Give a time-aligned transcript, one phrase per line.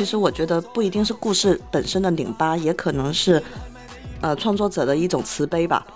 [0.00, 3.42] 其实我觉得不一定是故事本身的拧巴，也可能是
[4.22, 5.86] 呃创作者的一种慈悲吧。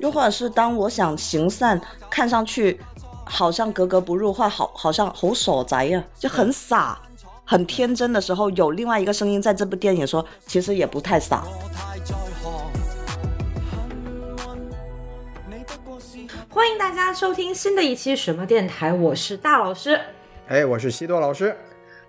[0.00, 1.80] 又或者是当我想行善，
[2.10, 2.80] 看上去
[3.24, 6.98] 好像格格不入，或好好像好傻宅呀，就很傻、
[7.44, 11.44] 很天真的时候，有另外一个声音在这部电影说，其实也不太傻。
[16.48, 20.00] 欢迎大家收听新的一期什么电台，我是大老师。
[20.48, 21.56] 哎，我是西多老师。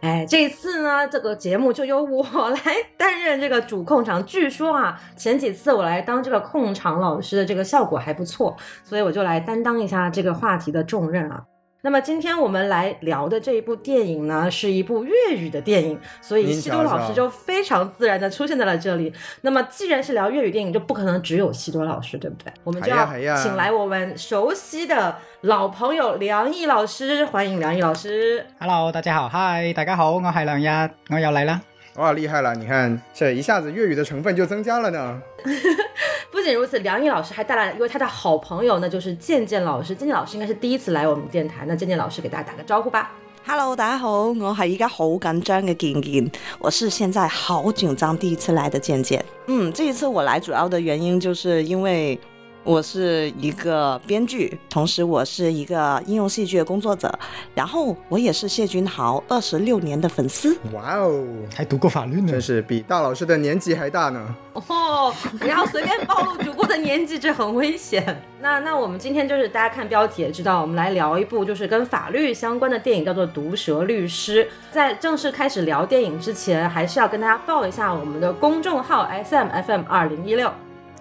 [0.02, 2.60] 哎，这次呢，这个节目就由我来
[2.98, 4.24] 担任这个主控场。
[4.26, 11.44] 据说啊，前几次我来当这个控场老师的这个效果还不错，所以我就来担当一下这个话题的重任啊。
[11.86, 19.14] 那么今天我们来聊的这一部电影呢，是一部粤语的电影，所以西多老师就非常自然的出现在了这里。
[19.42, 22.52] 那么既然是聊粤语电影，就不可能只有西多老师，对不对？
[22.64, 28.44] 我们就要请来我们熟悉的老朋友梁毅老师，欢迎梁毅老师。
[28.60, 30.68] Hello，大家好，Hi，大家好，我系梁毅，
[31.12, 31.62] 我又嚟啦。
[31.98, 32.56] 哇，厉害了！
[32.56, 35.22] 你看，这一下子粤语的成分就增加了呢。
[36.32, 39.96] 不仅如此，梁毅老师还带来了一位他的好朋友，那就是健健老师。
[39.96, 43.12] 健健老师应该是第一次来我们电台，那健健老师给大家打个招呼吧。
[43.46, 49.24] Hello，大家好，我系依家好紧张嘅健健，我是现在好紧张第一次来的健健。
[49.48, 52.20] 嗯，这一次我来主要的原因就是因为。
[52.66, 57.14] 我是一个编剧，同时我是一个应用戏剧的工作者，
[57.54, 60.58] 然后我也是谢君豪二十六年的粉丝。
[60.74, 61.24] 哇哦，
[61.56, 64.36] 还读过法律呢，真是比大老师的年纪还大呢。
[64.54, 68.04] 哦，不要随便暴露主播的年纪，这很危险。
[68.42, 74.44] 那那我们今天就是大家看标题也知道，我们来聊一部就是跟法律相关的电影，叫做《毒舌律师》。
[74.72, 80.52] 在正式开始聊电影之前，还是要跟大家报一下我们的公众号 S M F M 二零一六。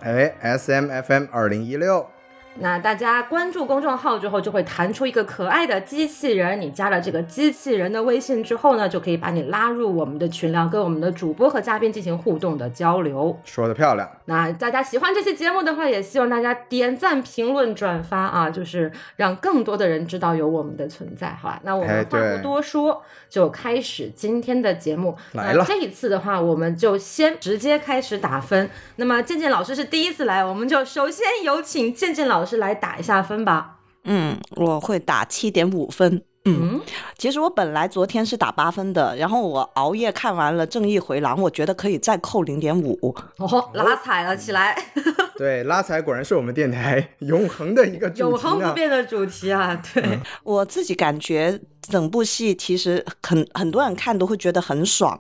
[0.05, 2.14] 哎，S M F M 二零一六。
[2.61, 6.61] 那大家关注公众号之后，就会弹出一个可爱的机器人。
[6.61, 13.37] 你加了这个机器人的微信之后呢，就可以把你拉入我们的群聊，跟我们的主播和嘉宾进行互动的交流。
[13.45, 14.09] 说的漂亮。
[14.27, 21.61] 那大家喜欢这期节目的话，也希望大家点赞、评论、转发啊，就是让更多的人知道有我们的存在，好吧？
[21.65, 25.17] 那我们话不多说，就开始今天的节目。
[25.33, 25.65] 来了。
[25.67, 28.71] 这一次的话，我们就先直接开始打分。
[28.97, 32.44] 那么健健老师是第一次来，我们就首先有请健健老。
[32.45, 33.79] 老师来打一下分吧。
[34.05, 36.23] 嗯，我会打七点五分。
[36.45, 36.79] 嗯，
[37.17, 43.17] 其实我本来昨天是打八分的，然后我熬夜看完了《正义回廊》，我觉得可以再扣零点五。
[43.39, 44.77] 哦，拉踩了起来。
[45.39, 49.83] 对，拉踩果然是我们电台永恒的一个永恒不变的主题啊。
[49.95, 55.19] 对我自己感觉，整部戏其实很很多人看都会觉得很爽。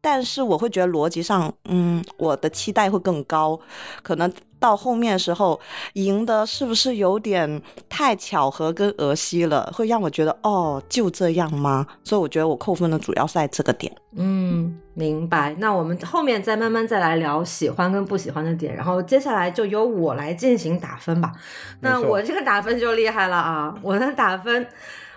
[0.00, 3.58] 但是我会觉得逻辑上，嗯，我的期待会更高，
[4.02, 5.58] 可能到后面的时候
[5.94, 11.86] 赢的是不是有点太巧合跟儿戏了，会让我觉得哦，就这样吗？
[12.04, 13.94] 所以我觉得我扣分的主要是在这个点。
[14.16, 15.54] 嗯，明白。
[15.58, 21.32] 那我们后面再慢慢再来聊喜欢跟不喜欢的点，然后接下来就由我来进行打分吧。
[21.80, 24.66] 那我这个打分就厉害了啊，我的打分。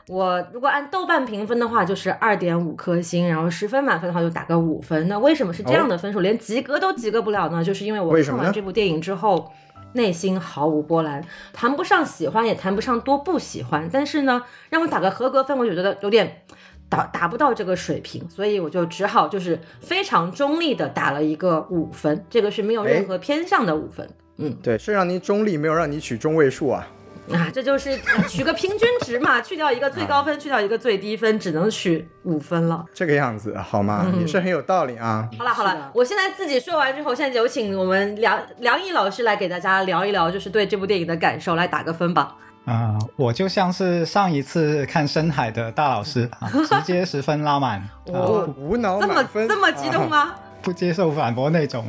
[0.07, 5.07] 我如果按豆瓣评分的话，就是二点五颗星，然后十分满分的话就打个五分。
[5.07, 7.63] 那为什么是这样的分数，连及格都及格不了呢？
[7.63, 9.51] 就是因为我看完这部电影之后，
[9.93, 13.89] 内心毫无波澜，谈不上喜欢，也谈不上多不喜欢。
[13.91, 16.41] 但是呢，让我打个合格分，我就觉得有点
[16.89, 24.09] 达达不到这个水平，所以我就只好就是非常中立的打了一个五分，这个是没有任何偏向的五分。
[24.37, 26.87] 嗯，对，是让您中立，没有让你取中位数啊。
[27.31, 27.97] 啊，这就是
[28.27, 32.85] 取个平均值嘛，去掉一个最高分，去掉一个最低分，只能取五分了。
[32.93, 34.05] 这个样子好吗？
[34.19, 35.29] 也是很有道理啊。
[35.37, 42.35] 好了好了，我现在自己说完之后，现在有请我们梁梁毅老师来给大家聊一聊，就是对这部电影的感受，来打个分吧。
[42.65, 47.81] 啊，我就像是上一次看深海的大老师啊，直接十分拉满。
[48.07, 50.35] 哦，无脑满分，这么激动吗？
[50.61, 51.85] 不接受反驳那种。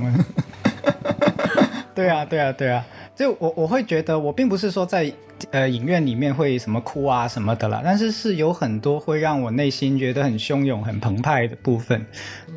[1.94, 5.12] 对啊对啊对啊，就我我会觉得，我并不是说在。
[5.50, 12.04] 呃，影院里面会什么哭啊什么的啦，但是是有很多会让我内心觉得很汹涌、很澎湃的部分。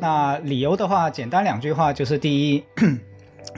[0.00, 2.64] 那理由的话，简单两句话就是：第一，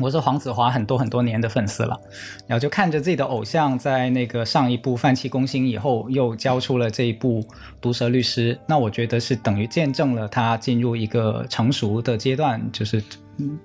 [0.01, 2.01] 我是黄子华很多很多年的粉丝了，
[2.47, 7.41] 然后就看着自己的偶像在那个上一部《泛起攻心》以后，又交出了这一部
[7.81, 13.03] 《毒舌律师》，那我觉得是等于见证了他进入一个成熟的阶段，就是。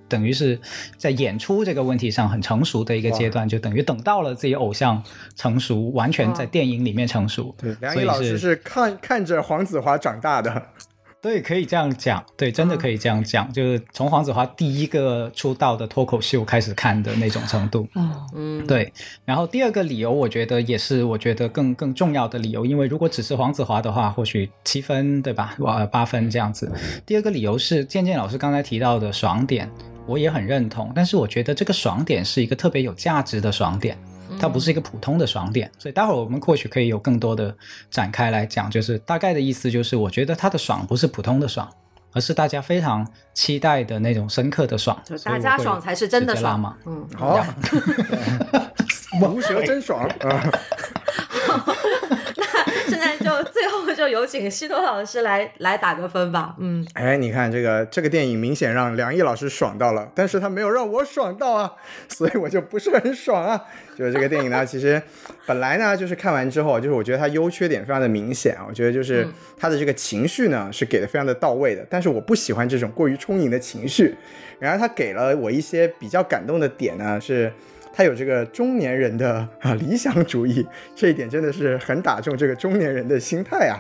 [0.08, 0.58] 等于是
[0.98, 5.04] 在演出这个问题上很成熟的一个阶段，就等于等到了自己偶像
[5.36, 7.54] 成熟，完全在电影里面成熟。
[7.58, 10.68] 对，梁毅老师是看看着黄子华长大的。
[11.26, 17.88] 对，可以这样讲，对，真的可以这样讲，就是从黄子华第一个出道的脱口秀开始看的那种程度。
[17.96, 18.94] 哦，嗯，对。
[19.26, 25.56] 然后第二个理由，我觉得也是我觉得更更重要的理由，因为如果只是黄子华的话，或许七分，对吧？
[25.58, 26.72] 哇，八分这样子。
[27.08, 29.68] 第二个理由是健健老师刚才提到的爽点，
[30.06, 33.98] 我也很认同，但是我觉得这个爽点是一个特别有价值的爽点。
[34.40, 37.56] 它不是一个普通的爽点，所以待会儿我们或许可以有更多的
[37.90, 41.70] 展开来讲，就是大概的意思就是，我觉得它的爽不是普通的爽，
[42.12, 44.98] 而是大家非常期待的那种深刻的爽。
[45.06, 46.60] 就大家爽才是真的爽。
[46.60, 46.76] 嘛？
[46.86, 47.46] 嗯，好，
[49.20, 50.10] 毒舌真爽
[53.44, 56.56] 最后就有请西多老师来来打个分吧。
[56.60, 61.72] 嗯，哎，你看这个这个电影明显让梁毅老师爽到了，但是他没有让我爽到啊，
[62.08, 63.62] 所以我就不是很爽啊。
[63.98, 65.02] 就是这个电影呢， 其实
[65.46, 68.66] 本来呢就是看完之后，就是我觉得它优缺点非常的明显啊。
[68.68, 69.28] 我觉得就是
[69.58, 74.16] 它的这个情绪呢是给的非常的到位的，但是我不喜欢这种过于充盈的情绪。
[74.60, 77.52] 然而他给了我一些比较感动的点呢是。
[77.96, 83.80] 他有这个中年人的啊理想主义，这一点真的是很打中这个中年人的心态啊。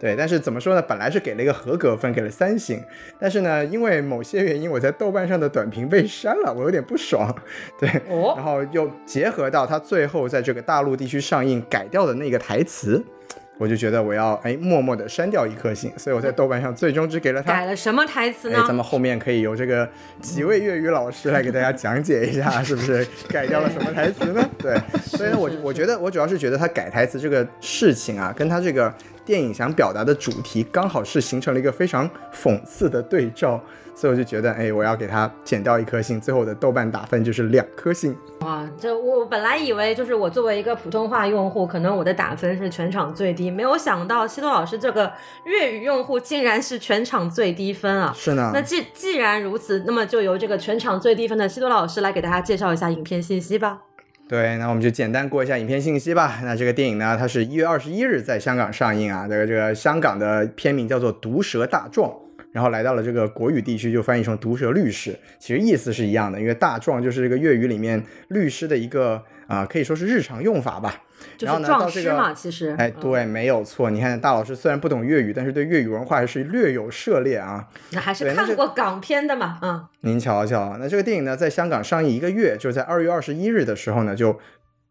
[0.00, 0.80] 对，但是怎么说呢？
[0.80, 2.82] 本来是给了一个合格分，给了三星，
[3.18, 7.30] 但是呢，因为某些原因，我在豆瓣上的短评被删了，我有点不爽。
[7.78, 7.86] 对，
[8.34, 13.04] 然后又结合到他最后在这个大陆地区上映改掉的那个台词。
[13.60, 18.58] 我就觉得我要哎默默的删掉一颗星，所以我在豆瓣上最终只给了他改了什么台词呢？
[18.58, 19.86] 哎，咱们后面可以由这个
[20.22, 24.48] 几位粤语老师来给大家讲解一下，是不是改掉了什么台词呢？
[24.56, 24.74] 对，
[25.04, 28.90] 所以呢，我我觉得我主要是觉得他改台词这个事情啊，跟他这个
[29.30, 33.60] 电影想表达的主题刚好是形成了一个非常讽刺的对照。
[33.92, 38.16] 所以我就觉得，哎，我要给它减掉一颗星，最后的豆瓣打分就是两颗星。
[38.40, 45.12] 哇，这我本来以为就是我作为一个普通话用户，可能我的打分是全场最低，没有想到西多老师这个
[45.44, 48.10] 粤语用户竟然是全场最低分啊！
[48.16, 48.50] 是呢。
[48.54, 53.82] 那既既然如此，那么就由这个全场最低分的西多老师来给大家介绍一下影片信息吧。
[54.30, 56.38] 对，那我们就简单过一下影片信息吧。
[56.44, 59.26] 那这个电影呢，它是一月二十一日在香港上映啊。
[59.26, 62.08] 这个这个香港的片名叫做《毒舌大壮》。
[62.52, 71.02] 然后来到了这个国语地区，就翻译成毒舌律师，其实意思是一样的，因为大壮就是这个粤语里面律师的一个啊，可以说是日常用法吧。
[71.40, 73.90] 然后呢，到这个其实，哎，对，没有错。
[73.90, 77.68] 你看大老师虽然不懂粤语，但是对粤语文化还是略有涉猎啊。
[77.90, 79.84] 那还是看过港片的嘛，嗯。
[80.00, 84.38] 您瞧瞧，那这个电影呢，在香港上映一个月，就是在二月二十一日的时候呢，就。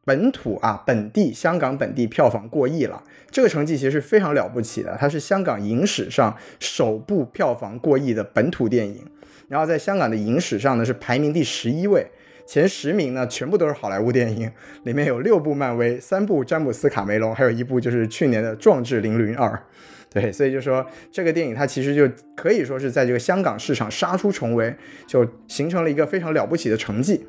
[0.06, 4.98] 本土啊，本地香港本地票房过亿了，这个成绩其实是非常了不起的。
[5.00, 9.06] 它是香港影史上首部票房过亿的本土电影，
[9.50, 12.08] 然后在香港的影史上呢是排名第十一位，
[12.50, 14.52] 前十名呢全部都是好莱坞电影，
[14.82, 19.48] 里面有六部漫威，三部詹姆斯卡梅隆，还有一部就是去年的《壮志凌云二》。
[20.10, 24.76] 对，所以就说这个电影它其实就可以说是在这个香港市场杀出重围，
[25.06, 27.24] 就形成了一个非常了不起的成绩。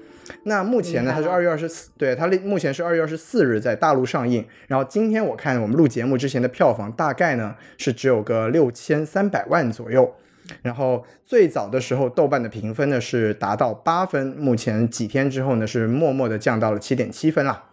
[0.44, 4.42] 那目前呢，它是二月二十四，对它目前是二月二十四日在大陆上映。
[4.68, 10.14] 然后今天我看我们录节目之前的票房大概呢是只有个六千三百万左右。
[10.62, 17.64] 然后最早的时候豆瓣的评分呢是达到八分，目前几天之后呢是默默的降到了七点七分啦。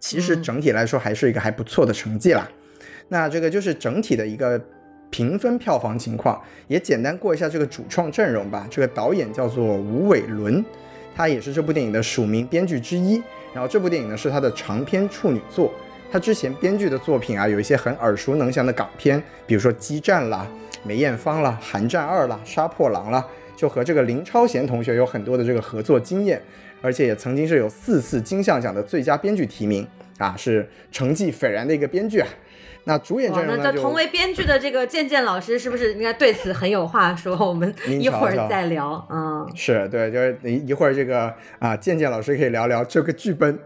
[0.00, 2.48] 其实整体来说还是一个还不错的成绩啦。
[3.08, 4.60] 那这个就是整体的一个
[5.10, 8.66] 评分票房情况，也简单过一下这个主创阵容吧。
[8.70, 10.64] 这个导演叫做吴伟伦。
[11.14, 13.22] 他也是这部电影的署名编剧之一，
[13.52, 15.70] 然后这部电影呢是他的长篇处女作。
[16.12, 20.46] 他之前编剧的作品啊，有一些很耳熟能详的港片，比如说《激战》啦、
[20.84, 23.26] 梅艳芳啦、《寒战二》啦、《杀破狼》啦，
[23.56, 26.42] 就和这个林超贤同学有很多的这个合作经验，
[26.82, 29.88] 而且也曾经是有四次金像奖的最佳编剧提名
[30.18, 32.28] 啊，是成绩斐然的一个编剧啊。
[32.84, 33.62] 那主演阵容呢？
[33.64, 37.36] 那同为编剧的这个健健老师是不是应该对此很有话说？
[37.38, 39.06] 我们一会儿再聊。
[39.08, 43.56] 嗯，是对，就是一一会儿这个啊，健健老师可以聊聊这个剧本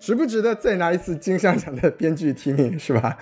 [0.00, 3.18] 值不值得再拿一次金像奖的编剧提名，是吧？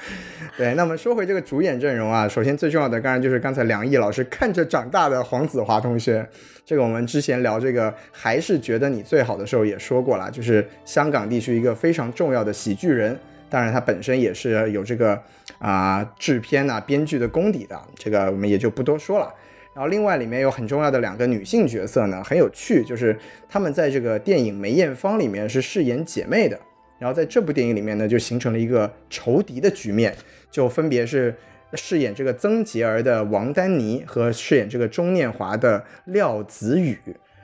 [0.56, 6.26] 对，那么说回这个主演阵容啊，首先最重要的当然就是刚才梁毅老师看着长大的黄子华同学。
[6.64, 13.16] 这个我们之前聊这个还是觉得你最好的时候也说过了，就是香港地区一个非常重要的喜剧人。
[13.48, 15.20] 当然，他本身也是有这个
[15.60, 19.32] 啊制片呐、编剧的功底的，这个我们也就不多说了。
[19.76, 23.14] 然后，另外里面有很重要的两个女性角色呢，很有趣，就是
[23.46, 26.58] 她们在这个电影《梅艳芳》里面是饰演姐妹的，
[26.98, 30.16] 然后在这部电影里面呢，就形成了一个仇敌的局面，
[30.50, 31.34] 就分别是
[31.74, 36.98] 饰演这个曾洁儿的王丹妮和饰演这个钟念华的廖子宇。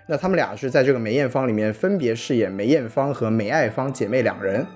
[0.06, 4.66] 那他们俩是在这个《梅艳芳》里面分别饰演梅艳芳和梅爱芳姐妹两人。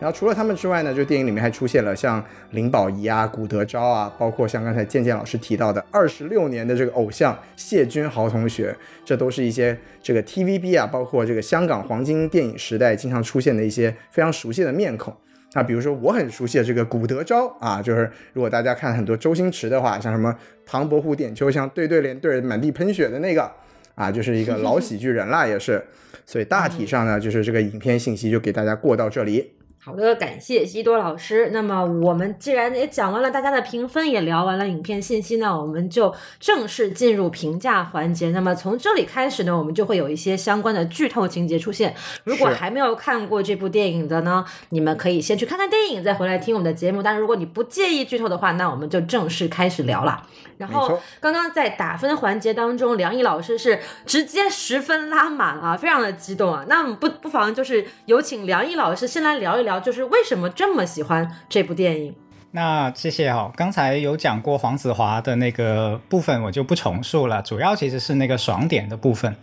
[0.00, 8.74] 然后除了他们之外呢，就电影里面还出现了像林保怡啊、古德昭啊，包括像刚才健健老师提到的二十六年的这个偶像谢君豪同学，
[9.04, 15.12] 这都是一些这个 TVB 啊，包括这个香港黄金电影时代经常出现的一些非常熟悉的面孔。
[15.54, 20.32] 那比如说我很熟悉的这个古德昭啊，就是如果大家看很多周星驰的话，像什么
[20.64, 23.50] 唐伯虎点秋香对对联对满地喷血的那个
[23.96, 25.82] 啊，就是一个 老喜剧人啦，也是。
[26.24, 29.50] 所以大体上呢，就是这个影片信息就给大家过到这里。
[29.88, 31.48] 好的，感谢西多老师。
[31.50, 38.30] 那么我们既然也讲完了大家的评分，也聊完了影片信息呢，我们就正式进入评价环节。
[38.32, 41.94] 那么从这里开始呢，我们就会有一些相关的剧透情节出现。
[42.24, 47.02] 如果还没有看过这部电影的呢，你们可以先去看看电影，再回来听我们的节目。
[47.02, 50.22] 但是如果你不介意剧透的话，那我们就正式开始聊了。
[50.58, 56.66] 然后刚刚在打分环节当中，梁毅老师是直接十分拉满啊，非常的激动啊。
[56.68, 59.77] 那不不妨就是有请梁毅老师先来聊一聊。
[59.80, 62.14] 就是为什么这么喜欢这部电影？
[62.50, 67.42] 那谢谢哈，刚才有讲过黄子华的那个部分，我就不重述了。
[67.42, 69.36] 主要其实是那个爽点的部分。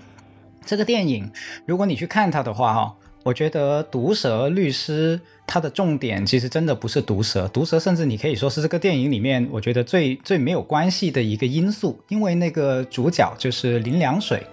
[0.65, 1.31] 这个电影，
[1.67, 14.43] 如果你去看它的话哈，我觉得毒舌律师它的重点其实真的不是毒舌，毒舌甚至你可以说是这个电影里面我觉得最最没有关系的一个因素，因为那个主角就是林良水。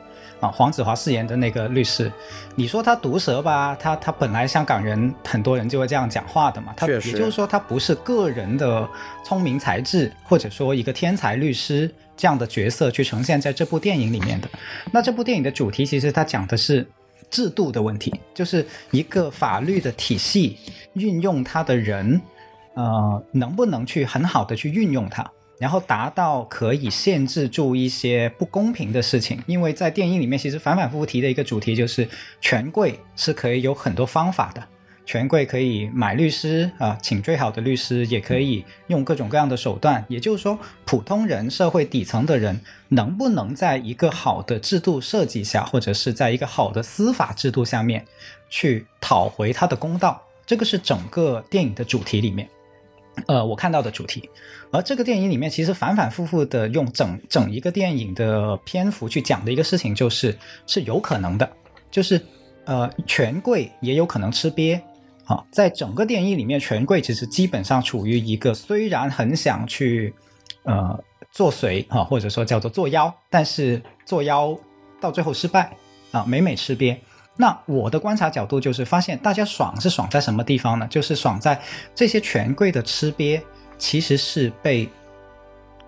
[0.43, 2.11] 啊，黄子华饰演的那个律师，
[2.57, 3.77] 你说他毒舌吧？
[3.79, 6.75] 他他本来香港人很多人就会这样讲话的嘛。
[6.77, 8.89] 他也就是说，他不是个人的
[9.25, 14.49] 聪明才智，或者说一个天才律师这样的角色去呈现在这部电影里面的。
[14.91, 16.85] 那这部电影的主题其实它讲的是
[17.31, 20.59] 制度的问题，就是一个法律的体系
[20.95, 22.21] 运用它的人，
[22.75, 25.25] 呃，能不能去很好的去运用它。
[25.63, 32.09] 然后达到可以限制住一些不公平的事情，因为在电影里面其实反反复复提的一个主题就是
[32.41, 34.67] 权贵是可以有很多方法的，
[35.07, 40.05] 权贵可以买律师啊，请最好的律师，也可以用各种各样的手段。
[40.09, 48.05] 也就是说，普通人、社会底层的人能不能在一个好的制度设计下，或者是在一个好的司法制度下面
[48.51, 50.21] 去讨回他的公道？
[50.45, 52.49] 这个是整个电影的主题里面。
[53.27, 54.29] 呃，我看到的主题，
[54.71, 61.51] 而这个电影里面其实反反复复的用整整一个电影的篇幅去讲的一个事情，就是是有可能的，
[61.91, 62.21] 就是
[62.65, 64.81] 呃，权贵也有可能吃瘪。
[65.25, 70.13] 啊，在整个电影里面，权贵其实基本上处于一个虽然很想去
[70.65, 70.99] 呃
[71.31, 74.59] 做随啊，或者说叫做作妖，但是作妖
[75.01, 75.77] 到最后失败
[76.11, 76.97] 啊，每每吃瘪。
[77.37, 80.87] 那我的观察角度就是发现，大家爽是爽在什么地方呢？
[80.89, 81.61] 就是爽在
[81.95, 83.41] 这些权贵的吃瘪，
[83.79, 84.89] 其实是被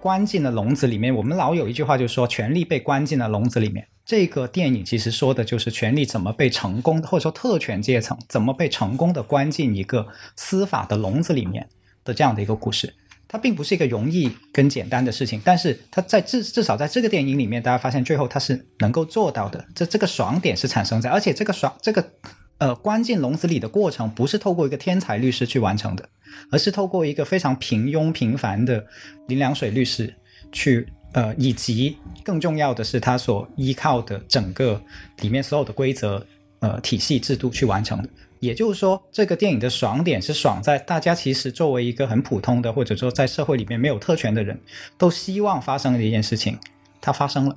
[0.01, 1.15] 关进了笼子里面。
[1.15, 3.87] 我们老有一句话，就是说权力被关进了笼子里面。
[4.07, 11.67] 这个电影其实说的就是权力怎么被成功，或者说特权阶层怎么被成功的关进一个司法的笼子里面
[12.05, 12.95] 的这样的一个故事。
[13.35, 19.67] 它并不是一个容易跟简单的事情，但是它在至至少在这个电影里面，大家发现最后它是能够做到的。
[19.75, 22.09] 这这个爽点是产生在，而且这个爽这个
[22.59, 26.09] 呃关进笼子里的过程，不是透过一个天才律师去完成的，
[26.53, 28.87] 而是透过一个非常平庸平凡的
[29.27, 30.15] 林良水律师
[30.53, 34.81] 去呃，以及更重要的是他所依靠的整个
[35.23, 36.25] 里面所有的规则
[36.61, 38.09] 呃体系制度去完成的。
[38.45, 44.61] 也就是说，这个电影的爽点是爽在大家其实作为一个很普通的，或者说在社会里面没有特权的人，
[44.99, 46.59] 都希望发生的一件事情，
[47.01, 47.57] 它发生了，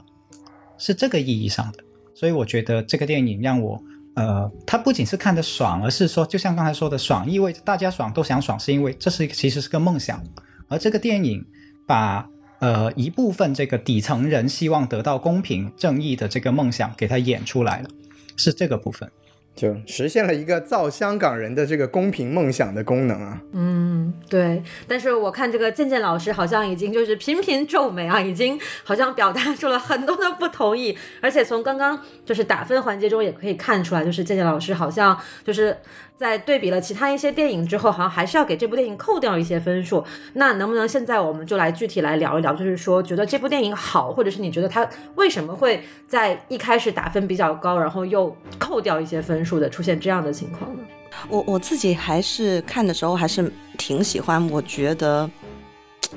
[0.77, 1.84] 是这个意义上的。
[2.15, 3.79] 所以我觉得这个电影让我，
[4.15, 10.24] 呃，它不仅是看的爽，而是说，就像刚才说的，爽意味着大家爽都想爽，是因为这是其实是个梦想，
[10.67, 11.46] 而这个电影
[11.86, 12.27] 把
[12.60, 17.89] 呃一部分这个底层人希望得到公平正义的这个梦想给它演出来了，
[18.36, 19.12] 是这个部分。
[19.58, 23.42] 就实现了一个造香港人的这个公平梦想的功能啊！
[23.54, 24.62] 嗯，对。
[24.88, 30.96] 但是我看这个健健老师好像已经就是频频皱眉啊，已经好像表达出了很多的不同意。
[31.20, 35.76] 而且从刚刚就是打分环节中也可以看出来，就是健健老师好像就是。
[36.17, 40.03] 在对比了其他一些电影之后，好像还是要给这部电影扣掉一些分数。
[40.33, 50.81] 那能不能现在我们就来具体来聊一聊，就是说觉得这部电影好，或者是你觉得它为什么会在一开始打分比较高，然后又扣掉一些分数的，出现这样的情况呢？
[51.29, 55.29] 我我自己还是看的时候还是挺喜欢，我觉得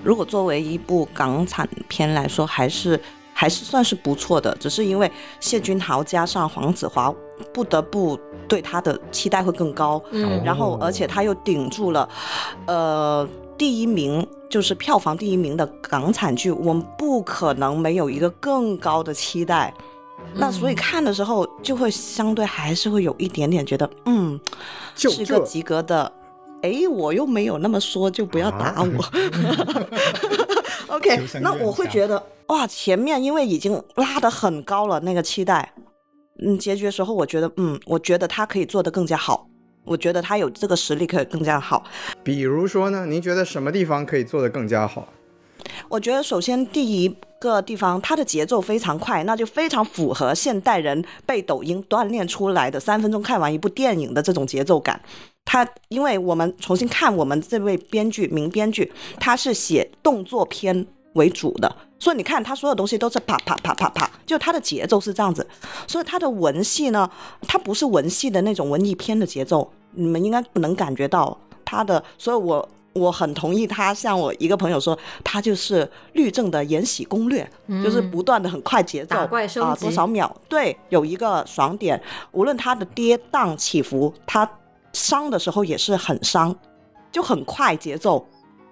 [0.02, 2.98] 如果作为一部港产片来说，还是。
[3.40, 7.10] 还是算是不错的，只是因为谢君豪加上黄子华，
[7.54, 10.02] 不得不对他的期待会更高。
[10.10, 12.06] 嗯，然后而且他又顶住了，
[12.66, 19.72] 呃，第一名就是票房第一名的港产剧，我们不可能没有一个更高的期待。
[20.34, 24.38] 那所以看的时候就会相对还是会有一点点觉得，嗯，
[24.94, 26.12] 是一个及格的
[26.60, 29.02] 哎，我又没有那么说，就不要打我。
[30.90, 35.72] OK，那我会觉得哇，前面因为已经拉得很高了，那个期待，
[36.44, 39.46] 嗯，结局的时候，我觉得，嗯，我觉得他可以做得更加好，
[39.84, 41.84] 我觉得他有这个实力可以更加好。
[42.24, 45.08] 比如说呢，您觉得什么地方可以做得更加好？
[45.88, 55.00] 我觉得首先第一个地方，它的节奏非常快，那就非常符合现代人被抖音锻炼出来的三分钟看完一部电影的这种节奏感。
[55.44, 65.46] 他因为我们重新看我们这位编剧名编剧，他是写动作片为主的，所以你看他所有东西都是啪啪啪啪啪，就他的节奏是这样子。
[65.86, 67.10] 所以他的文戏呢，
[67.48, 72.02] 他不是文戏的那种文艺片的节奏，你们应该能感觉到他的。
[72.18, 72.68] 所以我。
[72.92, 77.48] 我很同意他，像我一个朋友说，他就是律政的《延禧攻略》，
[77.84, 82.02] 就是不断的很快节奏啊，多少秒对，有一个爽点。
[82.32, 84.44] 无论他的跌宕起伏，他
[84.92, 86.54] 伤的时候也是很伤，
[87.12, 88.26] 就很快节奏，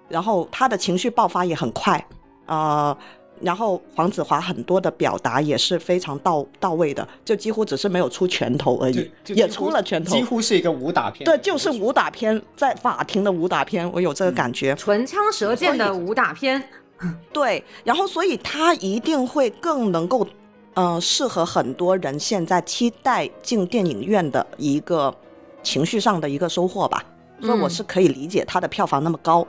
[0.07, 2.03] 然后他的情绪爆发也很快
[2.45, 2.95] 呃。
[3.41, 11.23] 然后黄子华很多的表达也是非常到到位的，就几乎只是没有出拳头而已，也出了拳头，几乎是一个武打片。
[11.23, 16.61] 对，就是武打片，在法庭的武打片，我有这个感觉，唇枪舌剑的武打片。
[17.31, 20.27] 对，然后所以他一定会更能够，
[20.73, 25.15] 嗯，适合很多人现在期待进电影院的一个
[25.63, 27.03] 情绪上的一个收获吧。
[27.41, 29.45] 所以我是可以理解他的票房那么高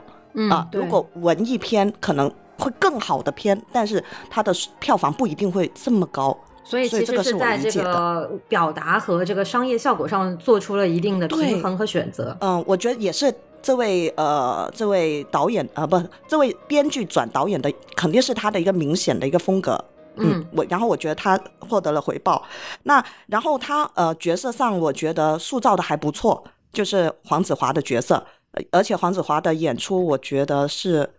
[0.49, 0.67] 啊。
[0.71, 2.31] 如果文艺片可能。
[2.57, 12.37] 会更好的片，但是它的票房不一定会这么高，所以其实是在这个表达和这个商业效果上做出了一定的平衡和选择。
[12.39, 19.83] 嗯，我觉得也是这位呃这位导演呃不这位编剧转导演的肯定是他的一个明显的一个风格。
[20.15, 22.43] 嗯，我然后我觉得他获得了回报。
[22.83, 28.25] 那然后他呃角色上我觉得塑造的还不错，就是黄子华的角色，
[28.71, 31.09] 而且黄子华的演出我觉得是。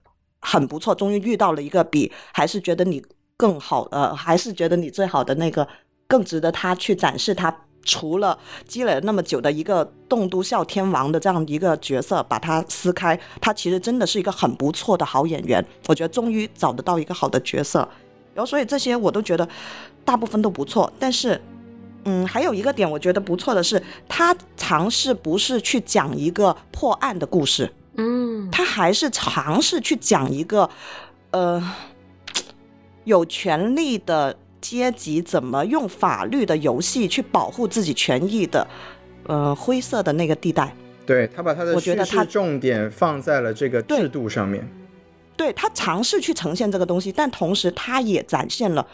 [0.45, 3.01] 很不错，终于遇到了一个比还是觉得你
[3.37, 5.65] 更好，呃，还是觉得你最好的那个，
[6.09, 15.65] 更值得他去展示他除了积累了那么久的一个栋都笑天王的这样一个角色，把它撕开，他其实真的是一个很不错的好演员。
[15.87, 17.89] 我觉得终于找得到一个好的角色，
[18.35, 19.49] 然后所以这些我都觉得
[20.05, 20.93] 大部分都不错。
[20.99, 21.41] 但是，
[22.05, 27.73] 嗯，还有一个点我觉得不错的是，他尝试不是去讲一个破案的故事。
[27.97, 30.69] 嗯，他还是尝试去讲一个，
[31.31, 31.63] 呃，
[33.05, 38.67] 有权利的阶级怎么用法律的游戏去保护自己权益的，
[39.27, 40.75] 呃，灰色的那个地带。
[41.05, 44.67] 对他把他的我觉得他重点放在了这个制度上面。
[45.43, 48.87] 对他尝试去呈现这个东西，但同时他也展现了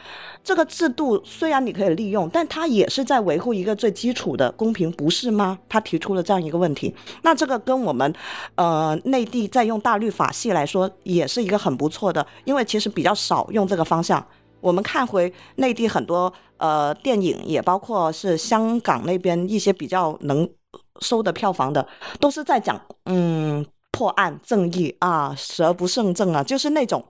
[0.43, 5.59] 这个制度虽然你可以利用，但他也是在维护一个最基础的公平，不是吗？
[5.69, 6.95] 他提出了这样一个问题。
[7.21, 8.11] 那这个跟我们
[8.55, 14.27] 呃内地在用大律法系来说，也是一个很不错的，因为其实比较少用这个方向。
[14.63, 20.49] 我们看回内地很多呃电影，也包括是香港那边一些比较能
[21.01, 21.87] 收的票房的，
[22.19, 23.67] 都是在讲嗯。
[23.99, 27.05] 破案正义啊，蛇不胜正啊，就是那种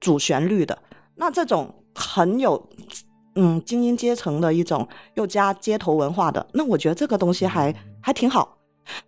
[0.00, 0.78] 主旋律的。
[1.16, 2.66] 那这种很有
[3.34, 8.56] 嗯精英阶层的一种，又加街头文化的，那我觉得这个东西还还挺好。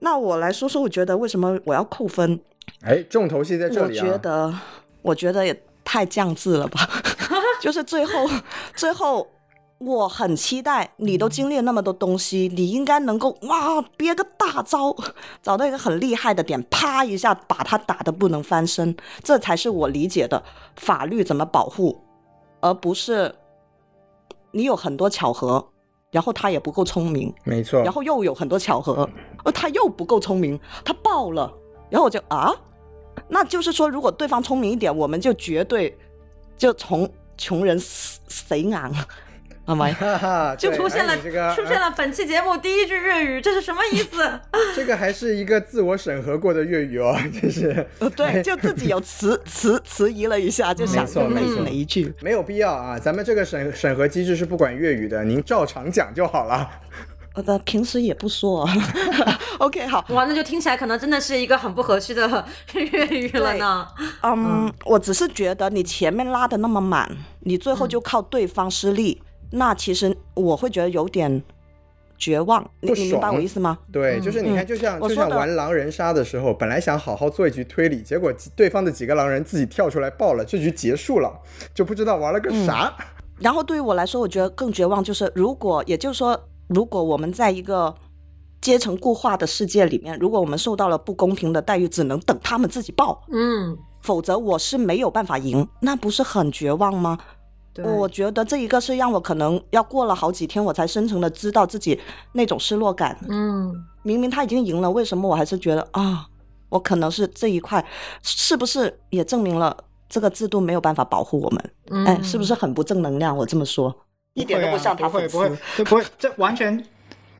[0.00, 2.38] 那我来说说，我觉得为什么我要扣分？
[2.82, 4.04] 哎，重头戏在这里啊！
[4.04, 4.54] 我觉得，
[5.00, 6.86] 我觉得也太降智了吧，
[7.62, 8.28] 就是最后
[8.76, 9.26] 最后。
[9.84, 14.94] 我很期待，你都经历了那么多东西，你应该能够哇憋个大招，
[15.42, 20.42] 找到一个很厉害的点，啪一下把他打得不能翻身，这才是我理解的
[20.76, 22.00] 法律怎么保护，
[22.60, 23.34] 而不是
[24.52, 25.66] 你有很多巧合，
[26.10, 29.08] 然后他也不够聪明，没错，然后又有很多巧合，
[29.44, 31.52] 而他又不够聪明，他爆了，
[31.90, 32.54] 然后我就啊，
[33.28, 35.98] 那就是说如果对方聪明一点，我们就绝对
[36.56, 38.62] 就从穷人谁
[39.66, 39.66] 昂。
[39.66, 40.56] 好吗？
[40.56, 41.16] 就出现了，
[41.54, 44.40] 出现了本期节目第一句粤语，这是什么意思？
[44.74, 52.12] 这个还是一个自我审核过的粤语哦， 就是，对，就自己有迟迟迟疑了一下，就想用类似哪一句？
[52.20, 56.68] 没有必要啊，咱们这个审审核机制是不管粤语的，您照常讲就好了。
[57.34, 58.68] 我的平时也不说。
[59.58, 62.44] OK，好，哇，那就听起来可能真的是一个很不合适的
[62.74, 63.86] 粤语了呢。
[64.22, 69.22] 嗯，我只是觉得你前面拉的那么满，你最后就靠对方失利。
[69.52, 71.42] 那其实我会觉得有点
[72.18, 73.78] 绝望，你明白我意思吗？
[73.92, 81.32] 对，就是你看，就像就像玩狼人杀的时候，本来想好好做一局推理，结果对方的几个狼人自己跳出来爆了，这局结束了，
[81.74, 82.92] 就不知道玩了个啥。
[83.38, 87.92] 然后对于我来说，我觉得更绝望就是，如果也就是说，如果我们在一个
[88.60, 97.18] 阶层固化的世界里面，如果我们受到了不公平的待遇，只能等他们自己报，嗯，否则我是没有办法赢，那不是很绝望吗？
[97.74, 101.98] 对，我觉得这一个是让我可能要过了好几天，我才深层的知道自己
[102.32, 103.18] 那种失落感。
[103.28, 106.26] 嗯，明明他已经赢了，为什么我还是觉得啊，
[106.68, 107.84] 我可能是这一块，
[108.22, 109.76] 是不是也证明了
[110.08, 111.70] 这个制度没有办法保护我们？
[111.90, 113.34] 嗯哎，是不是很不正能量？
[113.34, 113.94] 我这么说，
[114.34, 116.84] 一点都不像他不会不会，这不会，这完全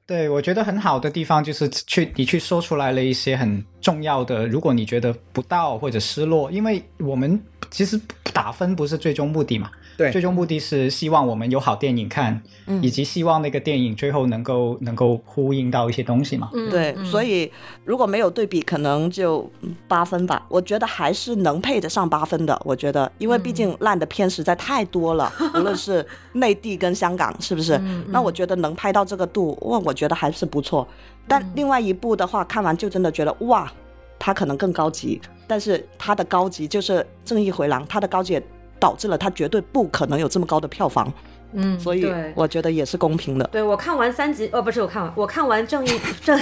[0.07, 7.39] 对我觉得很好的地方就是去你去说出来了一些很重要的，如果你觉得不到或者失落，因为我们
[7.71, 8.01] 其实
[8.33, 16.51] 打分不是最终目的嘛，对最终目的是希望我们有好电影看，嗯以及希望那个电影最后能够能够呼应到一些东西嘛。
[16.55, 17.51] 嗯对，嗯所以
[17.85, 20.45] 如果没有对比，可能就嗯八分吧。
[20.49, 22.61] 我觉得还是能配得上八分的。
[22.65, 27.75] 我觉得，因为毕竟烂的片实在太多了， 无论是内地跟香港，是不是？
[27.83, 30.87] 嗯那我觉得能拍到这个度，哇，我觉得还是不错。
[31.29, 33.71] 但另外一部的话，看完就真的觉得哇，
[34.19, 38.43] 它可能更高级，但是它的高级就是《正义回廊》，它的高级也
[38.83, 41.13] 导致了它绝对不可能有这么高的票房，
[41.53, 43.49] 嗯，所以我觉得也是公平的。
[43.53, 46.37] 对我看完三集，哦，不是我看完，我看完正义 正，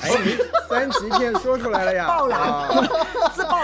[0.00, 0.10] 哎，
[0.68, 2.06] 三级片说出来了呀！
[2.10, 2.68] 爆了啊
[3.32, 3.60] 自爆。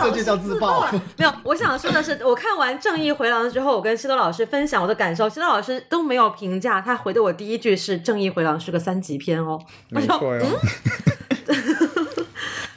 [0.00, 0.86] 这就叫自爆。
[1.16, 9.60] 没有，我想说的是，我看完《正义回廊》之后，我跟西多老师分享我的感受，西多老师都没有评价，他回的我第一句是《正义回廊》是个三级片哦。
[9.90, 10.46] 没错哟。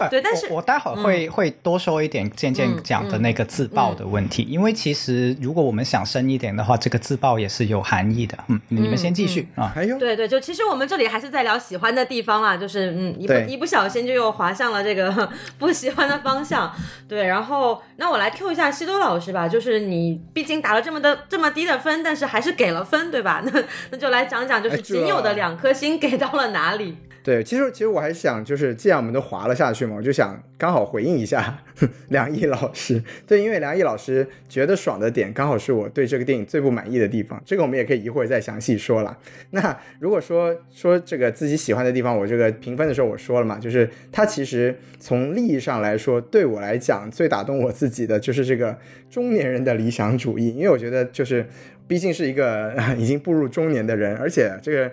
[0.10, 8.38] 对但是我我待会儿会、会多说一点渐渐嗯讲的那个自爆的问题，因为其实如果我们想深一点的话，这个自爆也是有含义的。
[8.48, 9.72] 嗯，你们先继续、啊。
[9.74, 16.72] 还有对对，就其实我们这里还是在聊喜欢的地方啦，就是嗯，一不一不小心就又滑向了这个 不喜欢的方向。
[17.08, 23.42] 对，然后那我来 Q 一下西多老师吧，就是你毕竟打了这么的这么低的分，但是还是给了分，对吧？
[23.52, 26.98] 那那就来讲讲，就是仅有的两颗星给到了哪里？
[27.24, 31.64] 对，其实其实我还想，就是既然我们都滑了下去嘛，我就想刚好回应一下
[32.10, 33.00] 梁毅老师。
[33.28, 37.40] 对，因为梁毅老师觉得爽的点，刚好是我对这个电影最不满意的地方。
[37.46, 39.16] 这个我们也可以一会儿再详细说了。
[39.52, 48.76] 那如果说说这个自己喜欢的地方，我这个评分的时候我说了嘛，就是它其实从利益上来说，对我来讲最打动我自己的就是这个
[49.12, 51.46] 中年人的理想主义，因为我觉得就是
[51.88, 54.92] 毕竟是一个 已经步入中年的人，而且这个。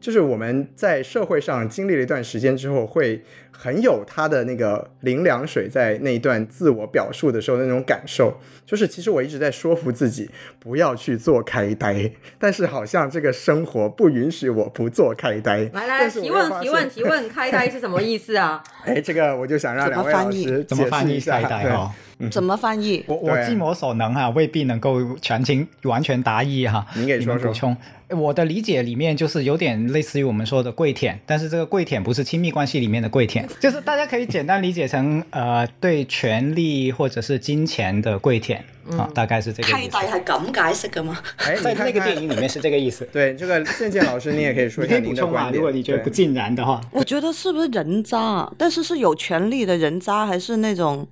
[0.00, 8.34] 就是我们在社会上经历了一段时间之后，会很有他的那个林凉水在那一段自我表述的时候的那种感受。
[8.64, 15.68] 就是其实我一直在说服自己不要去做开呆，但是好像这个生活不允许我不做开呆。
[15.74, 18.62] 来来提问提问提问，开呆是什么意思啊？
[18.86, 21.40] 哎，这个我就想让两位老翻译师怎么解翻译释一下。
[21.40, 21.90] 开呆哦？
[22.30, 23.04] 怎么翻译？
[23.08, 26.86] 我我尽我所能哈、未必能够全情完全答疑哈。
[26.94, 27.76] 您给说说补充。
[28.16, 38.64] 我的理解里面就是有点类似于我们说的跪舔，但是这个跪舔不是亲密关系里面的跪舔， 就是大家可以简单理解成呃对权力或者是金钱的跪舔
[38.96, 39.96] 啊，大概是这个意思。
[39.96, 41.18] 係咁解释噶吗？
[41.38, 43.08] 哎， 在那个电影里面是这个意思。
[43.12, 45.54] 对这个 健健老师，你也可以说你可一下您的以补充啊，观点。
[45.54, 46.80] 如果你觉得不尽然的话。
[46.90, 48.50] 我觉得是不是人渣？
[48.58, 51.06] 但是是有权利的人渣，还是那种？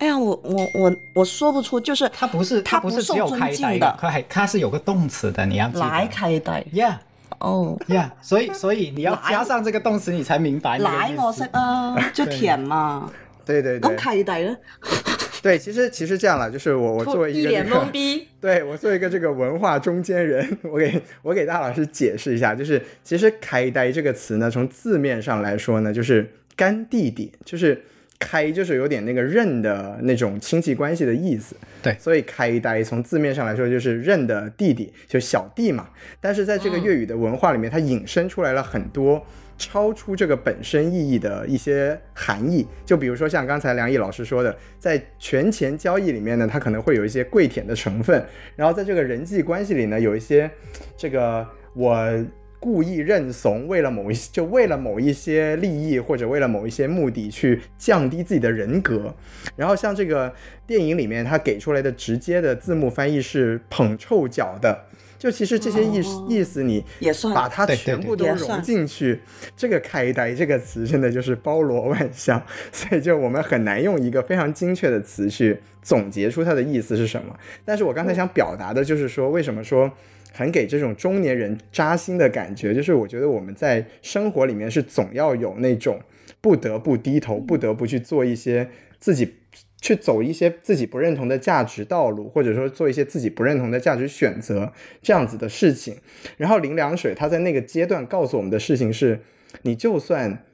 [0.00, 5.80] 哎呀，我我我我说不出，就是它不是他它不是只有开呆的，它还它是有个动词的，你要记得。
[5.80, 6.94] 來契弟 Yeah
[7.38, 13.10] 哦，Yeah，所以所以你要加上这个动词，你才明白那個意思奶我識啊， 就甜嘛。
[13.44, 14.56] 对对对咁契弟咧？
[15.42, 18.28] 对，其实其实这样了，就是我我作为一一脸个这个懵逼。
[18.40, 27.82] 对我作为一个这个文化中间人，我给我给大老师解释一下，就是其实“开呆”这个词呢，从字面上来说呢，就是干弟弟，就是
[28.20, 31.56] 开就是有点那个认的那种亲戚关系的意思。
[31.82, 35.88] 对所以开呆从字面上来说就是认的弟弟，就小弟嘛。
[36.20, 39.26] 但是在这个粤语的文化里面，它引申出来了很多。
[39.62, 48.24] 超出这个本身意义的一些含义，就比如说像刚才梁毅老师说的，在权钱交易里面呢，它可能会有一些跪舔的成分，
[48.56, 50.50] 然后在这个人际关系里呢，有一些
[50.96, 52.24] 这个我
[52.60, 59.14] 故意认怂，为了某一就为了某一些利益或者为了某一些目的去降低自己的人格，
[59.56, 60.32] 然后像这个
[60.66, 64.84] 电影里面他给出来的直接的字幕翻译是捧臭脚的。
[65.18, 69.20] 就其实这些意意思，你也算把它全部都融进去，
[69.54, 72.42] 这个“开呆”这个词真的就是包罗万象，
[72.72, 77.38] 所以就我们很难用一个非常精确的词去总结出它的意思是什么。
[77.66, 79.92] 但是我刚才想表达的就是说，为什么说
[80.32, 86.00] 很给这种中年人扎心的感觉，就是我觉得我们在生活里面是总要有那种
[86.40, 89.34] 不得不低头，不得不去做一些自己。
[89.82, 95.96] 去走一些自己不认同的价值道路，或者说做一些自己不认同的价值选择，这样子的事情。
[96.36, 99.20] 然后林良水他在那个阶段告诉我们的事情是，
[99.62, 100.44] 你就算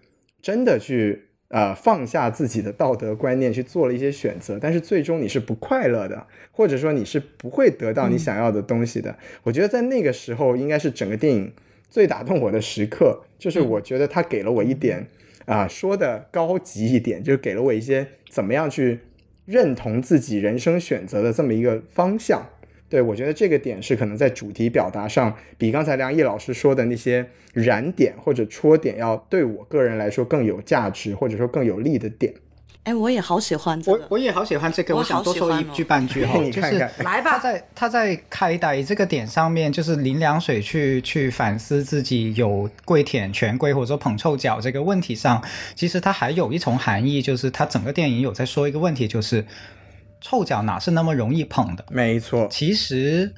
[0.40, 9.16] 真的去呃放下自己的道德观念去做了一些选择，但是最终你是不快乐的，或者说你是不会得到你想要的东西的。
[9.42, 11.52] 我觉得在那个时候应该是整个电影
[11.88, 15.06] 最打动我的时刻，就是我觉得他给了我一点
[15.44, 19.00] 啊说的高级一点，就是给了我一些怎么样去
[19.44, 22.48] 认同自己人生选择的这么一个方向。
[22.88, 32.32] 对，我觉得这个点是可能在主题表达上，比刚才梁毅老师说的那些燃点或者戳点，要对我个人来说更有价值，或者说更有利的点。
[32.84, 45.42] 哎，我也好喜欢这个，我我也好喜欢这个，我想多说一句半句哈， 就是来吧，他在他在开打这个点上面，就是林凉水去去反思自己有跪舔权贵或者说捧臭脚这个问题上，
[45.74, 49.44] 其实他还有一重含义，就是他整个电影有在说一个问题，就是。
[50.28, 51.84] 臭脚哪是那么容易捧的？
[51.88, 53.32] 没错，其实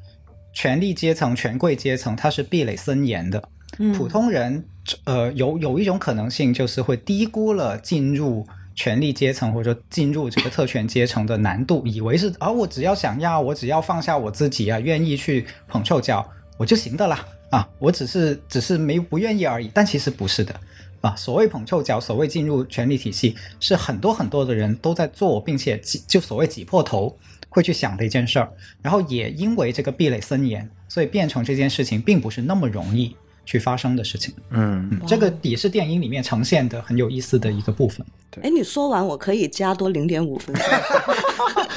[0.54, 3.42] 权力阶层、权贵阶层，它是壁垒森严的。
[3.78, 4.64] 嗯普通人，
[5.04, 19.70] 呃，有有一种可能性，就是会低估了进入权力阶层或者进入这个特权阶层的难度，以为是啊，我只要想要，我只要放下我自己啊，愿意去捧臭脚，我就行的啦啊，我只是只是没不愿意而已。
[19.74, 20.58] 但其实不是的。
[21.00, 27.16] 啊，所谓捧臭脚，所谓进入权力体系，是很多很多的人都在做，并且挤就所谓挤破头
[27.48, 28.50] 会去想的一件事儿。
[28.82, 34.34] 然后也因为这个壁垒森严，所以变成这件事情并不是那么容易去发生的事情。
[34.50, 38.04] 嗯，这个也是电影里面呈现的很有意思的一个部分。
[38.42, 40.54] 哎，你说完我可以加多零点五分。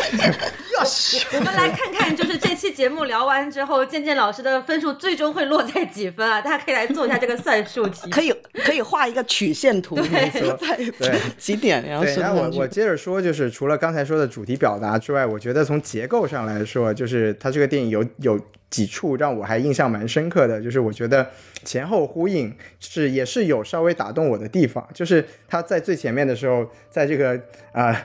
[1.33, 6.41] 我们来看看，就是这期节目聊完之后， 健健老师的分数最终会落在几分啊？
[6.41, 8.33] 大家可以来做一下这个算术题，可以
[8.65, 18.39] 可以画一个曲线图，对，对，几点，然后对，那我我接着说，就是除了刚才说的主题表达之外，我觉得从结构上来说，就是它这个电影有有
[18.71, 21.29] 几处让我还印象蛮深刻的，就是我觉得
[21.63, 27.39] 前后呼应是也是有稍微打动我的地方，就是他在最前面的时候，在这个
[27.71, 27.95] 啊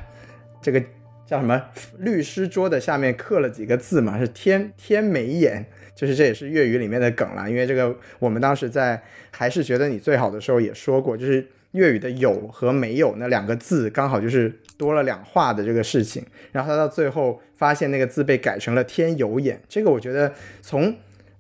[0.60, 0.82] 这个。
[1.26, 1.60] 叫什么？
[1.98, 4.18] 律师桌的下面刻了几个字嘛？
[4.18, 7.50] 是天天没眼，就是这也是粤语里面的梗了。
[7.50, 16.24] 因为这个，我们当时在还是觉得你最好的时候也说过，就是粤语的有和没有那两个字刚好就是多了两画的这个事情。
[16.52, 20.94] 然后他到最后发现那个字被改成了天有眼，这个我觉得从。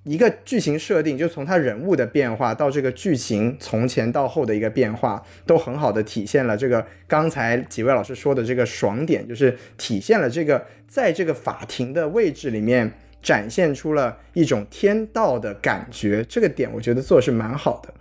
[0.06, 12.88] 一个剧情设定，就从他人物的变化到这个剧情从前到后的一个变化，都很好的体现了这个刚才几位老师说的这个爽点，就是体现了这个在这个法庭的位置里面
[13.20, 17.92] 展现出了一种天道的感觉，这个点我觉得做是蛮好的。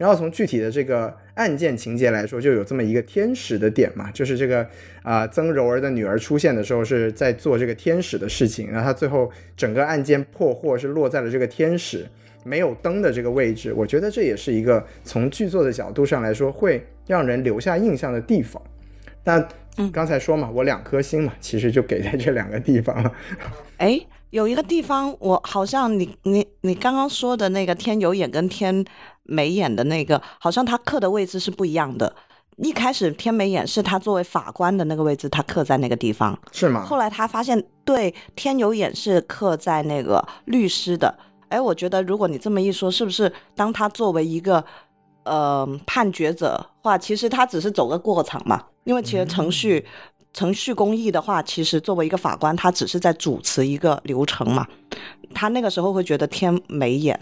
[0.00, 4.66] 然后从具体的这个案件情节来说，就有这么一个天使的点嘛，就是这个
[5.02, 12.06] 啊曾柔儿的女儿出现的时候是在做这个天使的事情，然后她最后整个案件破获是落在了这个天使
[12.44, 18.62] 没有灯的这个位置，我觉得这也是一个从剧作的角度上来说会让人留下印象的地方。
[19.24, 19.46] 那
[19.92, 23.12] 刚才说嘛，我两颗星嘛，其实就给在这两个地方了。
[23.76, 24.00] 哎。
[24.30, 28.84] 有一个地方，我好像你你你刚刚说的那个天有眼跟天
[29.24, 32.14] 没眼的那个，好像他刻的位置是不一样的。
[32.58, 36.84] 一开始天没眼是他作为法官的那个位置，他刻在那个地方，是吗？
[36.84, 41.18] 后来他发现，对，天有眼是刻在那个律师的。
[41.48, 44.62] 哎，我觉得如果你这么一说，是不是当他作为一个
[45.24, 48.62] 呃判决者话，其实他只是走个过场嘛？
[48.84, 49.84] 因为其实程序。
[50.32, 54.66] 程序公义的话，其实作为一个法官，他只是在主持一个流程嘛。
[55.34, 57.18] 他那个时候会觉得天没眼，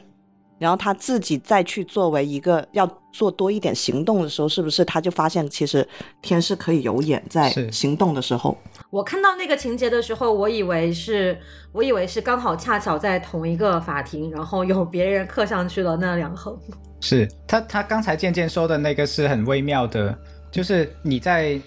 [0.59, 5.87] 然后他自己再去作为一个要做多一点行动的时候，是不是他就发现其实
[6.21, 8.57] 天是可以有眼在行动的时候？
[8.91, 11.39] 我看到那个情节的时候，我以为是，
[11.73, 16.59] 我以为是刚好恰巧在同一个法庭，然后有别人刻上去了那两横。
[17.01, 20.19] 是他他刚才渐渐说的那个是很微妙的，
[20.53, 21.59] 就是你在。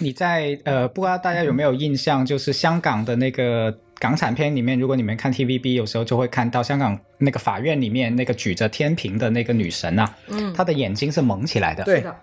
[0.00, 12.00] 你在呃，不知道大家有没有印象，就是香港的那个港产片里面，如果你们看 TVB，有时候就会看到香港那个法院里面那个举着天平的那个女神啊，嗯，她的眼睛是蒙起来的，对。
[12.00, 12.16] 的，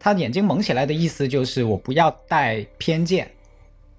[0.00, 3.30] 她眼睛蒙起来的意思就是我不要带偏见。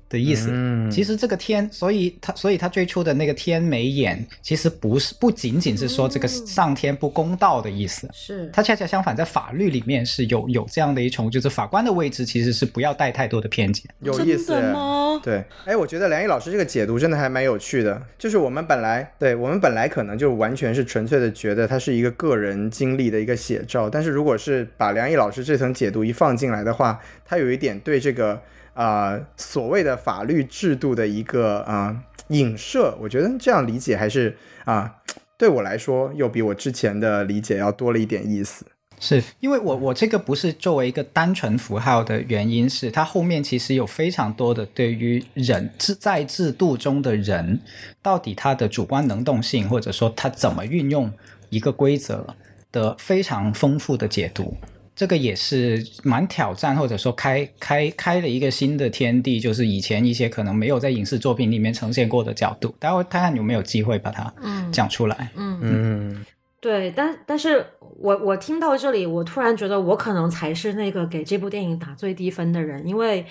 [0.09, 8.49] 的意思，嗯，其实这个天，所以他，所以他最初的那个天没眼，其实不是不仅仅是说这个上天不公道的意思，是。
[8.51, 15.21] 他恰恰相反，在法律里面是有有这样的一重，就是法官的位置其实是不要带太多的偏见，有意思吗？
[15.23, 28.41] 对，哎，我觉得梁毅老师这个解读真的还蛮有趣的，就是我们本来对我们本来可能就完全是纯粹的觉得它是一个个人经历的一个写照，但是如果是把梁毅老师这层解读一放进来的话，他有一点对这个。
[28.79, 31.93] 啊，所谓的法律制度的一个啊
[32.29, 34.95] 影射，我觉得这样理解还是啊，
[35.37, 38.65] 对我来说又比我之前的理解要多了一点意思。
[39.01, 47.59] 是因为我我这个不是作为一个单纯符号的原因，是它后面其实有非常多的对于人制在制度中的人，
[48.01, 51.11] 到底他的主观能动性，或者说他怎么运用
[51.49, 52.33] 一个规则
[52.71, 54.55] 的非常丰富的解读。
[54.99, 62.75] 这个也是蛮挑战，或者说开开开了一个新的天地，就是以前一些可能没有在影视作品里面呈现过的角度。
[62.79, 64.33] 待会看看有没有机会把它
[64.73, 65.31] 讲出来。
[65.37, 66.25] 嗯嗯，
[66.59, 67.65] 对，但但是
[67.97, 73.25] 我我听到这里，我突然觉得我可能才是那个给这部电影打最低分的人，因为。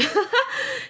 [0.00, 0.08] 就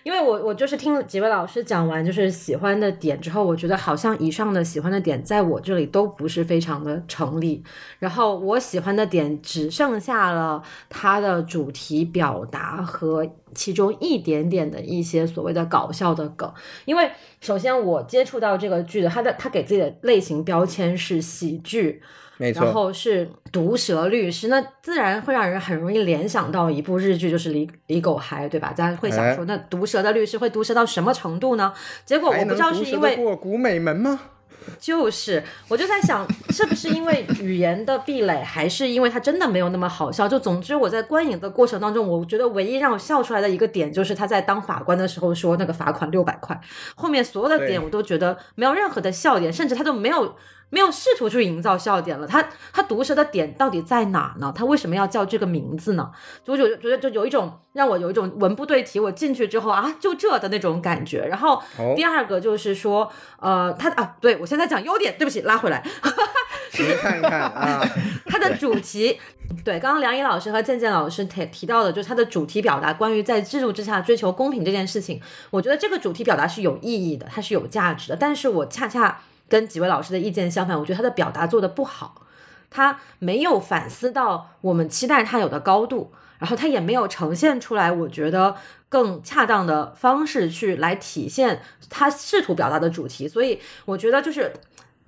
[0.05, 7.62] 因为我我就是听几位老师讲完就是喜欢的点之后，我觉得好像以上的喜欢的点在我这里都不是非常的成立。
[7.99, 16.53] 然后我喜欢的点只剩下了它的主题表达和其中一点点的一些所谓的搞笑的梗。
[16.85, 22.03] 因为首先我接触到这个剧的，它的它给自己的类型标签是喜剧。
[22.38, 28.72] 然后是毒舌律师，那自然会让人很容易联想到一部日剧，就是《李李狗嗨》，对吧？
[28.77, 31.72] 大家会想说，那毒舌的律师会毒舌到什么程度呢？
[32.05, 34.20] 结果我不知道是因为过古美门吗？
[34.79, 40.29] 就是，我就在想，是不是因为语言的壁垒，还是因为他真的没有那么好笑？
[40.29, 46.61] 就总之，我在观影的过程当中，我觉得唯一让我笑出来的一个点，就是他在当法官的时候说那个罚款六百块，
[46.94, 50.37] 后面所有的点我都觉得没有任何的笑点，甚至他都没有。
[50.70, 54.52] 没有试图去营造笑点了，他他毒舌的点到底在哪呢？
[54.54, 56.11] 他为什么要叫这个名字呢？
[56.44, 61.24] 就我就觉得就有一种让我有一种文不对题，我进去之后啊，就这的那种感觉。
[61.26, 61.62] 然后
[61.96, 65.83] 第二个就是说，呃，他啊，对我现在讲优点，对不起，拉回来，
[66.78, 67.83] 你看看啊，
[68.26, 69.18] 他的主题，
[69.64, 75.18] 对，刚刚梁毅老师和健健老师提提到的，就是他的主题表达关于在制度之下追求公平这件事情，
[75.50, 79.22] 我觉得这个主题表达是有意义的，它是有价值的，但是我恰恰。
[79.48, 82.22] 跟几位老师的意见相反，我觉得他的表达做的不好，
[82.70, 88.54] 他没有反思到我们期待他有的高度，然后他也没有呈现出来，我觉得
[88.88, 93.26] 更恰当的方式去来体现他试图表达的主题。
[93.26, 94.52] 所以我觉得就是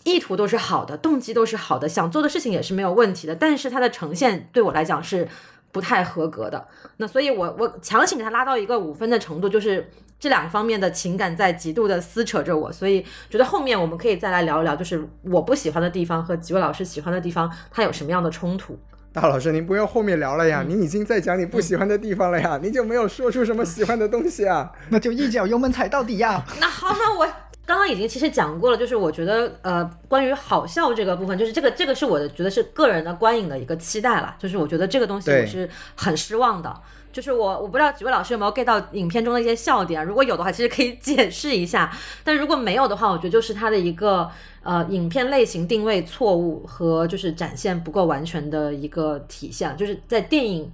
[0.05, 5.29] 意图都是好的，动机都是好的，想做的事情也是没有问题的，但是他的呈现对我来讲是
[5.73, 6.67] 不太合格的。
[6.97, 9.91] 那所以我我强行给他拉到一个五分的程度，就是。
[10.21, 18.79] 这两方面的情感在极度的撕扯着我，所以觉得后面我们可以再来聊一聊，就是我不喜欢的地方和几位老师喜欢的地方，它有什么样的冲突？
[19.13, 24.71] 大老师，您不要后面聊了呀，您已经在讲你不喜欢的地方了呀，您就没有说出什么喜欢的东西啊？
[24.91, 26.45] 那就一脚油门踩到底呀！
[26.61, 27.27] 那好，那我
[27.67, 36.81] 刚刚已经其实讲过了，就是我觉得呃，关于好笑这个部分，就是这个这个是我的觉得是个人的观影的一个期待了，就是我觉得这个东西我是很失望的。
[37.13, 41.91] 就是我，我不知道几位老师有没有 get 到影片中的一些笑点，如果有的话，其实可以 解释一下。
[42.25, 44.31] 但如果没有的话，我觉得就是它的一个
[44.63, 50.73] 呃影片类型定位错误和就是展现不够完全的一个体现，就是在电影。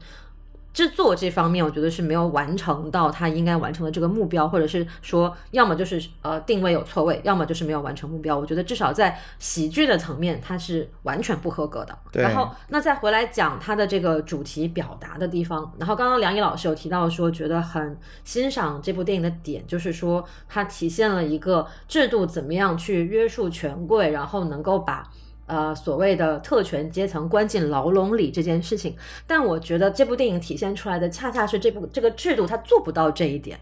[0.77, 8.39] 制作这方面，我觉得是没有完成到他应该完成的这个目标，或者是说，要么就是呃定位有错位，要么就是没有完成目标。
[8.39, 11.99] 我觉得至少在喜剧的层面，它是完全不合格的。
[12.13, 25.11] 然后，那再回来讲它的这个主题表达的地方，然后刚刚梁毅老师有提到说，觉得很欣赏这部电影的点，就是说它体现了一个制度怎么样去约束权贵，然后能够把。
[25.47, 33.59] 呃，所谓的特权阶层关进牢笼里这件事情，但我觉得这部电影体现出来的恰恰是这部这个制度它做不到这一点，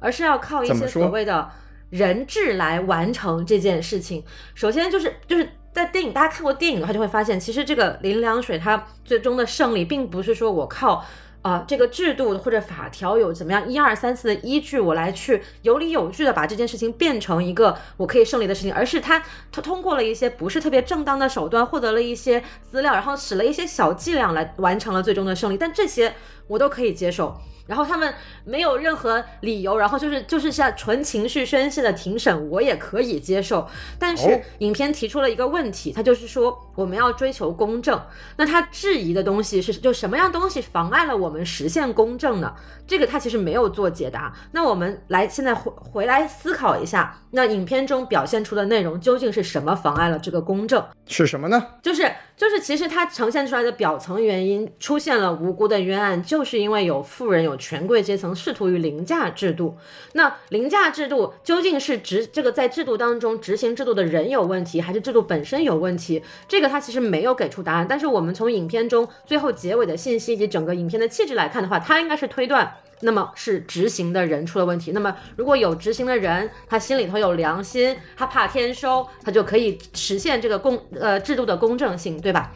[0.00, 1.50] 而是要靠一些所谓的
[1.90, 4.24] 人质来完成这件事情。
[4.54, 11.04] 首先就是就是在电影，大家看过电影的话就会发现，其实这个林良水他最终的胜利，并不是说我靠。
[11.42, 19.22] 啊，这个制度或者法条有怎么样一二三四的依据，我来去有理有据的把这件事情变成一个我可以胜利的事情，而是他
[19.52, 26.14] 他通过了一些不是特别正当的手段，获得了一些资料，然后使了一些小伎俩来完成了最终的胜利，但这些
[26.48, 27.36] 我都可以接受。
[27.68, 28.12] 然后他们
[28.44, 33.68] 没有任何理由，然后就是就是像纯情绪宣泄的庭审，我也可以接受。
[33.98, 38.00] 但是影片提出了一个问题，他就是说我们要追求公正。
[38.36, 42.54] 那他质疑的东西是，就什么样东西妨碍了我们实现公正呢？
[42.86, 44.34] 这个他其实没有做解答。
[44.52, 50.82] 那我们来现在回回来思考一下，那影片中表现出的内容究竟是什么妨碍了这个公正？
[51.06, 51.66] 是什么呢？
[51.82, 59.76] 就是就是，其实它呈现出来的表层原因出现了无辜的冤案，就是因为有富人有权贵阶层试图于凌驾制度。
[60.12, 66.22] 那凌驾制度究竟是执这个在制度当中执行制度的人有问题，还是制度本身有问题？
[66.46, 67.86] 这个他其实没有给出答案。
[67.88, 72.72] 但是我们从影片中最后结尾的信息以及整个影片的气质来看的话，他应该是推断。
[73.00, 74.92] 那么是执行的人出了问题。
[74.92, 82.52] 那么如果有执行的人，他心里头有良心，他怕天收，他就可以实现这个公呃制度的公正性，对吧？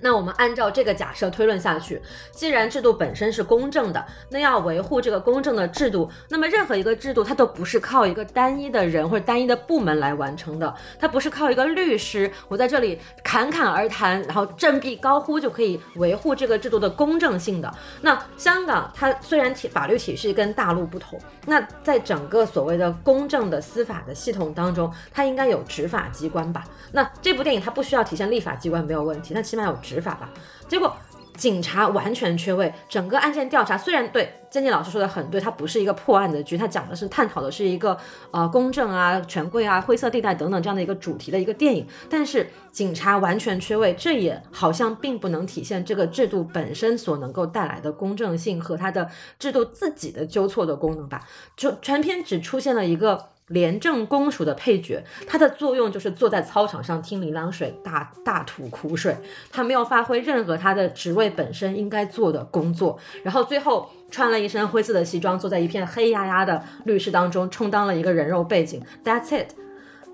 [0.00, 17.74] 那我们按照这个假设推论下去，既然制度本身是公正的，那要维护这个公正的制度，那么任何一个制度它都不是靠一个单一的人或者单一的部门来完成的，它不是靠一个律师我在这里侃侃而谈，然后振臂高呼就可以维护这个制度的公正性的。
[18.02, 26.64] 那香港它虽然体法律体系跟大陆不同，那在整个所谓的公正的司法的系统当中，它应该有执法机关吧？
[26.92, 29.76] 那这部电影它不需要体现立法机关没有问题，那起码有。
[29.88, 30.30] 执法吧，
[30.68, 30.94] 结果
[31.34, 37.96] 警察完全缺位，整个案件调查虽然对渐渐老师说的很对，它不是一个破案的剧，它讲的是探讨的是一个
[38.32, 49.08] 呃公正啊、权贵啊、灰色地带等等这样的一个主题的一个电影，但是警察完全缺位，这也好像并不能体现这个制度本身所能够带来的公正性和它的
[49.38, 51.24] 制度自己的纠错的功能吧，
[51.56, 53.28] 就全篇只出现了一个。
[53.48, 59.16] 廉政公署的配角，他的作用就是坐在操场上听林良水大大吐苦水，
[59.50, 68.82] 他没有发挥任何他的职位本身应该做的工作，然后最后穿了一身灰色的西装，坐在一片黑压压的律师当中，充当了一个人肉背景。
[69.04, 69.52] That's it。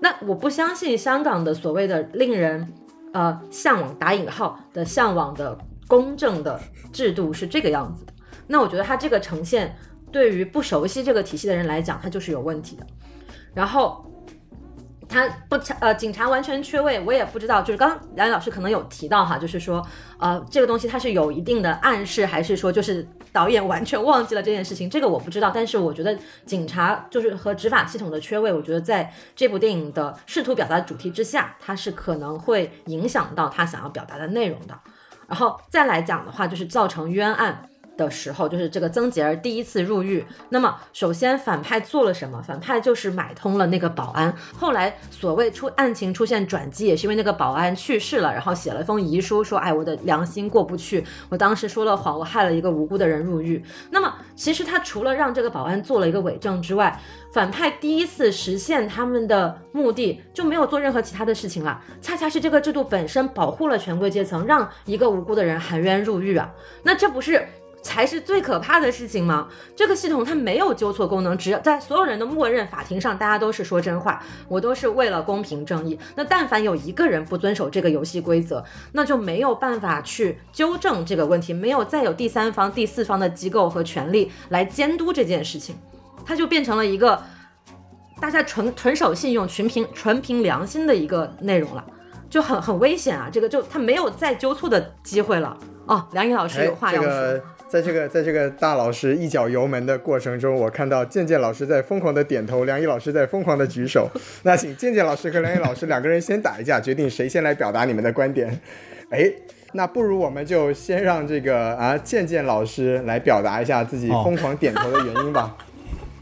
[0.01, 2.73] 那我不相信香港的所谓的令人
[3.13, 5.57] 呃向往打引号的向往的
[5.87, 6.59] 公正的
[6.91, 8.13] 制度是这个样子的。
[8.47, 9.75] 那我觉得他这个呈现
[10.11, 12.85] 对于不熟悉这个体系的人来讲，他就是有问题的。
[13.55, 14.05] 然后
[15.07, 17.61] 他不呃，警察完全缺位，我也不知道。
[17.61, 19.85] 就是刚刚梁老师可能有提到哈，就是说
[20.19, 24.89] 呃，这个东西它是有一定的暗示，还是说就是导演完全忘记了这件事情？
[24.89, 25.51] 这个我不知道。
[25.53, 34.77] 但是我觉得警察就是和执法系统的缺位，我觉得在这部电影的试图表达主题之下，它是可能会影响到他想要表达的内容的。
[35.27, 37.69] 然后再来讲的话，就是造成冤案。
[37.97, 40.25] 的时候，就是这个曾洁儿第一次入狱。
[40.49, 42.41] 那么，首先反派做了什么？
[42.41, 44.33] 反派就是买通了那个保安。
[44.57, 56.99] 后来，所谓出案情出现转机，也是因为那个保安去世了，然后写了封遗书，说：“哎，我的良心过不去，我当时说了谎，我害了一个无辜的人入狱。”那么，其实他除了让这个保安做了一个伪证之外，
[57.31, 61.81] 反派第一次实现他们的目的就没有做任何其他的事情了。
[62.01, 66.51] 恰恰是这个制度本身保护了权贵阶层，让一个无辜的人含冤入狱啊。
[66.83, 67.45] 那这不是？
[67.85, 69.47] 才是最可怕的事情吗？
[69.75, 75.97] 这个系统它没有纠错功能，只要在所有人的默认法庭上，大家都是说真话，我都是为了公平正义。
[76.15, 85.77] 那但凡有一个人不遵守这个游戏规则，那就没有办法去纠正这个问题，没有再有第三方、第四方的机构和权利来监督这件事情，
[86.25, 87.21] 它就变成了一个
[88.19, 91.85] 大家纯纯守信用、纯凭纯凭良心的一个内容了，
[92.31, 93.29] 就很很危险啊！
[93.31, 95.55] 这个就他没有再纠错的机会了
[95.85, 96.07] 哦。
[96.13, 97.39] 梁毅老师有话要说。
[97.67, 104.09] 在这个在这个大老师一脚油门的过程中，我看到健健老师在疯狂的点头，梁毅老师在疯狂的举手。
[104.43, 108.59] 那请健健老师和梁毅老师两个人先打一架，决定谁先来表达你们的观点。
[109.09, 109.29] 哎，
[109.73, 115.57] 那不如我们就先让这个啊健健老师来表达一下自己疯狂点头的原因吧。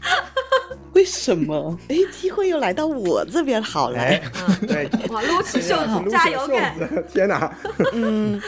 [0.94, 1.78] 为什么？
[1.88, 3.98] 哎，机会又来到我这边好了。
[4.66, 6.74] 对， 哇，撸起袖子，加油干！
[7.12, 7.52] 天哪！
[7.92, 8.40] 嗯，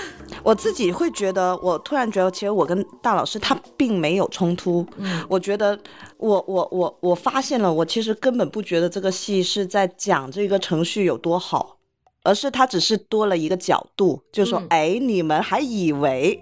[0.42, 4.86] 我自己会觉得，我突然觉得，其实我跟大老师他并没有冲突。
[4.97, 5.78] 嗯，我觉得，
[6.18, 11.76] 我我我我发现了，我其实根本不觉得这个戏是在讲这个程序有多好，
[12.22, 16.40] 而是他只是多了一个角度，就是说，哎，你们还以为。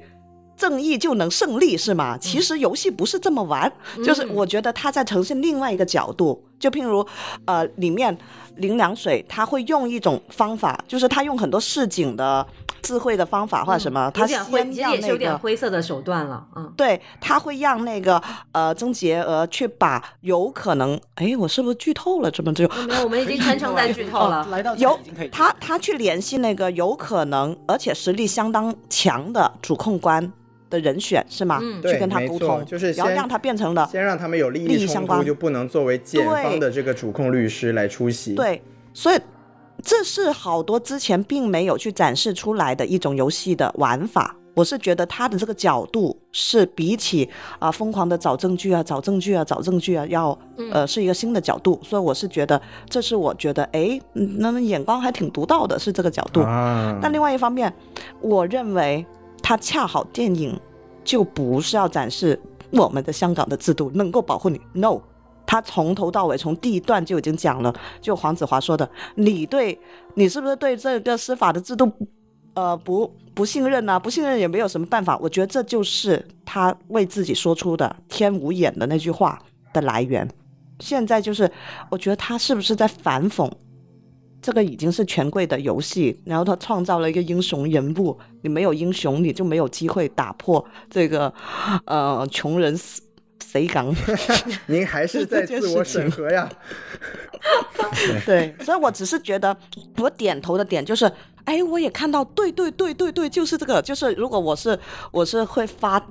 [0.57, 2.17] 正义就能胜利是吗？
[2.19, 3.71] 其实游戏不是这么玩，
[4.05, 7.07] 就是我觉得他在呈现另外一个角度，就譬如，
[7.45, 8.17] 呃，里面
[8.57, 12.47] 林良水他会用一种方法，就是他用很多市井的
[12.81, 14.39] 智慧的方法或者什么，他先
[14.73, 18.19] 让那个灰色的手段了，嗯，对，他会让那个
[18.53, 22.31] 呃曾洁娥去把有可能，哎，我是不是剧透了？
[22.31, 24.47] 这么就没有，我们已经全程在剧透了。
[24.47, 24.99] 来到有
[25.31, 30.33] 他他去联系那个有可能而且实力相当强的主控官。
[30.75, 31.61] 的人选是吗？
[31.63, 38.35] 嗯，去跟他沟通，就是然后让他变成了先让他们有利益相关，就不能作为检方的这个主控律师来出席。
[38.35, 38.61] 对，
[38.93, 39.19] 所以
[39.83, 44.35] 这是好多之前并没有去展示出来的一种游戏的玩法。
[44.55, 50.39] 我是觉得他的这个角度是比起啊疯狂的找证据啊、找证据啊、找证据啊，要
[50.71, 51.81] 呃是一个新的角度。
[51.83, 56.41] 所以我是觉得这是我觉得哎，那眼光还挺独到的，是这个角度。
[57.03, 57.73] 但另外一方面，
[58.21, 59.05] 我认为。
[59.47, 60.59] 它恰好电影
[61.05, 62.41] 就不是要展示
[62.71, 64.99] 我们的香港的制度能够保护你，no，
[65.45, 69.79] 他从头到尾从第一段就已经讲了，就黄子华说的，你对
[70.15, 71.93] 你是不是对这个司法的制度，
[72.55, 74.01] 呃不不信任呢？
[74.01, 75.19] 不信任也没有什么办法。
[75.19, 79.39] 我觉得这就是他为自己说出的天无眼的那句话
[79.75, 80.27] 的来源。
[80.81, 81.49] 现在就是
[81.91, 83.49] 我觉得他是不是在反讽
[84.45, 91.33] 这个已经是权贵的游戏，然后他创造了一个英雄人物，你没有英雄，你就没有机会打破这个
[91.87, 92.79] 呃穷人
[93.43, 93.91] 谁敢？
[94.69, 96.47] 您还是在自我审核呀？
[98.27, 99.57] 对，所以我只是觉得，
[99.97, 101.11] 我点头的点就是，
[101.45, 104.79] 哎，我也看到，对对对对对，就是这个，就是如果我是
[105.11, 106.07] 我是会发。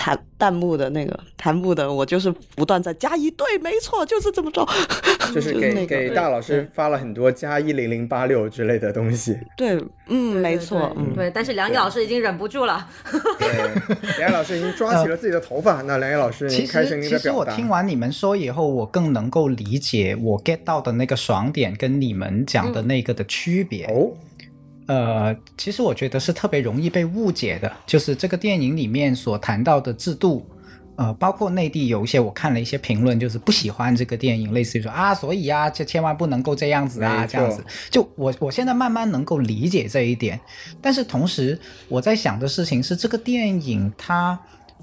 [0.00, 4.66] 弹弹幕的那个弹幕的，我就是不断在加一，对，没错，就是这么着，
[5.34, 9.36] 就是给给大老师发了很多加一零零八六之类的东西。
[9.58, 11.30] 对，嗯，没错，嗯，对。
[11.30, 12.88] 但是梁毅老师已经忍不住了，
[13.38, 13.70] 对，
[14.16, 15.82] 梁毅老师已经抓起了自己的头发。
[15.82, 23.84] 那梁毅老师，其实其实我听完你们说以后，我更能够理解我 get 到的那个爽点跟你们讲的那个的区别。
[23.84, 24.12] 哦。
[24.90, 30.44] 呃，其实我觉得是特别容易被误解的，就是这个电影里面所谈到的制度，
[30.96, 37.64] 呃，包括内地有一些我看了一些评论，就是不喜欢这个电影，类似于说啊，所以啊，就千万不能够这样子啊，这样子。
[37.88, 40.40] 就我我现在慢慢能够理解这一点，
[40.82, 44.36] 但是同时我在想的事情是，这个电影它，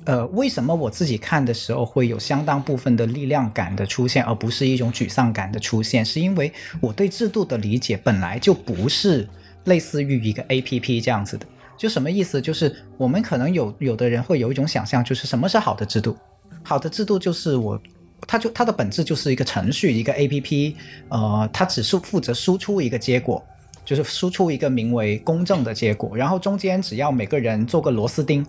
[0.06, 6.06] 呃，为什么我自己看的时候会有相当部分的力量感的出现，而不是一种沮丧感的出现？
[6.06, 9.28] 是因为我对制度的理解本来就不是。
[9.68, 11.46] 类似于一个 A P P 这样子的，
[11.78, 12.42] 就什么意思？
[12.42, 16.18] 就是我们可能有有的人会有一种想象，就是什么是好的制度？
[16.64, 17.80] 好的制度就是我，
[18.26, 20.76] 它就它的本质就是一个程序，一个 A P P，
[21.10, 23.42] 呃，它只是负责输出一个结果，
[23.86, 28.46] 就是输出一个名为公正的结果，然后中间只要每个人做个螺丝钉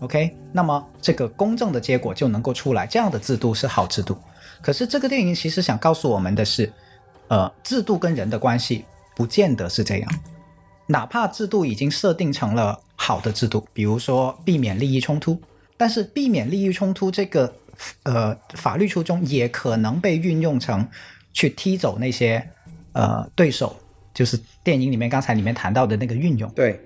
[0.00, 4.16] ，OK，那么这个公正的结果就能够出来，这样的制度是好制度。
[4.60, 6.70] 可是这个电影其实想告诉我们的是，
[7.28, 8.84] 呃，制度跟人的关系
[9.14, 10.10] 不见得是这样。
[10.86, 15.40] 哪怕制度已经设定成了好的制度，比如说避免利益冲突，
[15.76, 17.52] 但是避免利益冲突这个
[18.02, 20.86] 呃法律初衷也可能被运用成
[21.32, 22.46] 去踢走那些
[22.92, 23.74] 呃对手，
[24.12, 26.50] 就是电影里面刚才里面谈到的那个运用。
[26.50, 26.78] 对，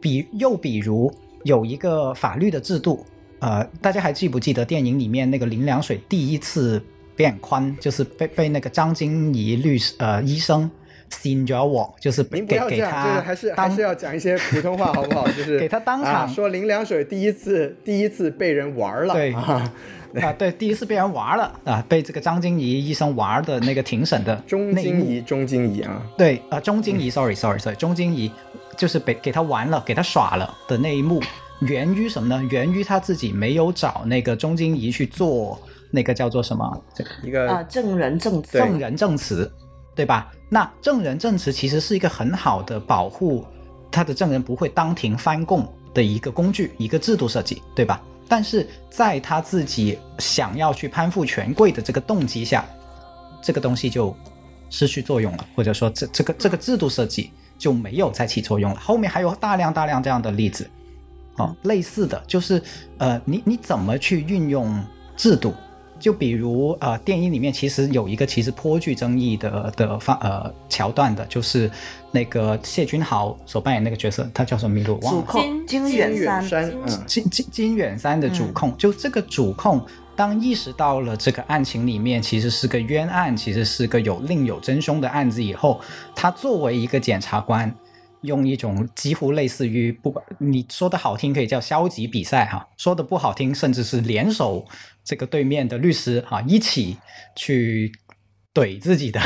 [0.00, 1.14] 比又比如
[1.44, 3.04] 有一个法律的制度，
[3.40, 6.82] 呃，大家还记不记得电影里面那个林良水第一次
[7.14, 10.70] 变宽，就是被被那个张金怡律师呃医生。
[11.10, 15.26] 新交往就是您不要这样，就是还是还是要讲一些普通话好不好？
[15.32, 19.72] 就是给他当场说林凉水第一次第一次被人玩了，对啊，
[20.22, 28.30] 啊对，第一次被人玩了啊，被这个张金怡医生玩的那个庭审的钟金怡，钟金怡啊，对啊，钟金怡，sorry sorry sorry，钟金怡
[28.76, 31.22] 就是被给他玩了，给他耍了的那一幕，
[31.60, 32.42] 源于什么呢？
[32.50, 35.58] 源于他自己没有找那个钟金怡去做
[35.90, 36.84] 那个叫做什么？
[36.94, 39.50] 这个一个啊证人证证人证词。
[39.98, 40.30] 对吧？
[40.48, 43.44] 那证人证词其实是一个很好的保护
[43.90, 48.00] 他的证人不会当庭翻供的一个工具，一个制度设计，对吧？
[48.28, 52.64] 但是在他自己想要去攀附权贵的这个动机下，
[53.42, 54.14] 这个东西就
[54.68, 58.78] 失去作用了，或者说这这个这个制度设计就没有再起作用了。
[58.78, 60.68] 后面还有大量大量这样的例子，
[61.36, 62.62] 啊，类似的就是
[62.98, 64.78] 呃，你你怎么去运用
[65.16, 65.54] 制度？
[65.98, 71.70] 就比如呃，电影里面其实有一个其实颇具争议的的方呃桥段的，就是
[72.12, 74.92] 那个谢君豪所扮演那个角色，他叫什么名字？
[74.92, 75.20] 忘了。
[75.20, 76.72] 主控金远山，
[77.06, 79.84] 金金金远山的主控，就这个主控，
[80.14, 85.80] 当意识到了这个案情里面其实是个冤案，其实是个有另有真凶的案子以后，
[86.14, 87.74] 他作为一个检察官，
[88.22, 94.66] 用一种几乎类似于不管你说的好听，可以叫消极比赛哈；说的不好听，甚至是联手。
[95.04, 96.98] 这个对面的律师啊，一起
[97.34, 97.90] 去
[98.52, 99.18] 怼自己的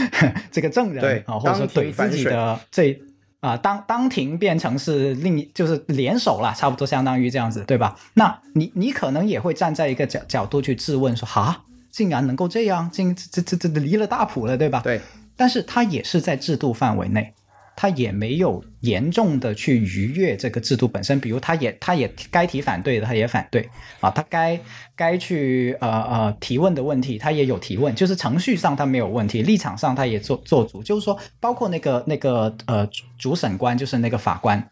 [0.52, 3.00] 这个证人啊，或者说怼自己的这
[3.40, 7.98] 啊，当当庭变成是另一就是联手了，差不多相当于这样子，对吧？
[8.12, 14.82] 那你你可能也会站在一个角角度去质问说，哈，竟然能够这样，竟这这这离了大谱了，对吧？
[14.84, 15.00] 对，
[15.36, 17.32] 但是他也是在制度范围内。
[17.80, 23.66] 他也没有严重的去逾越这个制度本身，比如他也他也该提反对的，他也反对
[24.00, 24.60] 啊，他该
[24.94, 34.62] 该去呃呃提问的问题，他也有提问，就是程序上他没有问题，立场上他也做做足，就是说，包括那个那个呃主审官，就是那个法官，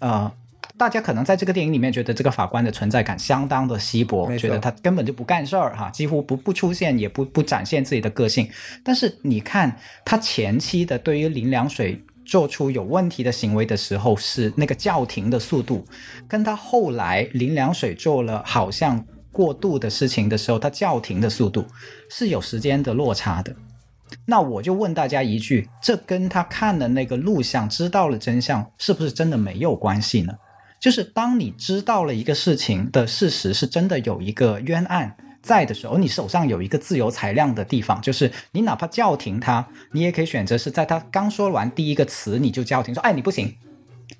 [0.00, 0.28] 呃，
[0.76, 8.50] 大家可能在这个电影里面觉得这个法官的存在感相当的稀薄，觉得他根本就不干事儿哈，几乎不不出现，也不不展现自己的个性，
[8.82, 12.02] 但是你看他前期的对于林良水。
[12.28, 15.86] 做出有问题的行为的时候，是那个叫停的速度，
[16.28, 19.02] 跟他后来林良水做了好像
[19.32, 21.64] 过度的事情的时候，他叫停的速度
[22.10, 23.56] 是有时间的落差的。
[24.26, 30.34] 那我就问大家一句：这跟他看的那个录像知道了真相，是不是真的没有关系呢？
[30.78, 43.54] 就是当你知道了一个事情的事实是真的有一个冤案，在的时候，你手上有一个自由裁量的地方，就是你哪怕叫停他，你也可以选择是在他刚说完第一个词你就叫停，说哎你不行。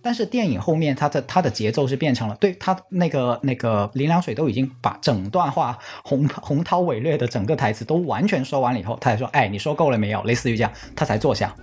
[0.02, 10.22] 但是电影后面它的它的节奏是变成了，对他那个那个林良水都已经把整段话洪洪涛伟略的整个台词都完全说完了以后，他才说哎你说够了没有？
[10.24, 11.54] 类似于这样，他才坐下。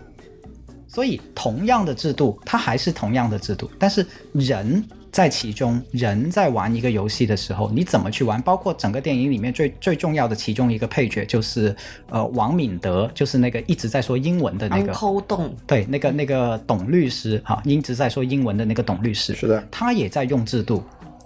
[0.88, 4.82] 所以，同样的制度，它还是同样的制度，但是人
[5.16, 8.42] 在其中，人在玩一个游戏的时候，你怎么去玩？
[8.42, 11.74] 包括整个电影里面最最重要的其中一个配角，就是
[12.10, 20.84] 呃王敏德，就是那个一直在说英文的那个抠洞，对，那个那个董律师哈，一直在说英文的那个董律师，是的，他也在用制度，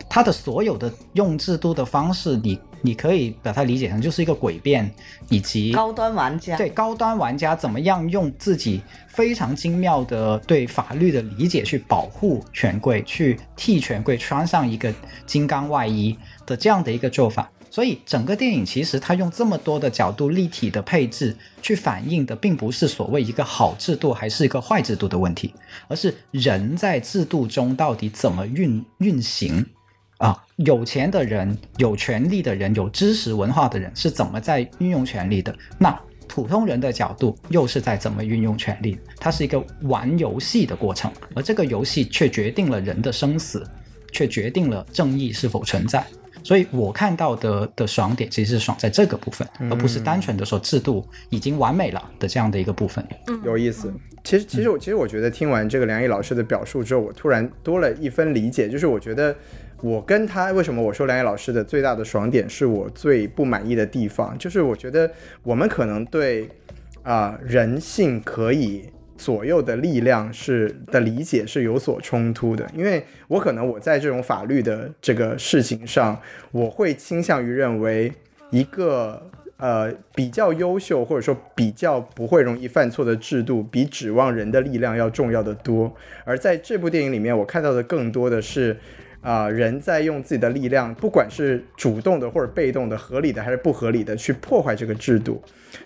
[0.07, 2.59] 他的所有的用制度的方式，你。
[2.81, 4.89] 你可以把它理解成就是一个诡辩，
[5.29, 14.93] 以及高端玩家对高端玩家怎么样用自己非常精妙的对法律的理解去保护权贵，去替权贵穿上一个
[15.25, 17.49] 金刚外衣的这样的一个做法。
[17.71, 25.53] 所以整个电影其实它用这么多的角度立体的配置去反映的，并不是所谓一个好制度还是一个坏制度的问题，
[25.87, 29.63] 而是人在制度中到底怎么运运行。
[30.19, 35.55] 啊，有钱的人、有权利的人、有知识文化的人是怎么在运用权力的？
[35.77, 35.97] 那
[36.27, 38.99] 普通人的角度又是在怎么运用权力？
[39.17, 43.65] 它是一个玩游戏的过程，而这个游戏却决定了人的生死，
[44.11, 46.05] 却决定了正义是否存在。
[46.43, 53.05] 所以我看到的的爽点其实是爽在这个部分，而不是单纯的说制度已经完美了的这样的一个部分。
[53.27, 53.93] 嗯有意思。
[54.25, 59.33] 其实，其实我其实我觉得听完这个梁毅老师的表述之后，我突然多了一分理解，就是我觉得。
[59.81, 65.09] 我跟他为什么我说梁毅老师的最大的爽点是我最不满意的地方，就是我觉得
[65.41, 66.49] 我们可能对
[67.01, 68.83] 啊人性可以
[69.17, 76.19] 左右的力量是的理解是有所冲突的，因为我可能我在这种法律的这个事情上，
[76.51, 78.11] 我会倾向于认为
[78.49, 85.95] 一个呃比较优秀或者说比较不会容易犯错的制度，比指望人的力量要重要的多。
[86.25, 88.75] 而在这部电影里面，我看到的更多的是。
[89.21, 95.41] 啊，人在用自己的力量，不管是主动的或者被动的，合理的还是不合理的，去破坏这个制度。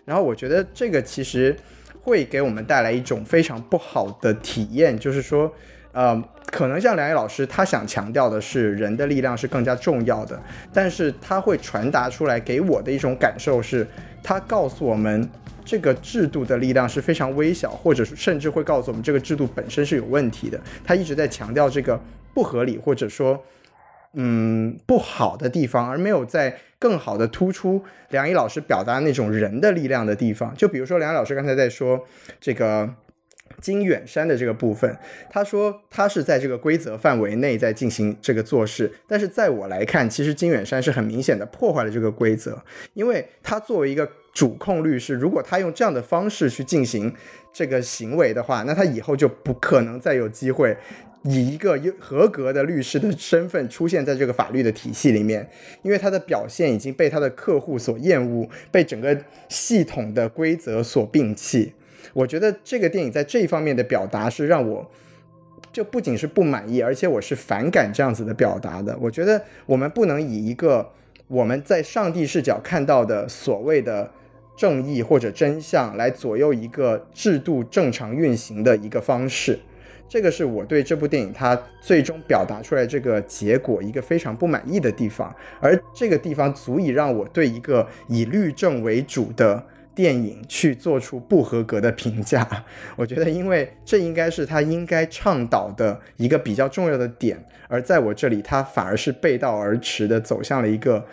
[0.06, 1.56] 然后我觉得这个其实
[2.02, 5.52] 会给我们带来一种非常不好的体验，就是说，
[5.94, 10.40] 呃，可能像梁毅老师他想强调的是人的力量是更加重要的，
[10.72, 13.88] 但是他会传达出来给我的一种感受是，
[14.22, 15.28] 他告诉我们
[15.66, 20.62] 这个制度的力量是非常微小，或者甚至会告诉我们这个制度本身是有问题的。
[20.84, 22.00] 他一直在强调这个。
[22.34, 23.44] 不合理，或者说，
[24.14, 30.54] 嗯，不好的地方，而没有在更好的突出梁毅老师表达那种人的力量的地方。
[30.56, 32.06] 就比如说，梁毅老师刚才在说
[32.40, 32.94] 这个
[33.62, 34.98] 金远山的这个部分，
[35.30, 42.62] 他说他是在这个规则范围内在进行这个做事，但是在我来看，其实金远山是很明显的破坏了这个规则，
[42.94, 47.14] 因为他作为一个主控律师，如果他用这样的方式去进行
[47.54, 50.76] 这个行为的话，那他以后就不可能再有机会。
[51.24, 55.50] 以一个合格的律师的身份出现在这个法律的体系里面，
[55.82, 59.18] 因为他的表现已经被他的客户所厌恶，被整个
[59.48, 61.74] 系统的规则所摒弃。
[62.14, 64.92] 我觉得这个电影在这一方面的表达是让我
[65.72, 68.96] 就不仅是不满意，而且我是反感这样子的表达的。
[69.00, 70.92] 我觉得我们不能以一个
[71.28, 74.12] 我们在上帝视角看到的所谓的
[74.58, 79.58] 正义或者真相来左右一个制度正常运行的一个方式。
[80.08, 89.64] 这个是我对这部电影它最终表达出来这个结果一个非常不满意的地方，而这个地方足以让我对一个以律政为主的
[89.96, 92.48] 电影去做出不合格的评价。
[92.96, 101.04] 我觉得，因为这应该是他应该倡导的一个比较重要的点，而在我这里，他反而是背道而驰的走向了一个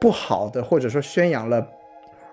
[0.00, 1.66] 不好的，或者说宣扬了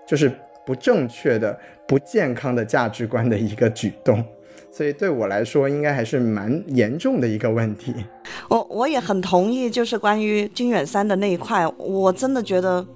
[0.06, 0.32] 就是
[0.64, 4.24] 不正确的、不健康的价值观的一个举动。
[4.72, 7.92] 所以对我来说，应该还是蛮严重的一个问题。
[8.48, 12.86] 我我也很同意，就是关于金远山的那一块，我真的觉得，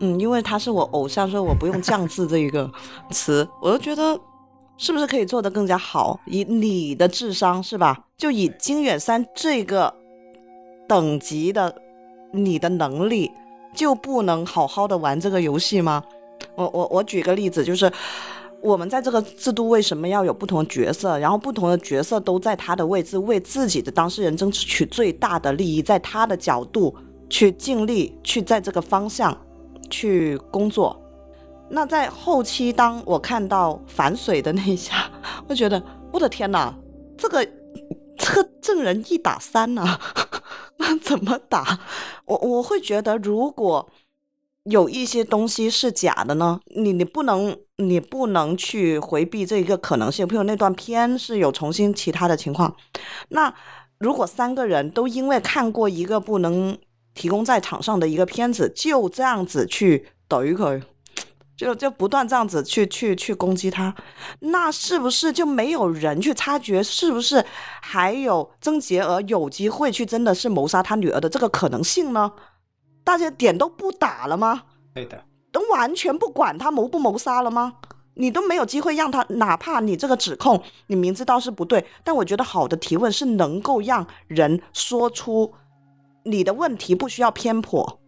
[0.00, 2.68] 嗯，因为他是我偶像，所以我不用“降智”这一个
[3.12, 4.18] 词，我就觉得
[4.78, 6.18] 是不是可以做得更加好？
[6.26, 8.06] 以你的智商是吧？
[8.16, 9.94] 就以金远山这个
[10.88, 11.74] 等级的
[12.32, 13.30] 你的能力，
[13.74, 16.02] 就不能好好的玩这个游戏吗？
[16.56, 17.92] 我我我举个例子，就是。
[18.62, 21.18] 我们在这个制度为什么要有不同的角色？
[21.18, 26.94] 然后不同的角色都在他的位置，为自己的当事人争取最大的利益，在他的角度
[27.28, 29.36] 去尽力去在这个方向
[29.90, 30.96] 去工作。
[31.68, 35.10] 那在后期，当我看到反水的那一下，
[35.48, 35.82] 我觉得
[36.12, 36.72] 我的天哪，
[37.18, 37.44] 这个
[38.16, 39.98] 这个证人一打三呐，
[40.78, 41.80] 那怎么打？
[42.26, 43.88] 我我会觉得如果。
[44.64, 46.60] 有一些东西是假的呢？
[46.76, 52.74] 你你不能你不能去回避这一个可能性，譬如那段片是有重新其他的情况。
[53.30, 53.52] 那
[53.98, 56.78] 如果三个人都因为看过一个不能
[57.14, 60.80] 提供在场上的一个片子，就这样子去怼佢，
[61.56, 63.92] 就就不断这样子去去去攻击他，
[64.38, 67.44] 那是不是就没有人去察觉，是不是
[67.80, 72.30] 还有曾洁儿有机会去真的是谋杀他女儿的这个可能性呢？
[73.04, 74.62] 大家点都不打了吗？
[74.94, 77.74] 对的，都完全不管他谋不谋杀了吗？
[78.14, 85.54] 你都没有机会让他，哪怕你这个指控你明知道是不对，但我觉得好的提问是能够让人说出
[86.22, 88.00] 你的问题不需要偏颇，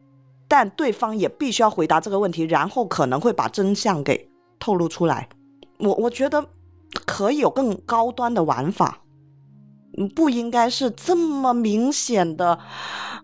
[0.47, 5.27] 但对方也必须要回答这个问题，然后可能会把真相给透露出来。
[5.79, 6.45] 我我觉得
[7.07, 9.01] 可以有更高端的玩法，
[10.15, 12.59] 不应该是这么明显的，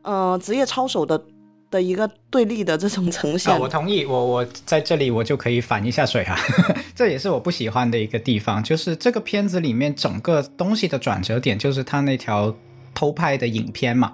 [0.00, 1.22] 呃，职业操守的。
[1.70, 4.04] 的一个对立的这种呈现，我同意。
[4.04, 6.36] 我我在这里我就可以反一下水哈，
[6.94, 12.54] 这也是我不喜欢的一个地方，就是这个片子里面整个东西的转折点就是他那条
[12.92, 14.12] 偷拍的影片嘛。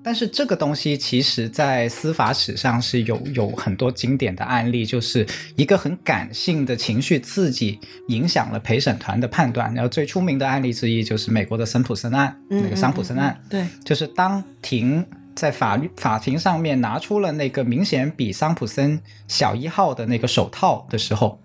[0.00, 5.26] 但是这个东西其实在司法史上是有有很多经典的案例，就是
[5.56, 9.74] 一个很感性的情绪刺激影响了陪审团的判断。
[9.74, 15.04] 然后最出名的案例之一就是美国的森普森案，那个桑普森案，对，就是当庭。
[15.38, 21.40] 在法律法庭上面拿出了那个明显比桑普森小一号的那个手套的时候，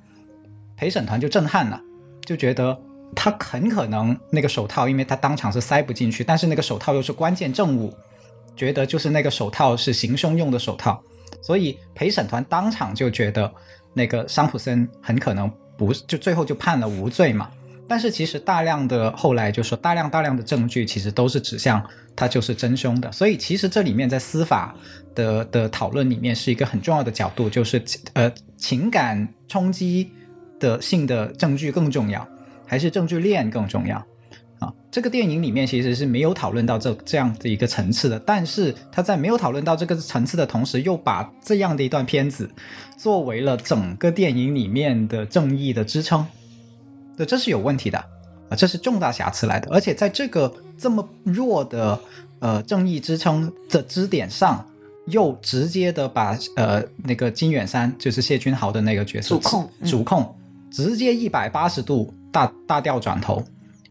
[0.76, 1.80] 陪审团就震撼了，
[2.26, 2.76] 就觉得
[3.16, 7.94] 他很可能那个手套，因为他当场是塞不进去，但是那个手套又是关键证物，
[8.56, 11.00] 觉得就是那个手套是行凶用的手套，
[11.39, 13.54] 所以陪审团当场就觉得
[13.94, 17.52] 那个桑普森很可能不就最后就判了无罪嘛。
[17.94, 21.80] 但是其实大量的后来就说大量大量的证据其实都是指向
[22.16, 24.76] 他就是真凶的，所以其实这里面在司法
[25.14, 27.80] 的的讨论里面是一个很重要的角度，就是
[28.14, 30.10] 呃情感冲击
[30.60, 32.28] 的性的证据更重要，
[32.66, 33.98] 还是证据链更重要
[34.58, 34.74] 啊？
[34.89, 42.50] 这个电影里面其实是没有讨论到这这样的一个层次的，但是他在没有讨论到这个层次的同时，又把这样的一段片子
[42.98, 46.26] 作为了整个电影里面的正义的支撑。
[47.16, 47.97] 对，这是有问题的
[48.49, 51.99] 啊，这是重大瑕疵来的，而且在这个这么弱的
[52.39, 54.66] 呃正义支撑的支点上，
[55.07, 60.36] 又直接的把呃那个金远山，就是谢君豪的那个角色主控，主控，
[60.72, 63.43] 直接一百八十度大大调转头。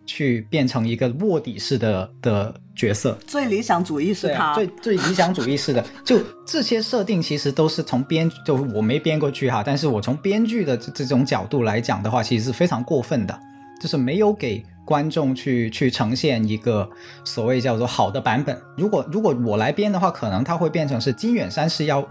[0.05, 13.39] 去变成一个卧底式的的角色，最理想主义是他，最最理想主义式的， 就这些设定其实都是从编，就我没编过剧哈，但是我从编剧的这这种角度来讲的话，其实是非常过分的，
[13.81, 16.89] 就是没有给观众去去呈现一个
[17.25, 18.61] 所谓叫做好的版本。
[18.77, 22.07] 如果如果我来编的话，可能他会变成是金远山是要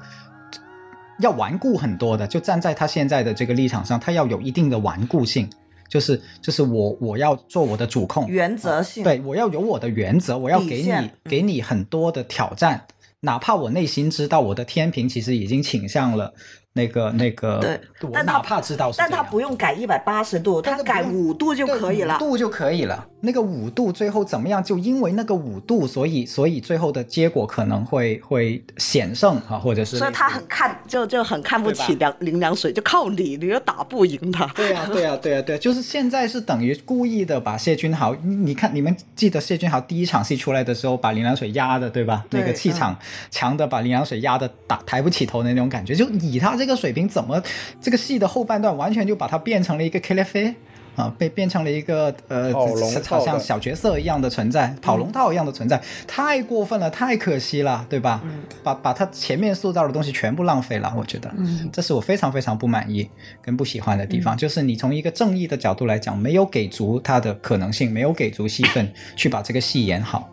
[1.19, 5.49] 要顽固很多的，就站在他现在的这个立场上，他要有一定的顽固性。
[5.91, 12.87] 就是就是我我要做我的主控，原则性，对我要有我的原则，我要给你给你很多的挑战，
[13.19, 16.33] 哪怕我内心知道我的天平其实已经倾向了。
[16.73, 23.07] 那个那个，对，我哪怕知道，但他不用改一百八十度，他改五度就可以了，五度就可以了。
[23.23, 24.63] 那个五度最后怎么样？
[24.63, 29.97] 就因为那个五度，所以所以最后的结果可能会会险胜啊，或者是。
[29.97, 34.45] 所以他很看，就就很看不起凉林凉水，就靠你，你又打不赢他。
[34.55, 42.25] 对呀，对呀，对呀，对，就是现在是等于故意的把谢君豪，你看你们记得谢君豪第一场戏出来的时候，把林凉水压的，对吧？
[42.31, 42.97] 那个气场
[43.29, 46.60] 强的，把林凉水压的打抬不起头的那种感觉，就以他。
[46.61, 47.41] 这个水平怎么？
[47.81, 50.55] 这个戏的后半段完全就把它变成了一个 K F A
[50.95, 58.21] 啊，被变成了一个呃，好像小角色一样的存在，跑龙套一样的存在，太过分了，太可惜了，对吧？
[58.61, 63.09] 把把他前面塑造的东西全部浪费了，我觉得，嗯这是我非常非常不满意
[63.41, 68.87] 跟不喜欢的地方，就是你从一个正义的角度来讲，没有给足他的可能性，没有给足戏份
[69.17, 70.29] 去把这个戏演好。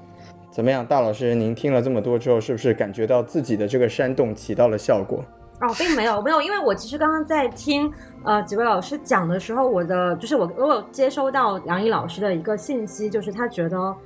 [0.50, 5.24] 怎么样，大老师，您听了这么多之后，是不是感觉到自己的这个煽动起到了效果？
[5.60, 7.92] 哦，并没有，没有，因为我其实刚刚在听
[8.24, 13.96] 呃几位老师讲的时候，我的就是我我有接收到杨毅老师的一个信息，就是他觉得，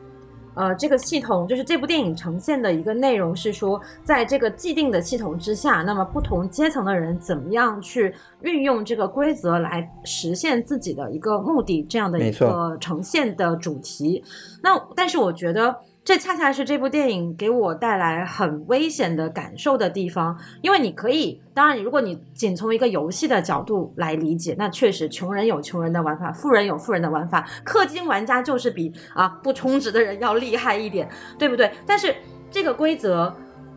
[0.54, 14.24] 呃，这个系统就是这部电影呈现的一个内容是说，在这个既定的系统之下，那么不同阶层的人怎么样去运用这个规则来实现自己的一个目的，这样的一个呈现的主题。
[14.62, 15.76] 那但是我觉得。
[16.04, 31.70] 这恰恰是这部电影给我带来很危险的感受的地方，因为你可以，当然，如果你仅从一个游戏的角度来理解，那确实穷人有穷人的玩法，富人有富人的玩法，氪金玩家就是比啊不充值的人要厉害一点，对不对？
[31.86, 32.14] 但是
[32.50, 33.32] 这个规则。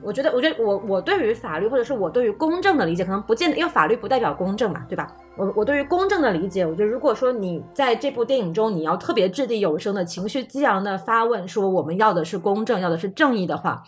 [0.05, 5.11] 我觉得，我觉得我我对于法律或者是我对于公正的理解，可能不见得，因为法律不代表公正嘛，对吧？
[5.35, 13.83] 我我对于公正的理解，我觉得如果说你在这部电影中，你要特别掷地有声的情绪激昂的发问，说我们要的是公正，要的是正义的话，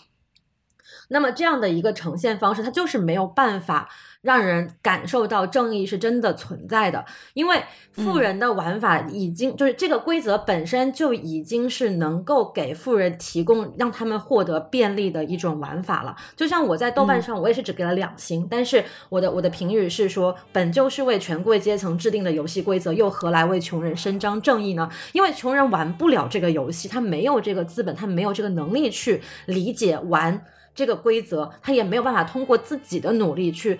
[1.09, 3.87] 那么这样的一个呈现方式，它就是没有办法。
[4.21, 7.61] 让人感受到正义是真的存在的，因为
[7.91, 16.15] 富人的玩法已经就是这个规则本身就已经是能够给富人提供让他们获得便利的一种玩法了。
[16.35, 24.89] 就像我在豆瓣上，我也是只给了两星，但是我的我的评语是说，本就是为权贵阶层制定的游戏规则，又何来为穷人伸张正义呢？
[25.13, 30.45] 因为穷人玩不了这个游戏，他没有这个资本，他没有这个能力去理解玩
[30.75, 33.79] 这个规则，他也没有办法通过自己的努力去。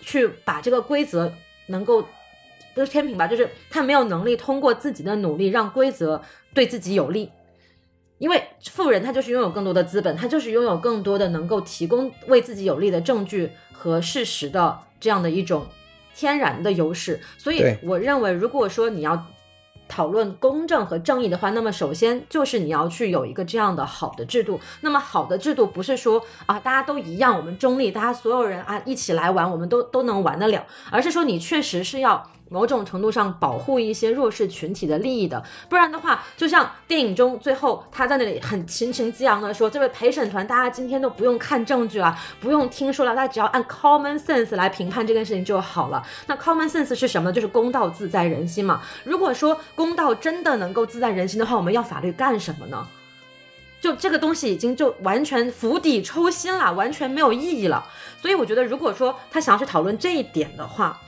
[0.00, 1.32] 去把这个规则
[1.66, 2.02] 能够
[2.74, 6.22] 不是天平吧，就是他没有能力通过自己的努力让规则
[6.54, 7.30] 对自己有利，
[8.18, 15.66] 因为富人他就是拥有更多的资本，他就是拥有更多的能够提供为自己有利的证据和事实的这样的一种
[16.14, 19.26] 天然的优势，所以我认为，如果说你要。
[19.88, 24.60] 讨论公正和正义的话，那么首先就是你要去有一个这样的好的制度。
[24.82, 32.30] 那么好的制度不是说啊大家都一样，我们中立，大家所有人啊一起来玩，我们都都能玩得了，而是说你确实是要。
[32.50, 47.32] 某种程度上保护一些弱势群体的利益的，不然的话，就像电影中最后他在那里很情情激昂的说：“这位陪审团，大家今天都不用看证据了，不用听说了，大家只要按 common sense 来评判这件事情就好了。”那 common sense 是什么呢？
[47.34, 48.80] 就是公道自在人心嘛。
[49.04, 52.88] 如果说公道真的能够自在人心的话，我们要法律干什么呢？
[53.80, 57.86] 就这个东西已经就完全釜底抽薪了，完全没有意义了。
[58.20, 60.98] 所以我觉得，如果说他想要去讨论这一点的话，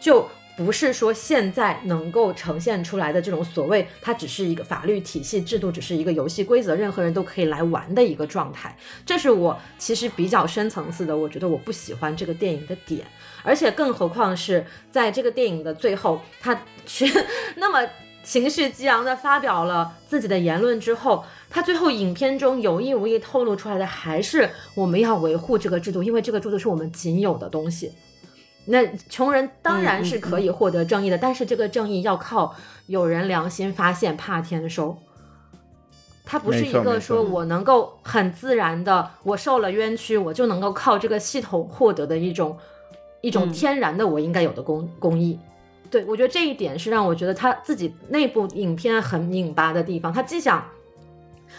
[0.00, 0.28] 就。
[0.56, 8.74] 不是说现在能够呈现出来的这种所谓，它只是一个法律体系制度，只是一个游戏规则，任何人都可以来玩的一个状态。
[9.04, 13.06] 这是我其实比较深层次的，我觉得我不喜欢这个电影的点。
[13.42, 17.06] 而且更何况是在这个电影的最后，他去
[17.56, 17.86] 那么
[18.24, 27.92] 情绪激昂的发表了自己的言论之后，他最后影片中有意无意透露出来的还是我们要维护这个制度，因为这个制度是我们仅有的东西。
[28.66, 32.54] 那穷人当然是可以获得正义的，但是这个正义要靠
[32.86, 34.96] 有人良心发现，怕天收。
[36.24, 42.58] 它不是一个说我能够很自然的，我受了冤屈，我就能够靠这个系统获得的一种
[43.20, 45.38] 一种天然的我应该有的公公益。
[45.88, 50.64] 对我觉得这一点是让我觉得他自己内部影片很拧巴的地方，他既想。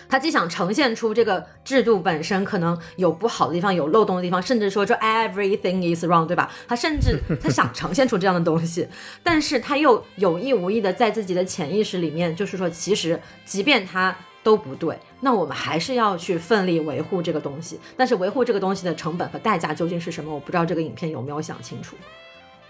[0.09, 6.49] 他既想呈现出这个制度本身可能有不好的地方、有漏洞的地方，甚至说就 everything is wrong，对吧？
[6.67, 8.87] 他甚至 他想呈现出这样的东西，
[9.23, 17.79] 但是他又有意无意的在自己的潜意识里面，就是说，其实即便他都不对，那我们还是要去奋力维护这个东西。
[17.95, 20.33] 但是维护这个东西的成本和代价究竟是什么？
[20.33, 21.95] 我不知道这个影片有没有想清楚。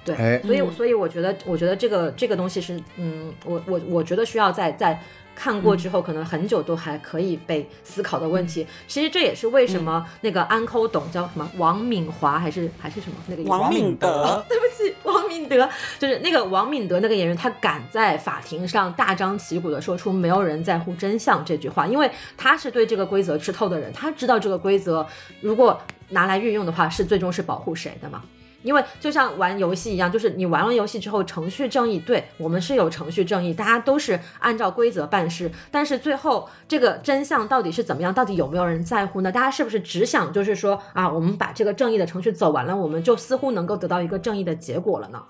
[0.04, 5.00] 对，所以所以我觉得，我觉得这个这个东西是，嗯，我我我觉得需要在在。
[5.40, 8.66] 看过之后，可能很久都还可以被思考的问题。
[8.88, 14.44] 其实这也是为什么那个安抠董叫什么王敏华还是还是什么那个王敏德？
[14.50, 15.70] 对不起，王敏德
[16.00, 25.06] 就是那个王敏德那个演员，他敢在法庭上大张旗鼓的说出“没有人在乎真相”这句话，因为他是对这个规则吃透的人，他知道这个规则
[25.40, 25.80] 如果
[26.10, 28.24] 拿来运用的话，是最终是保护谁的嘛？
[28.68, 35.49] 因为就像玩游戏一样，就是你玩完游戏之后，程序正义，对我们是有程序正义，大家都是按照规则办事。
[35.72, 38.13] 但是最后这个真相到底是怎么样？
[38.13, 39.32] 到底有没有人在乎呢？
[39.32, 45.24] 大家是不是只想就是说啊，我们把这个正义的程序走完了，我们就似乎能够得到一个正义的结果了呢？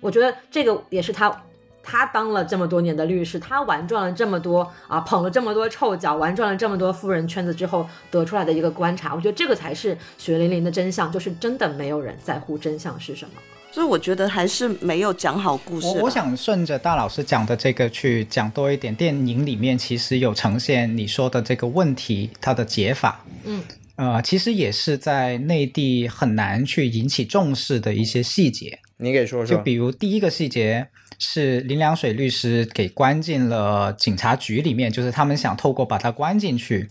[0.00, 1.42] 我觉得这个也是他。
[1.84, 13.32] 他当了这么多年的律师，他玩转了这么多啊，捧了这么多臭脚，玩转了这么多富人圈子之后得出来的一个观察，我觉得这个才是血淋淋的真相，就是真的没有人在乎真相是什么。
[13.70, 15.86] 所以我觉得还是没有讲好故事。
[15.88, 18.94] 我我想顺着大老师讲的这个去讲多一点。
[18.94, 23.60] 电影里面其实有呈现你说的这个问题，它的解法，嗯，
[23.96, 28.78] 呃，其实也是在内地很难去引起重视的一些细节。
[28.98, 29.56] 你给说说。
[29.56, 30.88] 就比如第一个细节。
[31.18, 36.88] 是林良水律师给关进了警察局里面，就是他们想透过把他关进去，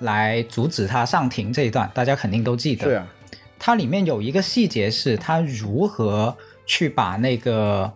[0.00, 2.84] 来阻止他上庭这一段，大家肯定都记得。
[2.84, 3.06] 对啊，
[3.58, 7.92] 它里面有一个细节是他如何去把那个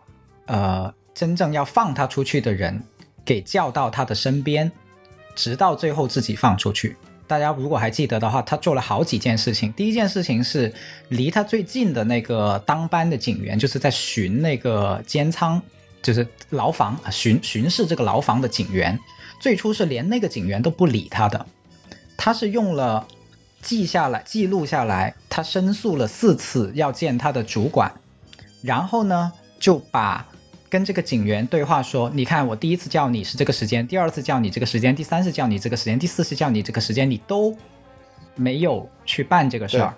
[0.47, 2.83] 呃真正要放他出去的人
[3.25, 4.71] 给叫到他的身边，
[5.35, 6.97] 直到最后自己放出去。
[7.31, 9.73] 大家如果还记得的话，他做了好几件事情。
[9.75, 10.75] 第一件事情是
[11.11, 15.63] 离他最近的那个当班的警员，就是在巡那个监仓，
[16.03, 18.99] 就是牢房巡巡视这个牢房的警员。
[19.41, 21.47] 最初是连那个警员都不理他的，
[22.17, 23.07] 他是用了
[23.63, 27.93] 记下来、记录下来，他申诉了四次要见他的主管，
[28.61, 30.27] 然后呢，就把
[30.71, 37.55] 跟这个警员对话说：“你看，我第一次叫你是这个时间，第二次叫你这个时间，第三次叫你这个时间，第四次叫你这个时间，你都
[38.37, 39.93] 没有去办这个事儿，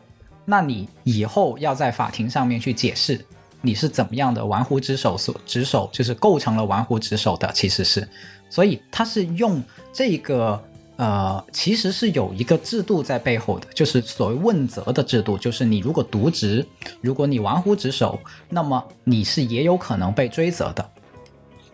[0.47, 3.23] 那你以后要在法庭上面去解释
[3.61, 8.09] 你是怎么样的玩忽职守，所职守就是构成了玩忽职守的，其实是，
[8.49, 9.63] 所以他是用
[9.93, 10.59] 这个。”
[11.03, 16.65] 呃，其实是有一个制度在背后的，就是所谓问责的制度，就是你如果渎职，
[17.01, 18.17] 如果你玩忽职守，
[18.49, 20.91] 那么你是也有可能被追责的。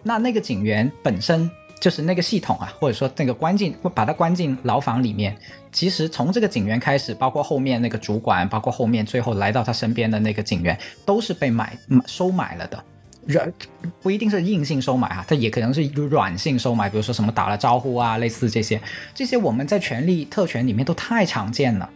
[0.02, 5.36] 那那个警员本身就是那个系统啊，或者说那个关进，把他关进牢房里面，
[5.70, 12.82] 其实从这个警员开始，包括后面那个主管，包括后面最后来到他身边的那个警员，都是被买收买了的。
[13.28, 13.52] 软
[14.00, 18.80] 不一定是硬性收买啊，它也可能是软性收买，比如说什么打了招呼啊，类似这些，
[19.14, 21.86] 这些我们在权力特权里面都太常见了，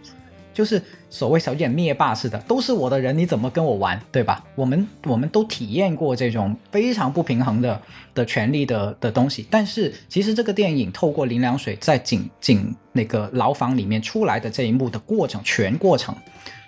[0.53, 4.45] 就是所谓小点灭霸似的，都是我的人，你怎么跟我玩，对吧？
[4.55, 7.80] 我们我们都体验过这种非常不平衡的
[8.14, 16.14] 的权利的的东西，但是其实这个电影透过林良水在警警那个牢房里面出来的这一幕的过程，全过程，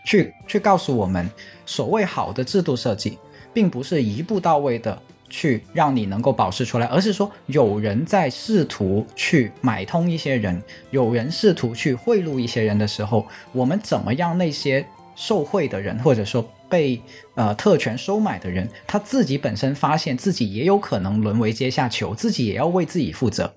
[0.06, 1.28] 去去告诉我们，
[1.66, 3.18] 所谓好的制度设计。
[3.54, 5.00] 并不是一步到位的
[5.30, 14.84] 去让你能够保释出来，而是说有人在试图去买通一些人，有人试图去贿赂一些人的时候，我们怎么样那些
[15.16, 17.00] 受贿的人，或者说被
[17.34, 23.54] 呃特权收买的人，他自己本身发现自己也有可能沦为阶下囚，自己也要为自己负责。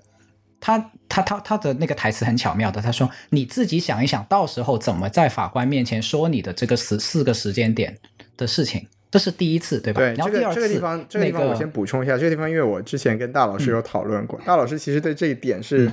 [0.60, 7.96] 他他他他的那个台词很巧妙的，他说：“你自己想一想到时候怎么在法官面前说你的这个十四个时间点
[8.36, 10.00] 的事情。”这是第一次，对吧？
[10.00, 15.90] 对，这个这个地方，这个地方我先补充一下，这个地方因为我之前跟大老师有讨论过，大老师其实对这一点是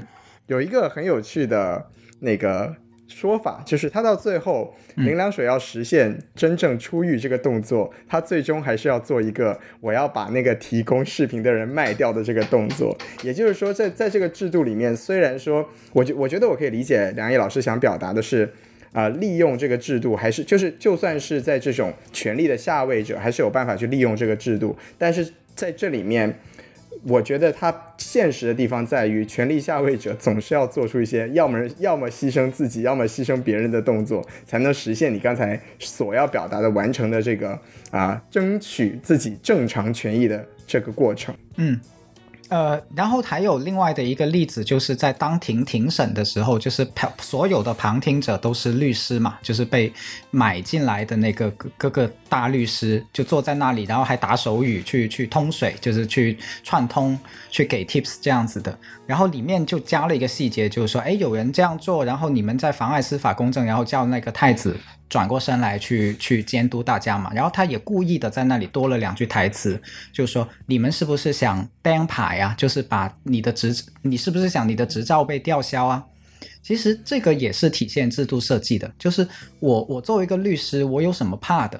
[0.47, 1.85] 有一个很有趣的
[2.19, 2.75] 那个
[3.07, 12.97] 说法，就是他到最后林良水要实现真正出狱这个动作，他最终还是要做一个我要把那个提供视频的人卖掉的这个动作。
[13.23, 18.51] 也就是说，在在这个制度里面，虽然说，我觉我觉得我可以理解梁毅老师想表达的是。
[18.95, 24.73] 啊，利用这个制度，还是就是就算是在这种权力的下位者，还是有办法去利用这个制度。
[24.97, 26.39] 但是在这里面，
[27.03, 37.59] 我觉得它现实的地方在于，权力下位者总是要做出一些要么要么牺牲自己，要么牺牲别人的动作，才能实现你刚才所要表达的完成的这个
[37.91, 41.35] 啊，争取自己正常权益的这个过程。
[41.57, 41.77] 嗯。
[42.49, 49.91] 呃，然后还有另外的一个例子，就是在当庭庭审的时候，就是旁所有的旁听者都是律师嘛，就是被
[50.29, 57.17] 买进来的那个各个大律师就坐在那里，然后还打手语去去通水，就是去串通
[57.49, 58.77] 去给 tips 这样子的。
[59.07, 64.75] 然后里面就加了一个细节，就是说，哎，有人这样做，然后你们在妨碍司法公正，然后叫那个太子。
[65.09, 69.79] 转过身来去去监督大家嘛，然后他也故意的在那里多了两句台词，
[70.11, 72.55] 就说你们是不是想单牌啊？
[72.57, 76.03] 就是把你的执，你是不是想你的执照被吊销啊？
[76.61, 79.27] 其实这个也是体现制度设计的，就是
[79.59, 81.79] 我我作为一个律师，我有什么怕的？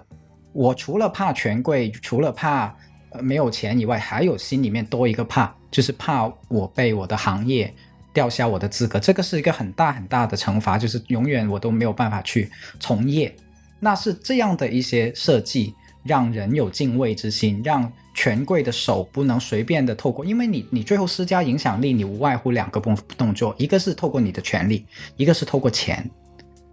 [0.53, 2.75] 我除了怕权贵，除了怕
[3.09, 7.73] 呃没有钱以外，还有心里面多一个怕，就是怕我被我的行业。
[8.15, 12.49] 吊销我的资格，这个是一个很大很大的惩罚，就是永远我都没有办法去
[12.79, 13.35] 从业。
[13.81, 24.85] 那是这样的一些设计，让人有敬畏之心，让权贵的手不能随便的透过，因为你你最后施加影响力，你无外乎两个动动作，一个是透过你的权利，
[25.17, 26.09] 一个是透过钱，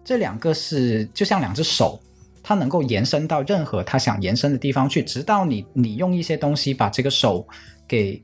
[0.04, 2.00] 这两个是就像两只手，
[2.40, 7.44] 它能够延伸到任何它想延伸的地方去，直到你你用一些东西把这个手
[7.88, 8.22] 给。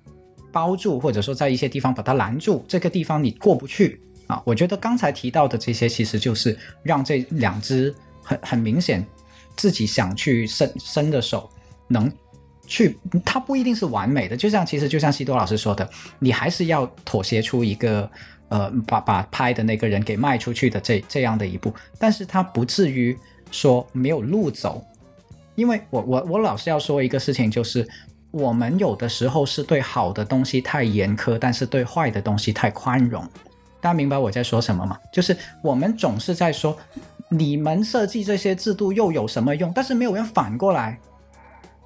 [0.53, 4.43] 包住，或者说在一些地方把它拦住，这个地方你过不去啊！
[4.45, 9.05] 我觉得刚才提到的这些，其实就是让这两只很很明显
[9.57, 11.49] 自己想去伸伸的手
[11.87, 12.11] 能
[12.67, 14.37] 去，它不一定是完美的。
[14.37, 15.89] 就像其实就像西多老师说的，
[16.19, 18.11] 你还是要妥协出一个
[18.49, 23.17] 呃，把把拍的那个人给卖出去的这这样的一步，但是它不至于
[23.51, 24.85] 说没有路走，
[25.55, 27.87] 因为我我我老是要说一个事情就是。
[28.31, 33.23] 我们有的时候是对好的东西太严苛，但是对坏的东西太宽容。
[33.81, 34.99] 大家明白我在说什么吗？
[35.13, 36.77] 就是我们总是在说，
[37.29, 39.73] 你们设计这些制度又有什么用？
[39.75, 40.99] 但是没有人反过来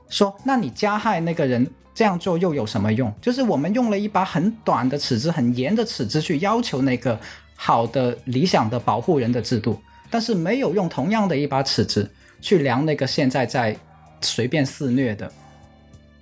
[0.08, 3.12] 说，那你加害那个人这样做又有什么用？
[3.20, 7.18] 就是我们用了一把很短的尺子、很严的尺子去要求那个
[7.54, 9.78] 好的、理想的保护人的制度，
[10.10, 13.76] 但是没有用同样的一把尺子去量那个现在在
[14.22, 15.30] 随便肆虐的。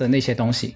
[0.01, 0.75] 的那些东西，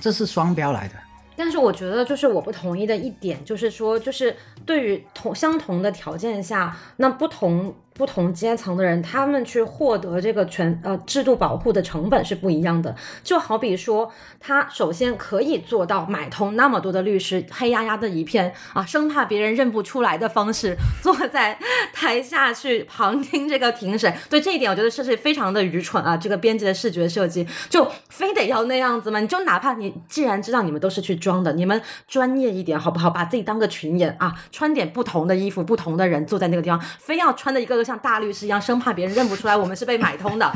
[0.00, 0.94] 这是双标来的。
[1.34, 7.74] 但是我觉得，就是我不同意的一点，就是说，就是对于同相同的条件下，那不同。
[7.96, 12.94] 不同阶层的人，他们去获得这个权呃制度保护的成本是不一样的。
[13.24, 21.58] 就好比说，他首先可以做到买通那么多的律师，黑压压的一片啊，生怕别人认不出来的方式，坐在
[21.94, 24.14] 台下去旁听这个庭审。
[24.28, 26.14] 对这一点，我觉得是是非常的愚蠢啊！
[26.14, 29.20] 这个编辑的视觉设计，就非得要那样子吗？
[29.20, 33.08] 你就哪怕你既然知道你们都是去装的，你们专业一点好不好？
[33.08, 37.85] 把自己当个群演啊，穿点不同的衣服，不同的人坐在那个地方，非要穿的一个个。
[37.86, 40.52] 像大律师一样，生怕别人认不出来我们是被买通的，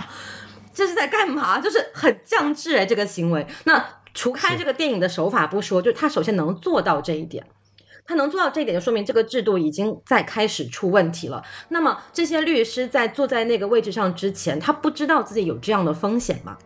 [0.75, 1.61] 这是在干嘛？
[1.61, 3.47] 就是很降智哎，这个行为。
[3.65, 7.47] 那除开这个电影的手法不说，就是他首先能做到这一点，
[8.05, 11.43] 他能做到这一点，就说明这个制度已经在开始出问题了。
[11.69, 16.59] 那么这些律师在坐在那个位置上之前，他不知道自己有这样的风险吗？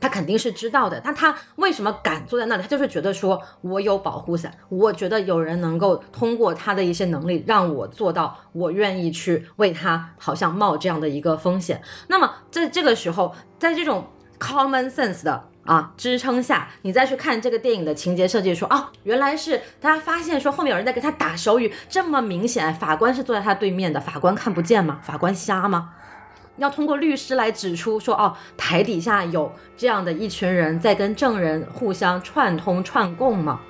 [0.00, 2.62] 他肯定是知道的，但他为什么敢坐在那里？
[2.62, 11.80] 他就是觉得说，我有保护伞，我觉得有人能够通过他的一些能力让我做到，我愿意去为他好像冒这样的一个风险。
[12.08, 14.06] 那么在这个时候，在这种
[14.38, 25.00] common sense 的啊支撑下，你再去看这个电影的情节设计，说啊，原来是大家发现说后面有人在给他打手语，这么明显，法官是坐在他对面的，法官看不见吗？
[25.02, 25.94] 法官瞎吗？
[26.56, 33.60] 要通过律师来指出说，哦，台底下有这样的一群人在跟证人互相串通串供嘛？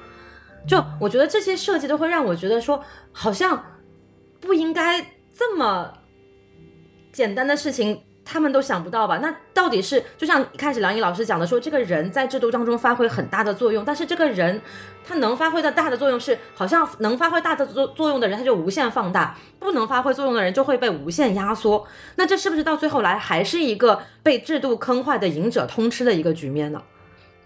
[0.66, 2.82] 就我觉得这些设计都会让我觉得说，
[3.12, 3.64] 好像
[4.40, 5.00] 不应该
[5.32, 5.92] 这么
[7.12, 8.02] 简单的事情。
[8.24, 9.18] 他们都想不到吧？
[9.18, 14.60] 那到底是就像一开始梁毅老师讲的，说这个人在制度当中发挥很大的作用，但是这个人
[15.06, 21.86] 他能发挥的大的作用是，好像能发挥大的作作用的人他就无限放大，不能发挥作用的人就会被无限压缩。
[22.16, 26.82] 那这是不是到最后来还是一个被制度坑坏的赢者通吃的一个局面呢？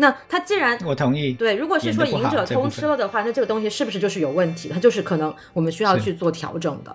[0.00, 4.68] 那他既然我同意，对，如果是说赢者通吃了的话，那这个东西是不是就是有问题？
[4.68, 6.94] 它就是可能我们需要去做调整的。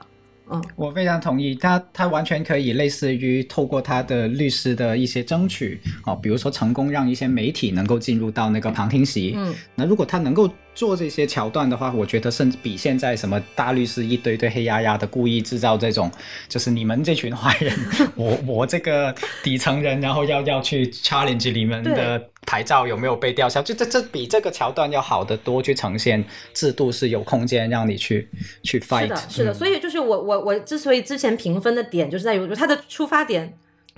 [0.53, 10.49] 嗯，我非常同意，他他完全可以类似于透过他的律师的一些争取，哦，比如说成功让一些媒体能够进入到那个旁听席，嗯，那如果他能够。
[10.75, 16.11] 做这些桥段的话，我觉得甚至比现在什么大律师一堆堆黑压压的故意制造这种，
[16.49, 17.73] 就是你们这群坏人，
[18.15, 19.13] 我我这个
[19.43, 28.27] 底层人，然后要要去 challenge 你们的牌照有没有被吊销，就这这比这个桥段要好得多，去呈现制度是有空间让你去
[28.63, 29.03] 去 fight。
[29.03, 33.53] 是的，是的，所以就是我我我之所以之前评分的点就是在于它的出发点，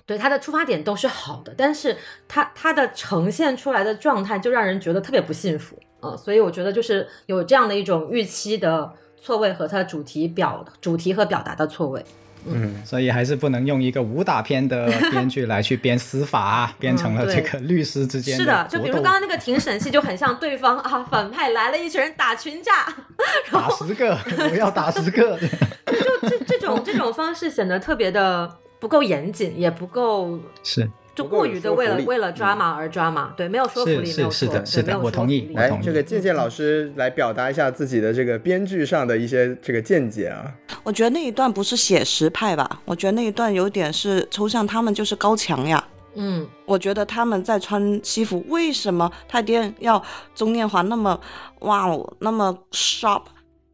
[0.06, 1.98] 对他的出发点都是好的，但是
[2.28, 5.80] 他他的呈现出来的状态就让人觉得特别不幸福。
[6.12, 8.92] 呃，所以我觉得就是有这样的一种预期的
[9.22, 12.06] 错位和它主题表主题和表达的错位，
[12.46, 22.86] 嗯，所以还是不能用一个武打片的编剧来去编司法， 编成了这个律师之间是的，就比如说刚刚那个庭审戏就很像对方啊，反派来了一群人打群架，
[23.52, 24.18] 打十个，
[24.52, 25.38] 我要打十个，
[25.88, 30.88] 就这这种这种方式显得特别的不够严谨，也不够是。
[31.16, 35.50] 就过于的为了为了抓马而抓马，对，没有说服力，是是的，是的，我同意。
[35.54, 40.54] 来，这个健健老师来表达一下自己的这个编剧上的一些这个见解啊。
[40.84, 42.82] 我觉得那一段不是写实派吧？
[42.84, 45.82] 我觉得那一段有点是抽象，他们就是高墙呀。
[46.16, 50.04] 嗯，我觉得他们在穿西服，为什么太爹要
[50.34, 51.18] 钟念华那么
[51.60, 53.24] 哇哦那么 sharp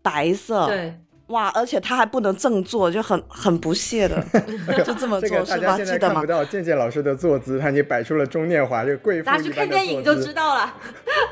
[0.03, 0.67] 白色？
[0.67, 0.93] 对。
[1.31, 1.49] 哇！
[1.55, 4.23] 而且他还不能正坐，就很很不屑的，
[4.85, 5.77] 就这么做是吧？
[5.77, 6.13] 记得吗？
[6.13, 10.73] 看不到健健老师的坐姿，他已经摆出了钟念华这个贵妇大家去看电影就知道了，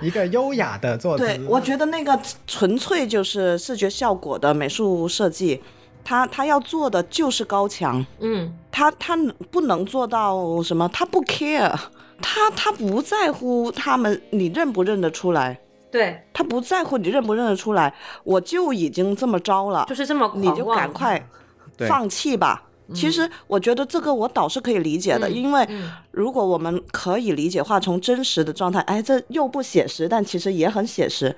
[0.02, 1.26] 一个优雅的坐姿。
[1.26, 5.62] 对，我觉得那个纯粹就是视觉效果的美术设计，
[6.04, 8.06] 他他要做的就是高墙。
[8.20, 9.16] 嗯，他他
[9.52, 10.90] 不能做到什么？
[10.94, 11.74] 他不 care，
[12.22, 15.60] 他他不在乎他们，你认不认得出来？
[15.92, 17.94] 对他不在乎你认不认得出来，
[18.24, 21.28] 我就已经这么着了，就是这么，你就赶快
[21.88, 22.64] 放弃吧。
[22.94, 25.68] 其实我觉得这个我倒是可以理解的，因为
[26.10, 31.36] 如果我们可以理解化从真实的状态，哎，这又不写实，但其实也很写实。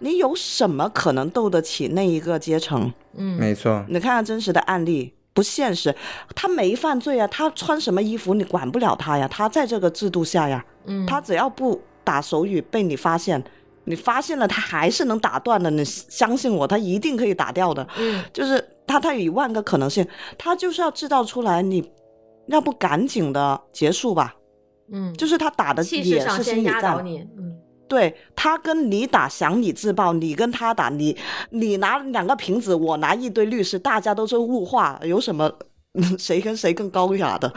[0.00, 2.92] 你有什么可能斗得起那一个阶层？
[3.14, 3.84] 嗯，没错。
[3.88, 5.94] 你看看真实的案例，不现实。
[6.34, 13.40] 他没犯罪啊，他穿什么衣服你管不了他呀，他在这个制度下呀，嗯，他只要不打手语被你发现。
[13.84, 15.70] 你发现了，他还是能打断的。
[15.70, 17.86] 你相信我，他一定可以打掉的。
[17.98, 20.06] 嗯，就是他，他有一万个可能性，
[20.38, 21.62] 他就是要制造出来。
[21.62, 21.90] 你
[22.46, 24.34] 要不赶紧的结束吧？
[24.92, 26.96] 嗯，就是他打的也是心理战。
[27.38, 27.56] 嗯，
[27.88, 31.16] 对他跟你打，想你自爆；你跟他打，你
[31.50, 35.50] 你拿两个瓶子，我拿一堆律师，大家都是物化，有什么
[36.18, 37.52] 谁跟谁更高雅的？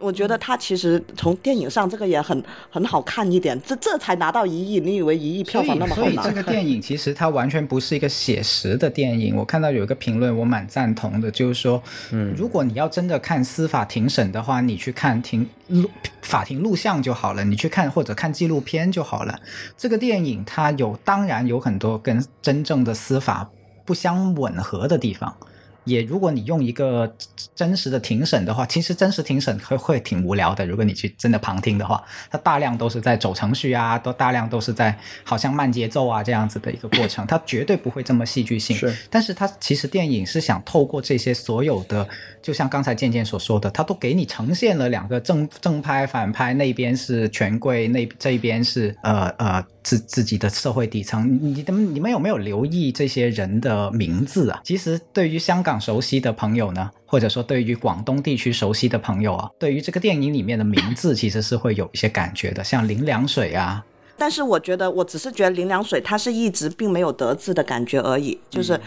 [0.00, 6.22] 我觉得他其实从电影上这个也很很好看一点，这这才拿到一亿，你以为一亿票房那么好拿？
[6.22, 9.36] 所以这个电影其实它完全不是一个写实的电影。
[9.36, 11.82] 我看到有一个评论，我蛮赞同的，就是说，
[12.12, 15.90] 嗯，如果你要真的看司法庭审的话，你去看庭录
[16.22, 19.38] 法庭录像就好了，你去看或者看纪录片就好了。
[19.76, 23.50] 这个电影它有当然有很多跟真正的司法
[23.84, 25.36] 不相吻合的地方。
[25.84, 27.12] 也，如果你用一个
[27.54, 30.66] 真实的庭审的话，其实真实庭审会会挺无聊的。
[30.66, 38.76] 如果你去真的旁听的话，它大量都是在走程序啊，都大量都是在好像慢节奏啊这样子的一个过程，它绝对不会这么戏剧性。
[38.76, 42.06] 是，但是它其实电影是想透过这些所有的，
[42.42, 49.64] 就像刚才健健所说的，它都给你呈现了两个正正派反派，那边是权贵，那这边是呃呃。
[49.82, 54.60] 自自己的社会底层，你们你们有没有留意这些人的名字啊？
[54.64, 63.84] 其实对于香港熟悉的朋友呢，或者说对于广东地区熟悉的朋友啊，对于这个电影里面的名字，其实是会有一些感觉的，像林良水啊。
[64.16, 68.80] 但是我觉得，我只是觉得林良水他是一直并没有得志的感觉而已，就是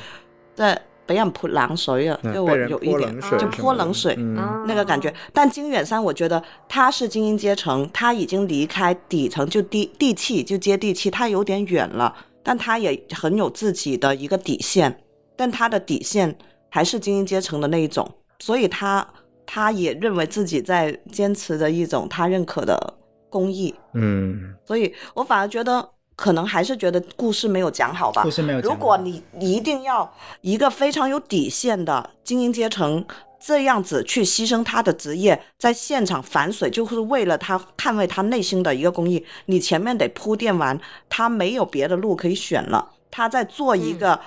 [0.55, 0.81] 在。
[1.05, 5.13] 被人泼冷水啊，就我有一点就泼冷水那个感觉。
[5.33, 12.15] 但金远山，我觉得他是精英阶层，他已经离开底层，就地地气，就接地气，他有点远了。
[12.41, 15.01] 但他也很有自己的一个底线，
[15.35, 16.37] 但他的底线
[16.69, 18.09] 还是精英阶层的那一种，
[18.39, 19.05] 所以他
[19.45, 22.93] 他也认为自己在坚持着一种他认可的
[23.29, 23.73] 公益。
[23.93, 25.89] 嗯，所以我反而觉得。
[26.15, 28.23] 可能还是觉得故事没有讲好吧。
[28.23, 28.69] 故事没有讲。
[28.69, 33.05] 如果你一定要一个非常有底线的精英阶层
[33.39, 40.79] 这样子去牺牲他的职业，在现场反水，就是为了他捍卫他内心的一个公益，你前面得铺垫完，
[41.09, 44.19] 他没有别的路可以选了，他在做一个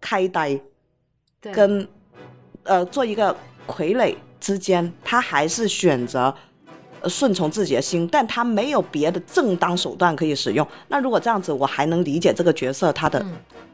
[0.00, 0.58] 开呆，
[1.40, 1.86] 跟
[2.62, 3.36] 呃做一个
[3.66, 6.34] 傀儡之间，他还是选择。
[7.08, 10.66] 顺从自己的心，但他没有别的正当手段可以使用。
[10.88, 13.24] 那如果这样子，我还能理解这个角色他的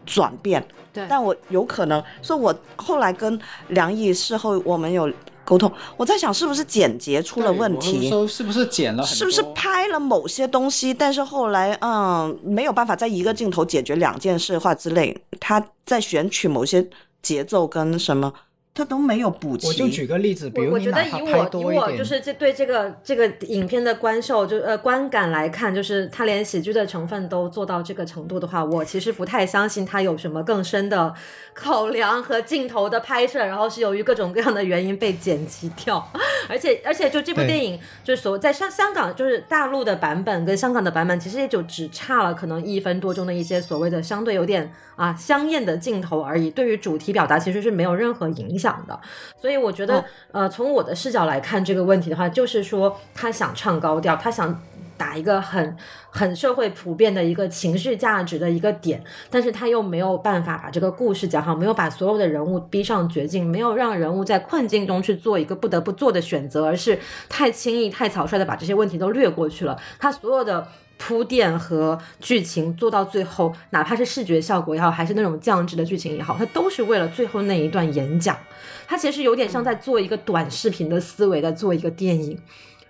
[0.04, 0.64] 转变。
[0.92, 3.38] 对，但我有可能说，我后来跟
[3.68, 5.10] 梁毅事后我们有
[5.44, 8.10] 沟通，我在想是不是剪辑出了问题？
[8.10, 9.02] 说是不是剪了？
[9.02, 16.86] 是不是拍了某些东西，但是后来嗯没有办法在一个镜头解决两件事或之类，他在选取某些
[17.22, 18.32] 节奏跟什么。
[18.74, 19.66] 他都没有补齐。
[19.66, 31.14] 我就举个例子，比如我觉得以我以我就是这对这个这个影片的观受就呃观感来看，就是他连喜剧的成分都做到这个程度的话，我其实不太相信他有什么更深的
[31.52, 36.10] 考量和镜头的拍摄，然后是由于各种各样的原因被剪辑掉。
[36.48, 46.50] 而且而且就这部电影，就是所在香香港就是大陆的版本跟香港的版本，其实也就只差了可能一分多钟的一些所谓的相对有点啊香艳的镜头而已。
[46.50, 48.61] 对于主题表达其实是没有任何影响。
[48.62, 49.00] 想的，
[49.40, 54.62] 所以我觉得，呃，从我的视角来看这个问题的话，就是说他想唱高调，他想
[54.96, 55.76] 打一个很
[56.10, 66.96] 很社会普遍的一个情绪价值的一个点，但是他又没有办法把这个故事讲好，没有把所有的人物逼上绝境，没有让人物在困境中去做一个不得不做的选择，而是
[67.28, 69.76] 太轻易、太草率的把这些问题都略过去了。
[69.98, 70.68] 他所有的。
[71.04, 78.38] 铺垫和剧情做到最后，哪怕是视觉效果也好，还是那种降智的剧情也好，它都是为了最后那一段演讲。
[78.86, 82.38] 它其实有点像在做一个短视频的思维，在做一个电影。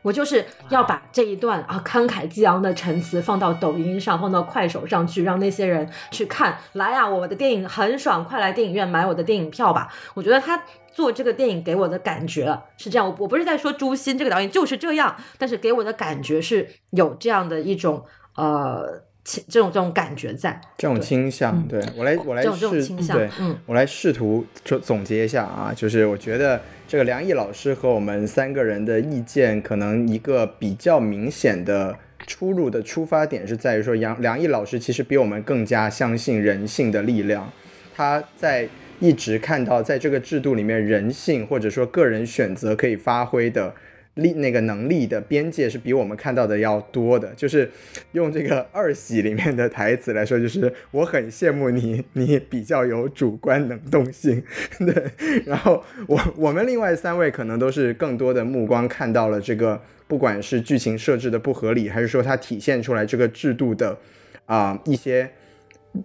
[0.03, 6.59] 我就是要把这一段啊慷慨激昂的陈词放到抖音上，放到快手上去，让那些人去看。
[6.75, 9.89] 来啊，我的电影很爽，快来电影院买我的电影票吧！
[10.15, 10.63] 我觉得他。
[10.95, 18.05] 做这个电影给我的感觉是这样，我我不是在说朱鑫这个导演就是这样，但是给我的感觉是有这样的一种
[18.37, 22.69] 呃，这种这种感觉在，这种倾向，对我来我来试，
[23.07, 31.97] 对，嗯，我来试图总总结一下啊，就是我觉得这个梁毅老师和我们三个人的意见，可能一个比较明显的
[32.27, 37.51] 出入的出发点是在于说，杨梁毅老师其实比我们更加相信人性的力量，
[37.95, 38.69] 他在。
[39.01, 43.75] 一直看到，在这个制度里面，人性或者说个人选择可以发挥的
[44.15, 47.33] 力那个能力的边界是比我们看到的要多的。
[47.35, 47.71] 就是
[48.13, 54.43] 用这个二喜里面的台词来说，就是我很羡慕你，你比较有主观能动性。
[54.79, 63.99] 对，然后我我们另外三位可能都是更多的目光看到了这个，不管是剧情设置的不合理，还是说它体现出来这个制度的
[64.47, 65.31] 啊一些。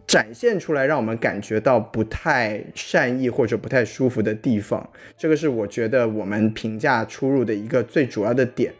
[0.05, 8.73] 展现出来让我们感觉到不太善意或者不太舒服的地方，这个是我觉得我们评价出入的一个最主要的点。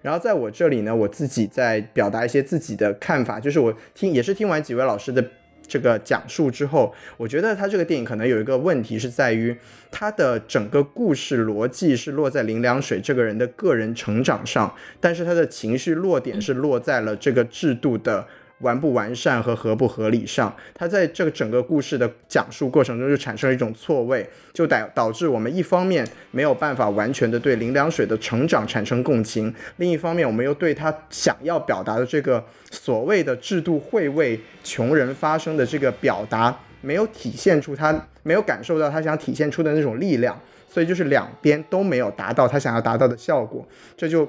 [0.00, 5.24] 然后在我这里呢，我自己在表达一些自己的看法，就是我听也是听完几位老师的。
[5.68, 9.56] 这个讲述之后，我觉得他这个电影可能有一个问题是在于，
[9.90, 18.26] 他的整个故事逻辑是落在林良水这个人的个人成长上，但是他的情绪落点是落在了这个制度的。
[18.62, 43.66] 完不完善和合不合理上，他在这个整个故事的讲述过程中就产生了一种错位，就导导致我们一方面没有办法完全的对林良水的成长产生共情，另一方面我们又对他想要表达的这个所谓的制度会为穷人发生的这个表达没有体现出他没有感受到他想体现出的那种力量，所以就是两边都没有达到他想要达到的效果，
[43.96, 44.28] 这就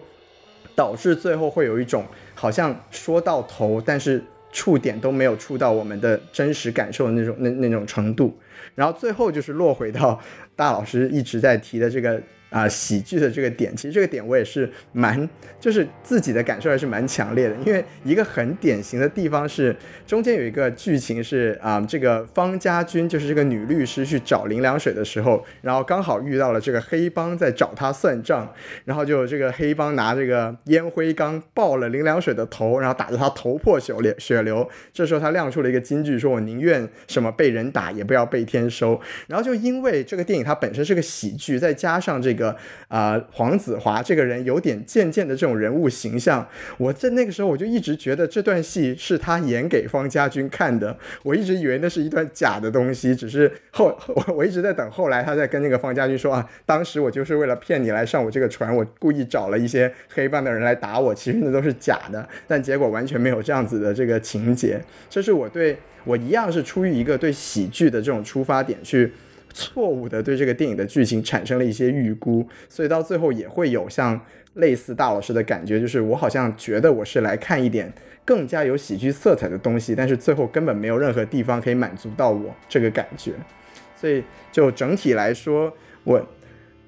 [0.75, 2.05] 导致最后会有一种。
[2.35, 8.37] 好像说到头，但是触点都没有触到我们的真实感受的那种那那种程度，
[8.75, 10.19] 然后最后就是落回到
[10.55, 12.21] 大老师一直在提的这个。
[12.53, 15.27] 啊，喜剧的这个点，其实这个点我也是蛮，
[15.59, 17.55] 就是自己的感受还是蛮强烈的。
[17.65, 19.75] 因为一个很典型的地方是，
[20.05, 28.47] 中间有一个剧情是啊，这个方家军就是这个女律师去找林良水的时候，然后刚好遇到了这个黑帮在找他算账，
[28.85, 34.69] 然后就这个黑帮拿这个烟灰缸爆了林良水的头，然后打得他头破血流血流。
[34.93, 39.01] 这时候他亮出了一个金句，说我宁愿什么被人打，也不要被天收。
[39.25, 42.42] 然后就因为这个电影它本身是个喜剧，再加上这个。
[42.87, 46.47] 啊，黄子华这个人有点渐渐的这种人物形象，
[46.77, 64.79] 我在那个时候我就一直觉得这段戏是他演给方家军看的，我一直以为那是一段假的东西，只是后我我一直在等后来他在跟那个方家军说啊，当时我就是为了骗你来上我这个船，我故意找了一些黑帮的人来打我，其实那都是假的，但结果完全没有这样子的这个情节，
[65.09, 69.11] 这是我对我一样是出于一个对喜剧的这种出发点去。
[69.53, 74.19] 错误的对这个电影的剧情产生了一些预估，所以到最后也会有像
[74.55, 77.93] 类似大老师的感觉，就是我好像觉得我是来看一点
[78.25, 83.31] 更加有喜剧色彩的东西，但是最后根本没有任何地方可以满足到我这个感觉，
[83.95, 85.71] 所以就整体来说，
[86.03, 86.27] 我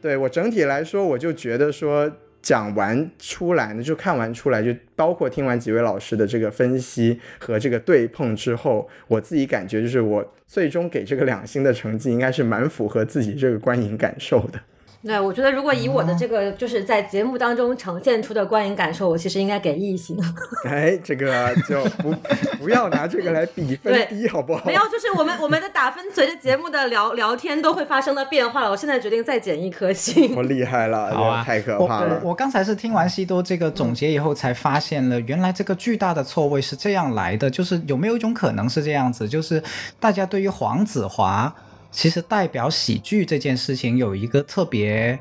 [0.02, 2.12] 对我整体来说，我就觉得说。
[2.46, 14.60] 讲完出来呢，就看完出来，就包括听完几位老师的这个分析和这个对碰之后，我自己感觉就是我最终给这个两星的成绩，应该是蛮符合自己这个观影感受的。
[15.06, 20.18] 对，我觉得如果以我的这个就是在节目当中呈现出的观影感受，我其实应该给一星。
[20.66, 22.12] 哎，这个就不
[22.58, 24.66] 不要拿这个来比分低，好不好？
[24.66, 28.72] 没有，就是我们我们的打分随着节目的聊聊天都会发生的变化了。
[28.72, 30.36] 我现在决定再减一颗星。
[30.36, 32.20] 我厉害了，好啊，太可怕了。
[32.24, 37.48] 我我刚才是听完西多这个总结以后，才发现了原来这个巨大的错位是这样来的。
[37.48, 39.30] 就是有没有一种可能是这样子？
[39.30, 39.62] 就是
[40.00, 41.54] 大家对于黄子华。
[41.96, 45.18] 其实代表喜剧这件事情有一个特别，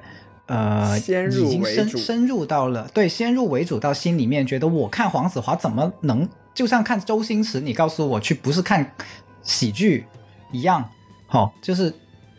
[0.46, 1.00] 呃，已
[1.48, 8.92] 经深深入到了对先入为主到心里面，觉得我看黄子华怎么能就像看周星驰，你告诉我去不是看
[9.40, 10.04] 喜剧
[10.50, 10.84] 一样，
[11.28, 11.88] 好，就是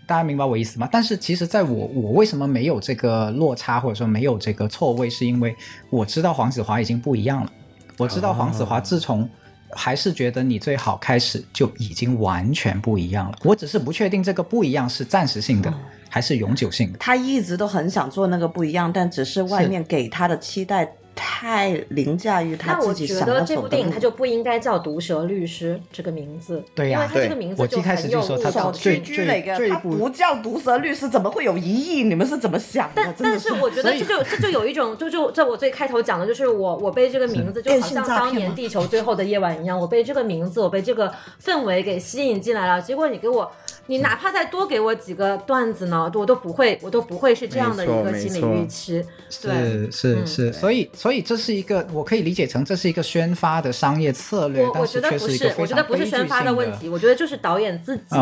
[0.05, 0.89] 大家明白我意思吗？
[0.91, 5.55] 但是其实在我我为什么没有这个落差或者说没有这个错位，是因为
[5.89, 7.49] 我知道黄子华已经不一样了，
[7.97, 9.29] 我知道黄子华自从。
[9.75, 13.37] 还是觉得你最好开始就已经完全不一样了。
[13.43, 15.71] 我只是不确定这个不一样是暂时性的
[16.09, 16.97] 还是永久性的。
[16.97, 20.89] 他一直都很想做那个不一样，但只是外面给他的期待。
[21.15, 28.21] 太凌驾于他自己想那我觉得这部电影它就不应该叫《毒舌律师》这个名字，对呀，因为它这个名字就很有
[28.51, 32.03] 小区居哪个，他不叫《毒舌律师》，怎么会有疑义？
[32.03, 33.01] 你们是怎么想的？
[33.01, 41.11] 但但是我觉得这就这就有一种，就就在我最开头讲的就是我我被这个名字就好像当年《地球最后的夜晚》一样，我被这个名字，我被这个
[41.43, 42.81] 氛围给吸引进来了。
[42.81, 43.49] 结果你给我，
[43.87, 49.03] 你哪怕再多给我几个段子呢，我都不会，我都不会是这样的一个心理预期。
[49.29, 51.85] 是是是，所以所以这是一个。
[51.93, 58.15] 我可以理解成这是一个宣发的商业策略，我觉得不是，我觉得不是宣发的问题，我觉得就是导演自己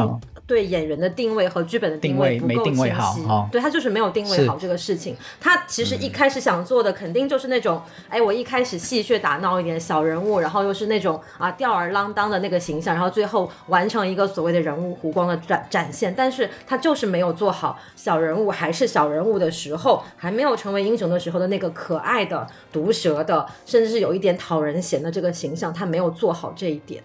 [0.46, 5.16] 对演员的定位和剧本的定位不够清晰，对他就是没有定位好这个事情。
[5.40, 16.14] 他其实一开始想做的肯定就是那种，哎，我一开始戏谑打闹一点小人物，然后又是那种啊吊儿郎当的那个形象，然后最后完成一个所谓的人物弧光的展展现。
[16.16, 23.48] 但是他就是没有做好小人物还是小人物的时候，还没有成为英雄的时候的那个可爱的毒舌的。
[23.66, 27.02] 甚至是有一点讨人嫌的这个形象，他没有做好这一点，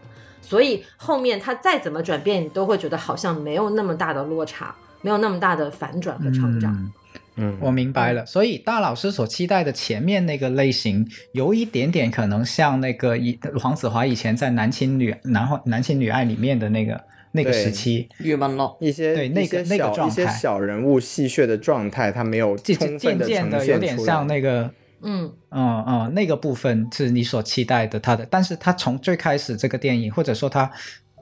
[0.49, 6.91] 所以后面他再怎么转变，你都会觉得好像没有那么大的落差，没有那么大的反转和成长。
[7.37, 8.25] 嗯，我明白了。
[8.25, 16.99] 所以大老师所期待的前面那个类型，有一点点可能像那个以黄子华以前在男亲女男男亲女爱里面的那个
[17.33, 18.75] 那个时期，郁闷了。
[18.81, 24.71] 一些对那个那个状态，一些小人物戏谑的状态，他没有充分的呈现有点像那个。
[25.03, 25.33] 嗯。
[25.51, 30.71] 嗯嗯，那个部分是你所期待的他的，但是他从最开始这个电影，或者说他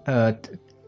[0.05, 0.33] 呃，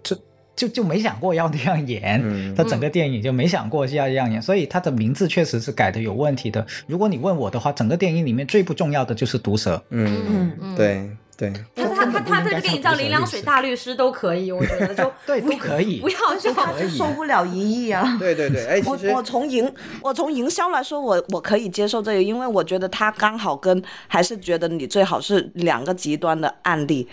[0.03, 0.17] 就
[0.57, 2.55] 就就没想过要那样演，嗯。
[2.55, 6.67] 他整个电影就没想过要这样演，所以他的名字确实是改的有问题的。
[6.87, 9.83] 如果你问我的话，整个电影里面最不重要的就是毒蛇。
[9.91, 10.53] 嗯嗯。
[10.61, 16.01] 嗯，对对，他他他他这个给你叫《林良水大律师》都可以，我觉得就 对都可以。
[16.01, 16.99] 不要就可以。
[16.99, 18.17] 收不了 一亿啊。
[18.19, 27.07] 对对对，哎，其实我我从营我从营销来说，我我可以接受这个，因为我觉得他刚好跟还是觉得你最好是两个极端的案例，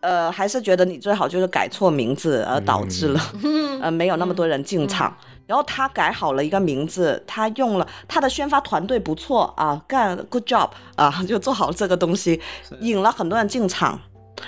[0.00, 3.20] 呃，还是觉得你最好就是改错名字而导致了、
[3.80, 5.16] 呃没有那么多人进场。
[5.46, 12.40] 然后他改好了一个名字，他用了他的宣发团队不错啊，干 good job 啊， 就做好了这个东西，
[12.80, 14.00] 引了很多人进场，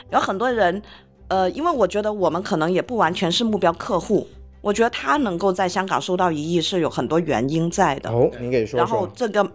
[0.09, 0.83] 然后很多人，
[1.29, 4.27] 呃，因为我觉得我们可能也不完全是目标客户，
[4.61, 8.11] 我觉得他能够在香港收到一亿是有很多原因在的。
[8.11, 9.07] 哦，您给说然后。
[9.15, 9.47] 这个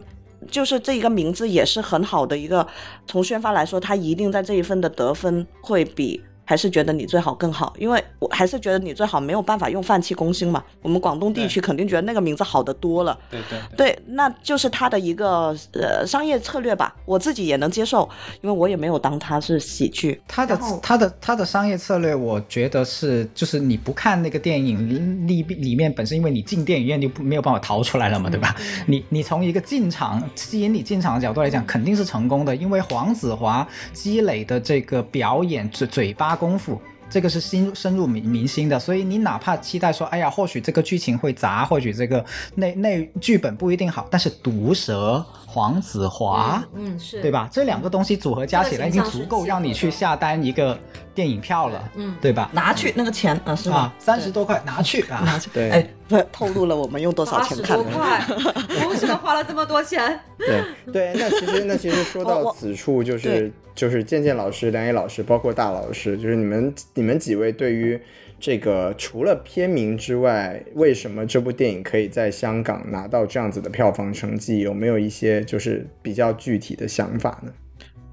[0.50, 2.66] 就是这一个名字也是很好的一个，
[3.06, 6.20] 从宣发来说，他一定在这一份的得分会比。
[6.44, 10.64] 还是觉得你最好更好，因为我还是觉得你最好没有办法用泛气攻心嘛。
[10.82, 18.10] 我们广东地区肯定觉得那个名字好得多了，对对对，那就是他的一个呃商业策略吧，我自己也能接受，
[18.42, 20.22] 因为我也没有当他是喜剧。
[20.28, 28.56] 他的他的他的商业策略，我觉得是就是你不看那个电影里里面本身，因为你进电影院就没有办法逃出来了嘛，对吧？
[28.88, 36.82] 你你从一个进场吸引你进场的角度来讲，肯定是成功的，因为黄子华积累的这个表演嘴嘴巴功夫。
[37.10, 42.24] 这个是深深入民民心的，所以你哪怕期待说，哎呀，或许这个剧情会砸，或许这个
[42.56, 47.30] 那那剧本不一定好，但是毒蛇黄子华，嗯是，对？
[47.30, 47.50] 吧？
[47.52, 50.78] 这两个东西组合加起来，已经足够让你去下单一个
[51.14, 52.50] 电影票了，嗯对吧？
[52.54, 55.22] 拿去那个钱啊，是啊吧？，三十多块拿去啊！
[55.26, 55.50] 拿去。
[55.54, 57.84] 对哎，不透露了我们用多少钱看的。
[57.84, 58.26] 多块，
[58.82, 60.18] 我为什么花了这么多钱？
[60.38, 60.64] 对
[60.94, 68.02] 对，那其实那其实说到此处，就是就是健健老师、梁毅老师，包括大老师，就是你们你们几位对于
[68.42, 77.52] 这个除了片名之外，为什么这部电影可以在香港拿到这样子的票房成绩，有没有一些就是比较具体的想法呢？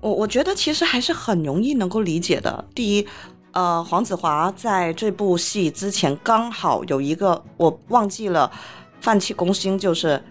[0.02, 2.62] 我我觉得其实还是很容易能够理解的。
[2.74, 3.06] 第一，
[3.52, 8.52] 呃，黄子华在这部戏之前刚好有一个我忘记了，
[9.00, 10.22] 泛气攻心，就是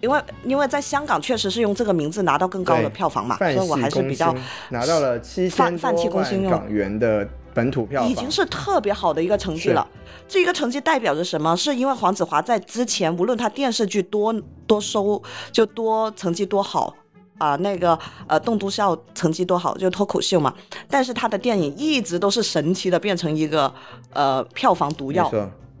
[0.00, 4.34] 因为因为在香港确实是用这个名字拿到更高的票房嘛，所以我还是比较
[4.68, 9.86] 拿到了七千多万港元的本土票房，已经是特别好的一个成绩了。
[10.26, 11.56] 这一个成绩代表着什么？
[11.56, 14.34] 是因为黄子华在之前无论他电视剧多
[14.66, 15.22] 多收，
[15.52, 16.94] 就多成绩多好。
[17.36, 17.98] 啊、那个
[18.28, 20.54] 呃，栋笃笑成绩多好，就脱口秀嘛。
[20.88, 23.70] 但是他的电影一直都是神奇的变成一个
[24.12, 25.30] 呃票房毒药，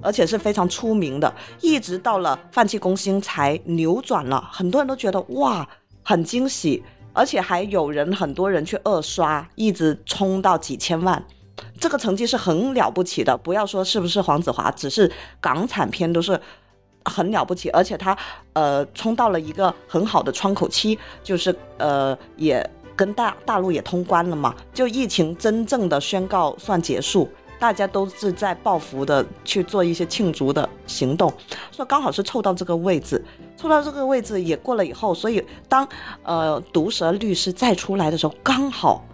[0.02, 1.32] 而且是非常出名的。
[1.60, 5.66] 一直到了《放弃攻心》才扭转了，很多人都觉得哇，
[6.02, 6.82] 很惊喜，
[7.12, 11.24] 而且还有人很多人去二刷，一直冲到几千万。
[11.78, 15.10] 这个成绩是很了不起的，不要说是不是黄子华，只是
[15.40, 16.40] 港产片都是
[17.04, 18.16] 很了不起，而且他
[18.54, 27.28] 呃冲到了一个很好的窗口期，就是呃也跟大大陆也通关了嘛，就疫情真正的宣告算结束，
[27.58, 31.32] 大家都是在报复的去做一些庆祝的行动，
[31.70, 33.24] 所以刚好是凑到这个位置，
[33.56, 35.86] 凑到这个位置也过了以后，所以当
[36.22, 39.04] 呃毒舌律师再出来的时候，刚好。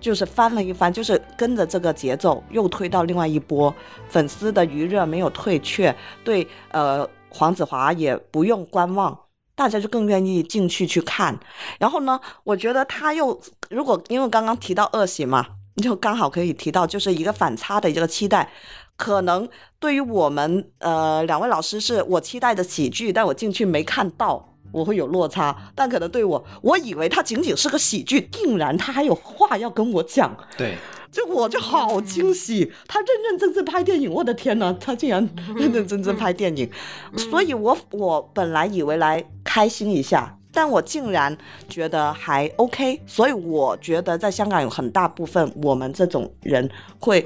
[0.00, 3.74] 就是翻了一番，就是跟着这个节奏又推到另外一波，
[4.08, 5.94] 粉丝的余热没有退却，
[6.24, 9.18] 对呃黄子华也不用观望，
[9.54, 11.38] 大家就更愿意进去去看。
[11.78, 13.38] 然后呢，我觉得他又
[13.70, 15.46] 如果因为刚刚提到恶喜嘛，
[15.82, 18.50] 就刚好可以提到就是一个反差的一个期待。
[18.96, 19.48] 可能
[19.78, 25.56] 对于我们呃两位老师是我期待的喜剧，但我进去没看到，我会有落差。
[25.74, 30.76] 但可能对我，我以为它仅仅是个喜剧，竟然他还有话要跟我讲，对，
[31.10, 32.72] 就我就好惊喜。
[32.86, 36.70] 他认认真真拍电影，我的天呐，他竟然认认真真拍电影，
[37.16, 40.34] 所以我我本来以为来开心一下。
[40.50, 41.36] 但我竟然
[41.68, 46.68] 觉得还 OK，所以我觉得在香港有很大部分我们这种人
[46.98, 47.24] 会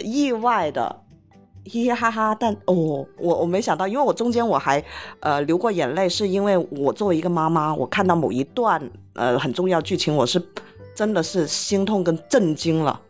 [0.00, 1.03] 意外的
[1.66, 4.82] 嘻嘻哈哈，但哦，我我没想到，因为我中间我还
[5.20, 8.80] 呃流过眼泪，是因为我作为一个妈妈，我看到某一段
[9.14, 10.42] 呃很重要剧情，我是
[10.94, 13.00] 真的是心痛跟震惊了。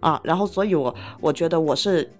[0.00, 2.10] 啊，然后所以我我觉得我是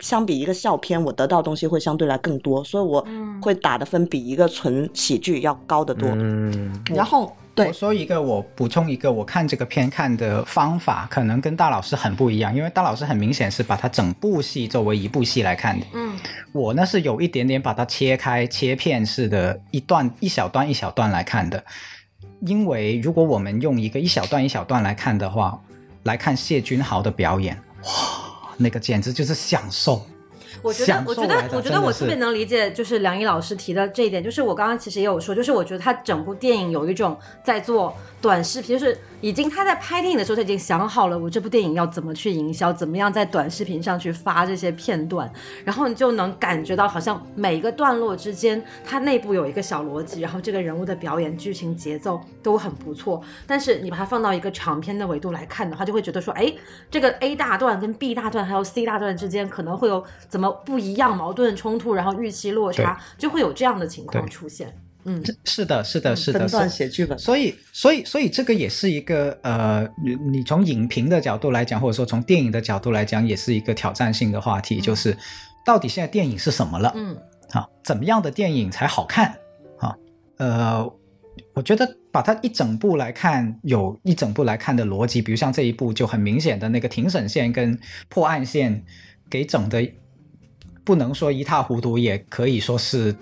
[0.00, 3.40] 相比一个笑片，我得到的东西会相对来更多，所以我嗯。
[3.42, 6.08] 会打的分比一个纯喜剧要高得多。
[6.14, 7.66] 嗯，然后对。
[7.66, 16.18] 我说一个，我补充一个，我看这个片看的方法可能跟大老师很不一样，因为大老师很明显是把它整部戏作为一部戏来看的，嗯。
[16.52, 21.62] 我呢是有一点点把它切开切片式的，一段一小段一小段来看的。
[22.46, 25.60] 因为如果我们用一个一小段一小段来看的话，
[26.04, 27.90] 来看谢君豪的表演，哇，
[28.56, 30.04] 那个简直就是享受。
[30.64, 34.24] 我觉得，我觉得，我觉得我特别能理解，就是梁毅老师提的这一点。
[34.24, 37.14] 就是我刚刚其实也有说，就是我觉得他整部电影有一种
[37.44, 45.30] 在做短视频，就是已经他在拍电影的时候他已经想好了，我这部电影要怎么去营销，怎么样在短视频上去发这些片段，
[45.66, 53.22] 然后你就能感觉到好像每一个段落之间，它内部有一个小逻辑，然后这个人物的表演、剧情、节奏都很不错。
[53.46, 56.50] 但是你把它放到一个长篇的维度来看的话，就会觉得说，哎，
[56.90, 60.53] 这个 A 大段跟 B 大段还有 C 大段之间可能会有怎么。
[60.64, 64.74] 不一样，矛盾冲突，然后预期落差，就会有这样的情况出现。
[65.06, 66.38] 嗯，是的，是的，是的。
[66.40, 75.14] 分段写剧本，所以，所以，所以这个也是一个呃，你你从影评的角度来讲，或者说从电影的角度来讲，也是一个挑战性的话题，就是
[75.62, 76.90] 到底现在电影是什么了？
[76.96, 77.14] 嗯，
[77.50, 79.34] 啊，怎么样的电影才好看？
[79.78, 79.94] 啊，
[80.38, 80.90] 呃，
[81.52, 87.78] 我觉得把它一整部来看，有一整部来看的逻辑，比如像这一部就很明显的那个庭审线跟
[88.08, 88.82] 破案线
[89.28, 89.86] 给整的。
[90.84, 93.14] 不能说一塌糊涂，也可以说是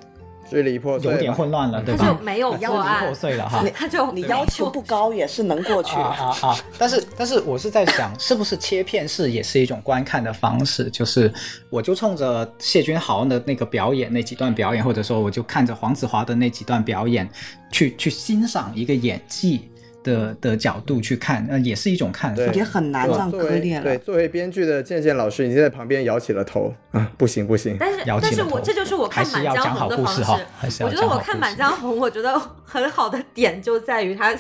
[0.51, 2.05] 支离破碎，有点混乱了，对吧？
[2.05, 3.65] 他就没有破案，破碎了哈。
[3.73, 6.59] 他就你要求不高也是能过去啊啊！
[6.77, 10.91] 但是但是我是在想，是不是切片式也是一种观看的方式？
[10.91, 11.33] 就是
[11.71, 17.27] 我就冲着谢君豪的那个表演那几段表演，或者说我就看着黄子华的那几段表演，
[17.71, 19.71] 去去欣赏一个演技。
[20.03, 23.85] 的的角度去看，呃，也是一种看法，也很难这样割裂了。
[23.85, 27.77] 对，作为编剧的健健老师已经在旁边摇起了头啊，不行不行。
[27.79, 30.23] 但是但是我这就是我看《满江红》的方式。
[30.85, 34.35] 我觉得我看《满江红》，我觉得很好的点就在于他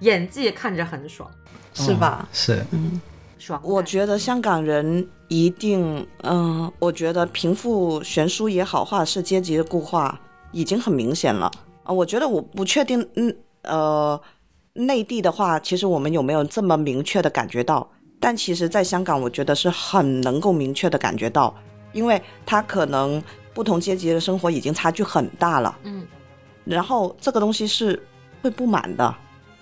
[0.00, 1.30] 演技看着很爽，
[1.74, 2.28] 是吧？
[2.32, 3.00] 是，嗯，
[3.38, 3.60] 爽。
[3.64, 10.20] 我觉得香港人一定，嗯，我觉得贫富悬殊也好，或者是阶级的固化
[10.52, 11.50] 已经很明显了
[11.84, 11.92] 啊。
[11.92, 14.20] 我觉得我不确定，嗯，呃。
[14.78, 17.86] 内地的话，其实我们有没有这么明确的感觉到？
[18.20, 21.54] 但其实，在香港，我觉得是很能够明确的感觉到，
[21.92, 23.22] 因为他可能
[23.54, 25.76] 不同阶级的生活已经差距很大了。
[25.84, 26.04] 嗯，
[26.64, 28.00] 然后这个东西是
[28.42, 29.14] 会不满的。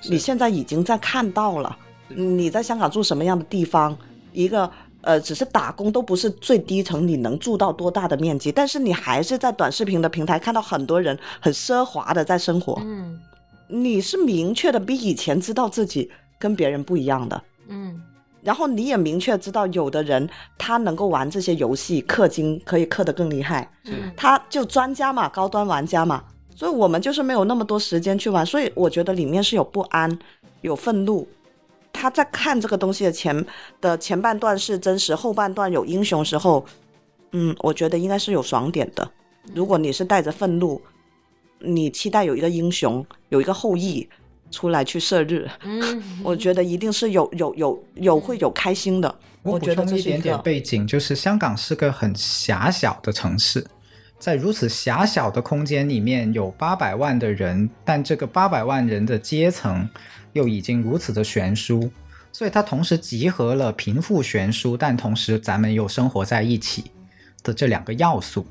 [0.09, 1.77] 你现在已经在看到了，
[2.09, 3.97] 你在香港住什么样的地方？
[4.33, 4.71] 一个
[5.03, 8.51] 呃，只是打工都不是最低层，你能住到多大的面积？
[8.51, 12.81] 但是你还是在短视频的平台看到很多人很奢华的在生活。
[12.83, 13.21] 嗯。
[13.69, 18.01] 你是明确的比以前知道自己跟别人不一样的，嗯，
[18.43, 26.23] 然后你也明确知道有的人他能够玩这些游戏氪金可以氪得更厉害，嗯，他就专家嘛，高端玩家嘛，
[26.55, 30.17] 所以我们就是没有那么多时间去玩，所以我觉得里面是有不安，
[30.61, 31.27] 有愤怒。
[31.93, 33.47] 他在看这个东西的前
[33.81, 36.65] 的前半段是真实，后半段有英雄时候，
[37.33, 39.11] 嗯，我觉得应该是有爽点的。
[39.55, 40.81] 如果你是带着愤怒。
[41.61, 44.09] 你期待有一个英雄，有一个后裔
[44.51, 49.15] 出来去射日，嗯， 我觉得一定是有有有有会有开心的。
[49.43, 53.65] 我补充一点点背景，就是香港是个很狭小的城市，
[54.19, 59.89] 在如此狭小的空间里面有八百万的人，但这个八百万人的阶层
[60.33, 61.89] 又已经如此的悬殊，
[62.33, 66.91] 所以它同时集合了贫富悬殊，但同时咱们又生活在一起
[67.45, 68.45] 的这两个要素。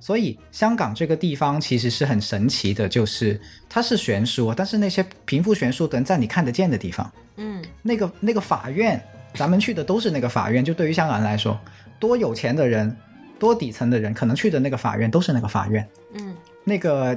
[0.00, 8.98] 所以香港这个地方其实是很神奇的，就是它是悬殊，但是那些贫富悬殊的人在你看得见的地方，嗯，那个那个法院，
[9.34, 10.64] 咱们去的都是那个法院。
[10.64, 11.60] 就对于香港人来说，
[11.98, 12.96] 多有钱的人，
[13.38, 17.16] 多底层的人，可能去的那个法院都是那个法院，嗯，那个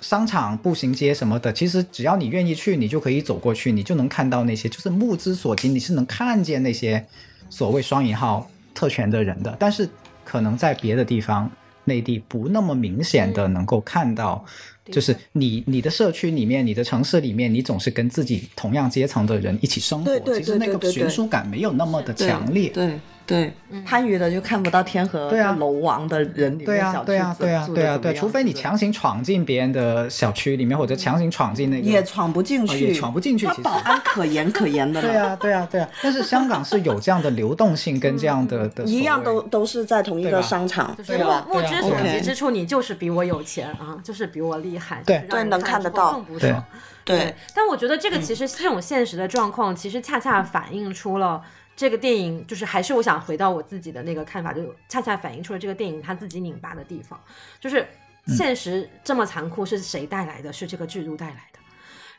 [0.00, 7.02] 商场、步行街什么的，其实只要你愿意去，你就可以走过去，你就能看到那些，就是目之所及，你是能看见那些
[7.48, 9.56] 所谓双引号特权的人的。
[9.58, 9.88] 但是
[10.22, 11.50] 可能在别的地方。
[11.84, 14.44] 内地不那么明显的能够看到，
[14.86, 22.70] 就是你你的社区里面，你的城市里面，你总是跟自己同样阶层的人一起生活，其实那个悬殊感没有那么的强烈。
[22.70, 22.98] 对。
[23.26, 23.54] 对，
[23.86, 33.46] 番禺的就看不到天河楼王的人里面小区对啊，对啊，对啊，对，除非你强行闯进别人的小区里面，或者强行闯进那个，也闯不进去，也闯不进去。
[33.46, 35.00] 其实保安可严可严的。
[35.00, 35.88] 对啊，对啊，对啊。
[36.02, 41.46] 但是香港是有这样的流动性跟这样的的，一样都都是在同一个商场，对吧？
[41.48, 46.54] 目之所及之处，你就是比我有钱啊，就是比我厉害，对对，能看得到，对
[47.06, 47.34] 对。
[47.54, 51.40] 但我觉得这个其实这种现实的状况，其实恰恰反映出了。
[51.76, 57.18] 这个电影就是还是我想回到我自己的那个看法，就恰恰反映出了这个电影它自己拧巴的地方，
[57.58, 57.84] 就是
[58.28, 60.52] 现实这么残酷是谁带来的？
[60.52, 61.58] 是这个制度带来的。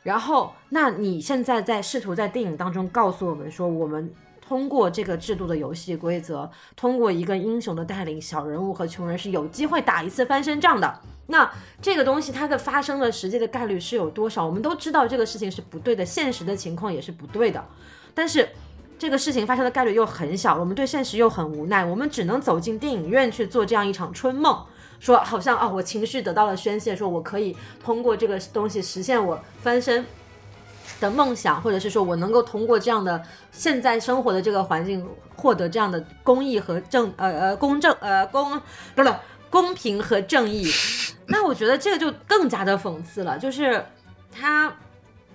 [0.03, 4.14] 然后，那你现在在试图在电影当中告诉我们说，我们
[4.45, 11.02] 通过这个制度的游戏规则，通过一个英雄的带领，小人物和穷人是有机会打一次翻身仗的。
[11.27, 11.49] 那
[11.82, 14.45] 这个东西它的发生的实际的概率是有多少？
[14.45, 17.65] 我们都知道这个事情是不对的，现实的情况也是不对的，
[18.14, 18.49] 但是。
[18.97, 24.65] 这个事情发生的概率又很小，我们对现实又很无奈，我们只能走进电影院去做这样一场春梦，
[24.99, 30.05] 说好像啊，我情绪得到了宣泄，说我可以通过这个东西实现我翻身
[31.01, 35.05] 的梦想，或者是说我能够通过这样的现在生活的这个环境
[35.35, 38.59] 获得这样的公益和正呃呃公正呃公
[38.95, 39.13] 不是
[39.49, 40.72] 公平和正义。
[41.27, 43.84] 那我觉得这个就更加的讽刺了，就是
[44.31, 44.73] 它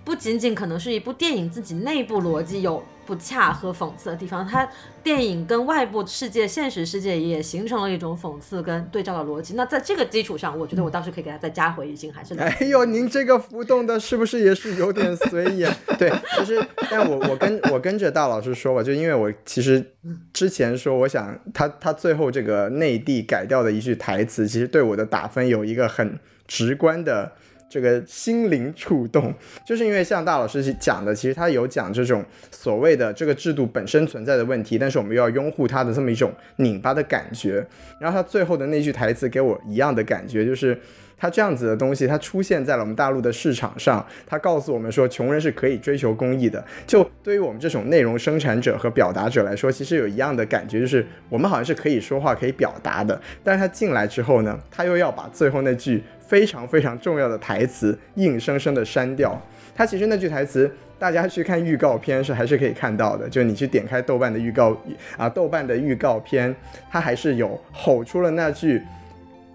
[0.03, 2.83] 不仅仅可能是一部电影自己内部逻辑有。
[3.05, 4.67] 不恰和讽刺的地方，它
[5.03, 9.55] 电影跟外部世界、现实世界也形成了一种讽刺跟对照的逻辑。
[9.55, 15.63] 那在这个基础上，我觉得我倒是可以给他再加回一星，还 是哎呦，您这个浮动的是不是也是有点随意？
[15.63, 19.93] 啊对，其实，但我我跟我跟着大老师说吧，就因为我其实
[20.31, 27.33] 之前说，我想他他最后这个内地改掉的一句台词，其实对我的打分有一个很直观的。
[27.71, 29.33] 这个心灵触动，
[29.65, 32.21] 就是因为像大老师讲的，其实他有讲这种
[32.51, 37.65] 所谓的这个制度本身存在的问题，但是我们又要拥护他的这么一种拧巴的感觉。
[37.97, 40.77] 然后他最后的那句台词给我一样的感觉，就是
[41.21, 46.65] 他这样子的东西，它出现在了我们大陆的市场上，他告诉我们说，穷人是可以追求公益的。
[46.87, 53.21] 就对于我们这种内容生产者和表达者来说，其实有一样的感觉，就是我们好像是可以说话、可以表达的。
[53.43, 56.03] 但是他进来之后呢，他又要把最后那句。
[56.31, 59.37] 非常非常重要的台词，硬生生的删掉。
[59.75, 63.27] 他其实那句台词，大家去看预告片是还是可以看到的。
[63.27, 64.73] 就你去点开豆瓣的预告
[65.17, 66.55] 啊，豆瓣的预告片，
[66.89, 68.81] 他还是有吼出了那句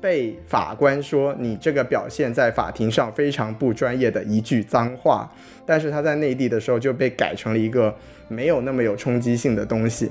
[0.00, 5.30] 被法官说你这个表现在法庭上非常不专业的一句脏话。
[5.64, 7.94] 但是他在内地的时候就被改成了一个
[8.28, 10.10] 没有那么有冲击性的东西。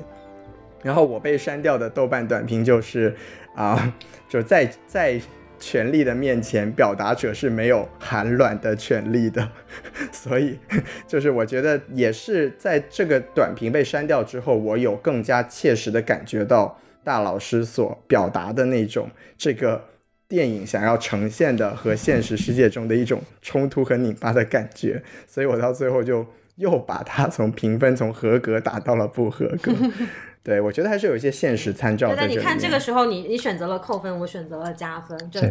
[0.84, 3.16] 然后我被删掉的豆瓣短评就是
[3.56, 3.94] 啊，
[4.30, 5.20] 就在在。
[5.58, 9.50] 权力的面前，表达者是没有含卵的权利的，
[10.12, 10.60] 所以
[11.08, 19.86] 就是我觉得也是在这个短评被删掉之后，我有更加切实的感觉到大老师所表达的那种这个
[20.28, 26.26] 电影想要呈现的和现实世界中的一种冲突和拧巴的感觉，所以我到最后就
[26.56, 29.72] 又把它从评分从合格打到了不合格。
[30.44, 32.14] 对，我觉得还是有一些现实参照。
[32.16, 35.42] 那你看这个时候，你你选择了扣分，我选择了加分，这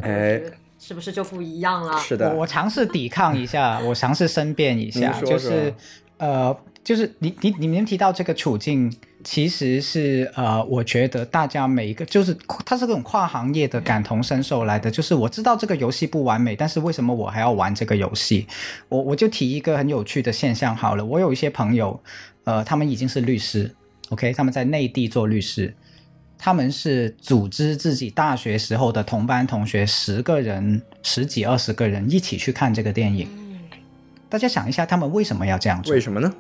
[0.79, 1.99] 是不是就不一样了？
[1.99, 5.73] 是的，我尝试抵抗一下， 我尝试申辩一下，就是
[6.19, 8.93] 呃，就是你你你们提到这个处境，
[9.25, 18.47] 其实是呃，我觉得大家每一个就是它是这种跨行业的感同身受来的，就是我知道这个游戏不完美，但是为什么我还要玩这个游戏？
[18.91, 21.99] 我我就提一个很有趣的现象好了，我有一些朋友，
[22.45, 23.75] 呃，他们已经是律师。
[24.11, 25.75] OK，他们在内地做律师，
[26.37, 33.27] 他们是组织自己大学时候的同班同学十个人、十几二十个人一起去看这个电影。
[34.29, 35.95] 大家想一下，他们为什么要这样做？
[35.95, 36.31] 为什么呢？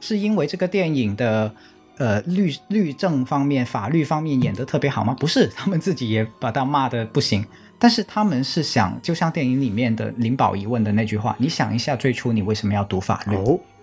[0.00, 1.54] 是因为这个电影的
[2.02, 5.14] 呃律律政方面、法律方面演得特别好吗？
[5.20, 7.44] 不是，他们自己也把他骂的不行。
[7.78, 13.36] 但是他们是想，就像电影里面的林保怡问的那句话：“你想一下，最初你为什么要读法律？”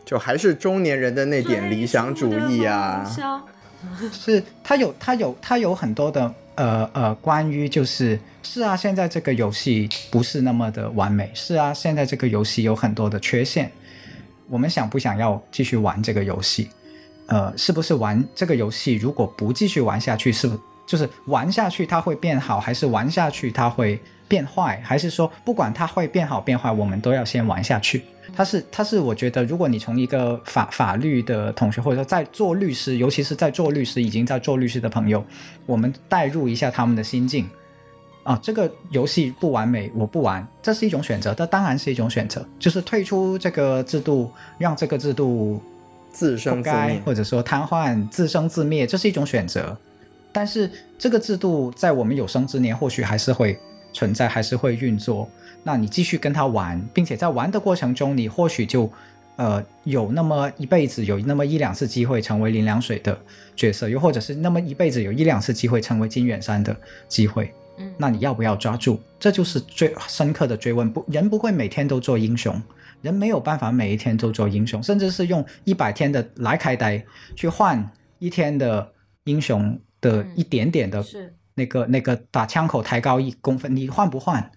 [0.06, 3.06] 就还是中年人的那点理想主义啊，
[4.12, 13.72] 是他有他有他有很多的呃呃关于就是是啊，现在这个游戏不是那么的完美，是啊，现在这个游戏有很多的缺陷，
[14.48, 16.70] 我们想不想要继续玩这个游戏？
[17.30, 28.04] 呃，是不是玩这个游戏如果不继续玩下去，是不就是玩下去它会变好，还是玩下去它会变坏，还是说不管它会变好变坏，我们都要先玩下去？
[28.36, 35.24] 它是，它是，我觉得，如果你从一个法法律的同学，或者说在做律师，尤其是在做律师，已经在做律师的朋友，
[35.66, 37.50] 我们代入一下他们的心境，
[38.24, 45.60] 啊，这个游戏不完美，我不玩，这是一种选择，这当然是一种选择，就是退出这个制度，让这个制度
[46.12, 49.78] 自生自灭，或者说瘫痪、自生自灭，这是一种选择。
[50.32, 53.58] 但是这个制度在我们有生之年，或许还是会
[53.94, 55.28] 存在，还是会运作。
[55.64, 58.90] 那你继续跟他玩，并且在玩的过程中，你或许就，
[59.36, 63.18] 呃，有那么一辈子有那么一两次机会成为林良水的
[63.56, 66.76] 角色，又或者是那么一辈子有一两次机会成为金远山的
[67.08, 69.00] 机会，嗯，那你要不要抓住？
[69.20, 70.92] 这就是最深刻的追问。
[70.92, 72.62] 不，人不会每天都做英雄，
[73.02, 77.06] 人没有办法每一天都做英雄，甚至是用一百天的来开呆
[77.36, 78.94] 去换一天的
[79.24, 81.04] 英雄的一点点的，
[81.56, 84.52] 那个那个打枪口抬高一公分，你换不换？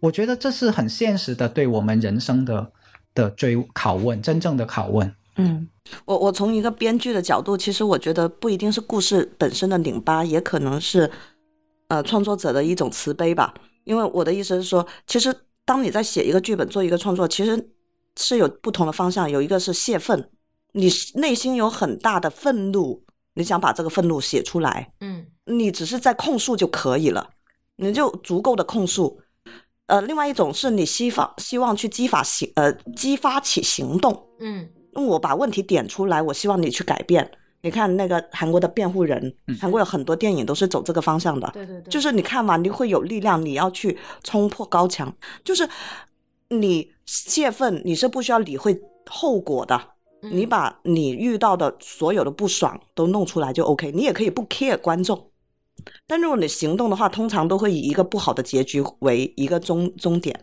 [0.00, 2.72] 我觉得这是很现实的，对我们人生的
[3.14, 5.14] 的追拷问，真正的拷问。
[5.36, 5.68] 嗯，
[6.04, 11.10] 我我从一个编剧的角度，其实我觉得不一定是故事本身的拧巴，也可能是
[11.88, 13.54] 呃创作者的一种慈悲吧。
[13.84, 15.34] 因为我的意思是说，其实
[15.64, 17.70] 当你在写一个剧本、做一个创作，其实
[18.16, 20.30] 是有不同的方向，有一个是泄愤，
[20.72, 27.30] 你内心有很大的愤怒，你想把这个愤怒写出来，嗯，你只是在控诉就可以了，
[27.76, 29.20] 你就足够的控诉。
[29.86, 37.30] 呃，另外一种是你希望希望去激发行呃激发起行动，嗯，我把问题点出来，我希望你去改变。
[37.62, 45.14] 你看那个韩国的辩护人，韩国有很多电影都是走这个方向的，对对对，就是你看完你会有力量，你要去冲破高墙，
[45.44, 45.68] 就是
[46.48, 49.80] 你泄愤，你是不需要理会后果的，
[50.22, 55.30] 你把你遇到的所有的不爽都弄出来就 OK，你也可以不 care 观众。
[56.06, 60.38] 但如果你行动的话，通常都会以一个不好的结局为一个终终点，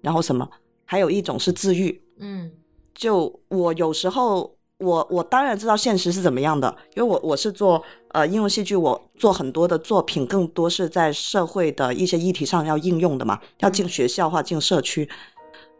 [0.00, 0.48] 然后什么？
[0.84, 2.50] 还有一种是治愈，嗯，
[2.94, 15.08] 就我有时候，我我当然知道现实是怎么样的，因为我我是做呃应用戏剧，我做很多的作品，更多是在社会的一些议题上要应用的嘛，要进学校或进社区。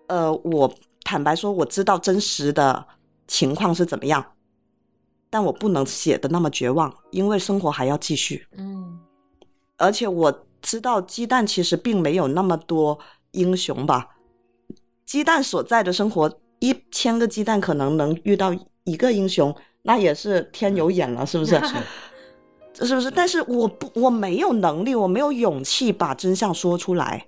[0.06, 0.72] 呃，我
[1.02, 2.86] 坦白说，我知道真实的
[3.26, 4.24] 情况是怎么样。
[5.28, 8.46] 但我不能写的那么绝望，因为生活还要继续。
[8.58, 9.00] 嗯，
[9.78, 12.98] 而且我知道鸡蛋其实并没有那么多
[13.30, 14.10] 英雄吧。
[15.06, 18.54] 鸡蛋所在的生活，一千个鸡蛋可能能遇到
[18.84, 21.60] 一个英雄，那也是天有眼了，是不是？
[22.72, 23.10] 这是不是？
[23.10, 27.26] 但是我不，我没有能力，我没有勇气把真相说出来。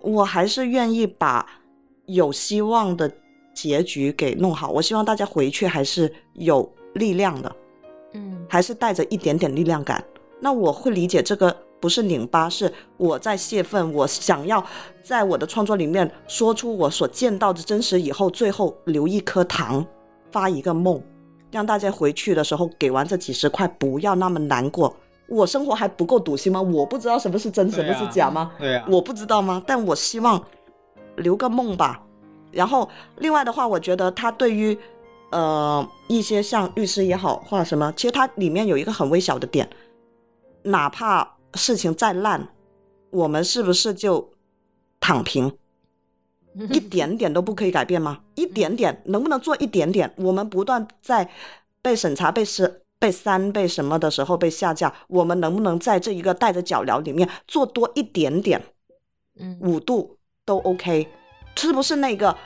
[0.00, 1.46] 我还是愿意把
[2.06, 3.10] 有希望的
[3.54, 4.70] 结局给弄好。
[4.70, 6.70] 我希望大家回去还是有。
[6.96, 7.56] 力量的，
[8.14, 10.02] 嗯，还是带着一点点力量感。
[10.40, 13.92] 那我会理解这个不是拧巴，是我在泄愤。
[13.92, 14.64] 我想要
[15.02, 19.84] 在我的创作里面说出我所见到的真实，以后最后留一颗糖，
[20.36, 21.02] 发一个梦，
[21.50, 24.94] 让大家回去的时候给完这几十块，不要那么难过。
[25.28, 26.60] 我生活还不够堵心吗？
[26.60, 28.52] 我不知道什么是真，什么是假吗？
[28.58, 29.62] 对呀，我不知道吗？
[29.66, 30.44] 但我希望
[31.16, 32.02] 留个梦吧。
[32.52, 32.86] 然后
[33.16, 34.78] 另外的话，我觉得他对于。
[35.32, 39.68] 呃，一些像律师也好，或者什么，其实它里面有一个很微小的点，
[40.62, 42.46] 哪怕事情再烂，
[43.10, 44.30] 我们是不是就
[45.00, 45.52] 躺平，
[46.70, 48.20] 一点点都不可以改变吗？
[48.34, 50.12] 一点点，能不能做一点点？
[50.16, 51.28] 我们不断在
[51.82, 58.62] 被审查、被删、被三、被什么的时候被下架，我们能不能在这一个带着脚镣里面做多一点点？
[59.38, 61.06] 嗯，五度都 OK，
[61.56, 62.36] 是不是那个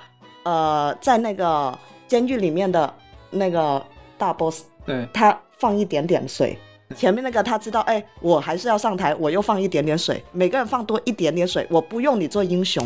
[0.44, 1.78] 呃，在那个。
[2.10, 2.92] 监狱里面的
[3.30, 3.80] 那个
[4.18, 6.58] 大 boss，对，他放一点点水，
[6.96, 12.84] 前面那个他知道，哎，我还是要上台，我又放一点点水，每个人放多一点点水，我不用你做英雄，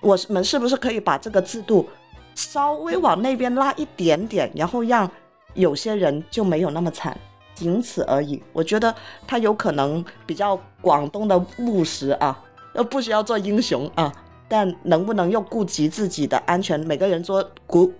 [0.00, 1.88] 我们是不是可以把这个制度
[2.34, 5.10] 稍微往那边拉一点点，然后让
[5.54, 7.18] 有些人就没有那么惨，
[7.54, 8.42] 仅此而已。
[8.52, 8.94] 我觉得
[9.26, 12.38] 他有可能比较广东的务实啊，
[12.74, 14.12] 呃不需要做英雄啊，
[14.48, 17.92] 但能不能又顾及自己的安全，每个人做孤。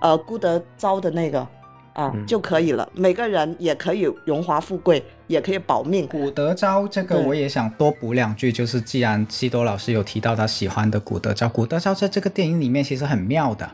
[0.00, 1.46] 呃，顾德昭的那个
[1.92, 2.88] 啊就可以了。
[2.94, 6.06] 每个人也可以荣华富贵，也可以保命。
[6.06, 13.70] 古德昭这个我也想多补两句，就是既然西多老师有提到他喜欢的古德昭，古德昭在这个电影里面其实很妙的。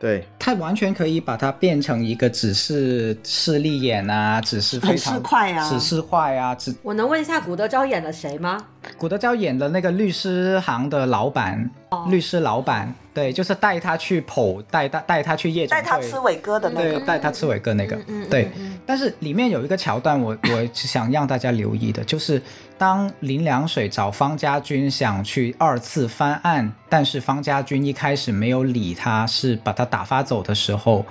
[0.00, 6.54] 对他完全可以把它变成一个只是势利眼啊，只是非常市侩啊，只是坏啊。
[6.54, 8.64] 只我能问一下古德昭演的谁吗？
[8.96, 11.70] 古德昭演的那个律师行的老板，
[12.08, 17.98] 律师老板，对，就是带他去跑，带带带他去夜总会，带他吃伟哥的那个，带他吃伟哥那个，
[18.30, 18.50] 对。
[18.86, 22.40] 但是里面有一个桥段，我我想让大家留意的，就是
[22.80, 31.04] 当林良水找方家军想去二次翻案，但是方家军一开始没有理他，是把他打发走的时候，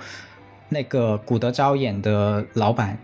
[0.68, 2.98] 那个古德昭演的老板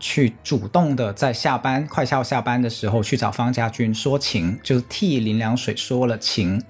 [0.00, 6.60] 去主动的在下班快要下班的时候去找方家军说情，就是替林良水说了情。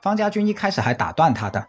[0.00, 1.66] 方家军一开始还打断他的。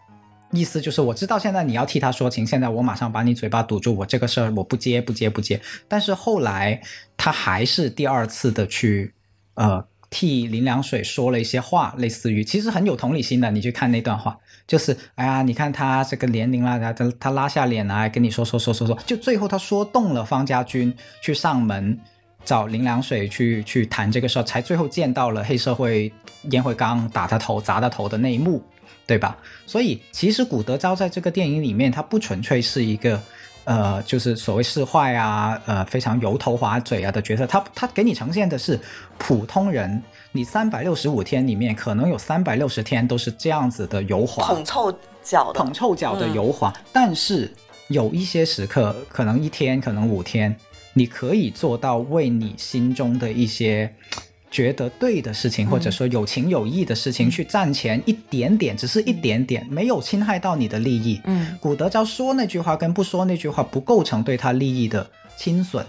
[0.54, 5.60] 意思就是，我知道现在你要替他说情，现在我马上把你嘴巴堵住，我这个事儿我不接不接不接。
[5.88, 6.80] 但是后来
[7.18, 9.16] 他还是第二次的去，
[9.56, 13.50] 呃，替林凉水说了一些话，类似于其实很有同理心的。
[13.50, 20.94] 你去看那段话，就是哎呀，你看他这个年龄了，他他拉下脸来跟你说说说说说，就最后他说动了方家军
[21.24, 22.00] 去上门
[22.46, 26.14] 找林凉水去去谈这个事儿，才最后见到了黑社会
[26.52, 28.64] 烟灰缸打他头砸他头的那一幕。
[29.06, 29.38] 对吧？
[29.66, 33.22] 所以其实古德昭在这个电影里面，他不纯粹是一个，
[33.66, 37.46] 呃，就是所谓是坏啊，呃，非常油头滑嘴啊的角色。
[37.46, 38.80] 他他给你呈现的是
[39.18, 40.02] 普通人，
[40.32, 46.74] 你三百六十五天里面，可能有三百六十天都是这样子的油滑，捧臭脚的，捧臭脚的油滑。
[46.94, 47.54] 但是
[47.90, 50.56] 有一些时刻，可能一天，可能五天，
[50.94, 53.94] 你可以做到为你心中的一些。
[54.54, 61.20] 觉得对的事情，或者说有情有义的事情去赚钱一点点，只是一点点，没有侵害到你的利益。
[61.24, 65.84] 嗯，古德昭说那句话跟不说那句话不构成对他利益的侵损，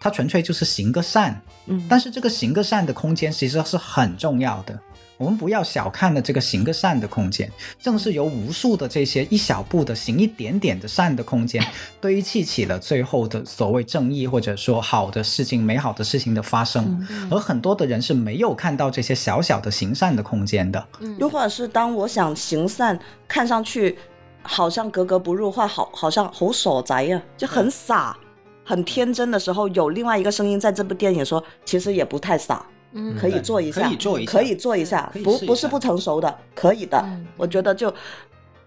[0.00, 1.38] 他纯粹就是行个善。
[1.66, 4.80] 嗯，但是这个行个善的空间其实是很重要的。
[5.18, 11.64] 我们不要小看了这个行个善的空间，正是由无数的这些一小步的行一点点的善的空间，
[12.00, 17.06] 堆砌起了最后的所谓正义或者说好的事情、美好的事情的发生。
[17.30, 20.86] 而很多的人是没有看到这些小小的行善的空间的。
[21.18, 23.96] 又或者是当我想行善，看上去
[24.42, 28.16] 好像格格不入，或好好像好傻宅呀，就很傻、
[28.64, 32.64] 很天真的时候，有另外一个声音在这部电影说，其实也不太傻。
[32.92, 37.04] 嗯，可以做一下，可以做一下，可以做一下，不不是不成熟的，可以的。
[37.36, 37.92] 我觉得就，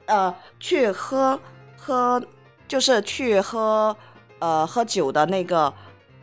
[0.05, 1.39] 呃，去喝
[1.77, 2.21] 喝，
[2.67, 3.95] 就是去喝
[4.39, 5.73] 呃喝酒的那个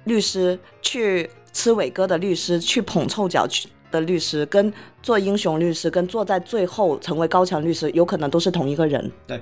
[0.04, 9.10] 律师，去吃伟哥的律师，去捧臭脚去的律师，跟做英雄律师，跟坐在最后成为高强律师，有可能都是同一个人。
[9.26, 9.40] 对。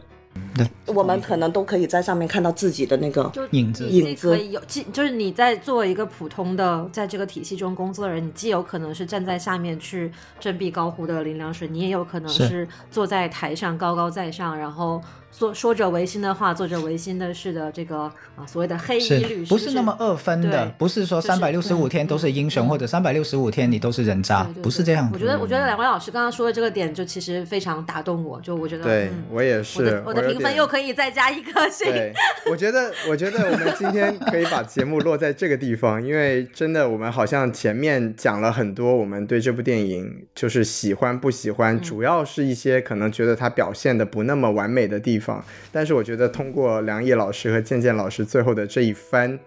[0.56, 3.88] 对，我们可能都可以在上面看到自己的那个影子。
[3.88, 15.02] 影子可以有，既就是你在作为一个普通的在这个体系中工作的人，你既有可能是站在下面去振臂高呼的林良水，你也有可能是坐在台上高高在上，然后。
[15.36, 18.02] 说说着违心的话，做着违心的事的这个
[18.36, 25.10] 啊，所谓的黑衣律师，不是那么二分的，不是说三百六十五天都是英雄，或者三百六十五天你都是人渣，不是这样。
[25.12, 31.90] 我觉得，我觉得两位老师刚刚说的这个点，就其实非常打动我，就我觉得，对我也是，我的评分又可以再加一颗星。
[31.90, 32.12] 对，
[32.48, 45.23] 我觉得，我觉得我们今天可以把节目落在这个地方，因为真的，我们好像前面讲了很多，我们对这部电影就是喜欢不喜欢，主要是一些可能觉得它表现的不那么完美的地方。
[45.70, 49.38] 但是我觉得，通过梁毅老师和健健老师最后的这一番，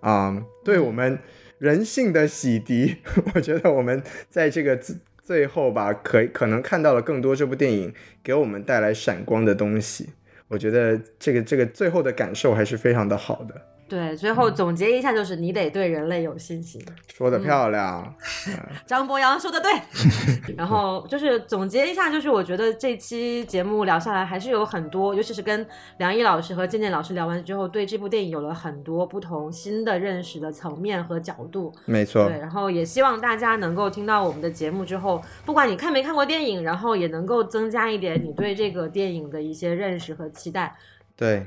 [0.00, 1.18] 啊，对我们
[1.58, 2.96] 人性的洗涤，
[3.34, 7.92] 我觉得我们在这个最最后吧，可可能看到了更多这部电影
[8.22, 10.10] 给我们带来闪光的东西。
[10.48, 13.54] 我觉得这个这个最后的感受还是非常的好的。
[13.88, 16.78] 对，最后总结一下，就是你得对人类有信心。
[17.12, 18.14] 说的漂亮，
[18.86, 19.72] 张博洋说的对。
[20.56, 25.66] 然后就是总结一下，就是我觉得这期节目聊下来，还是有很多，尤其是跟
[25.96, 31.72] 梁毅老师和健健老师聊完之后，对这部电影有了很多不同新的认识的层面和角度。
[31.86, 32.28] 没错。
[32.28, 40.76] 对，然后也希望大家能够听到我们的节目之后，不管你看没看过电影，然后也能够增加一点你对这个电影的一些认识和期待。
[41.16, 41.46] 对。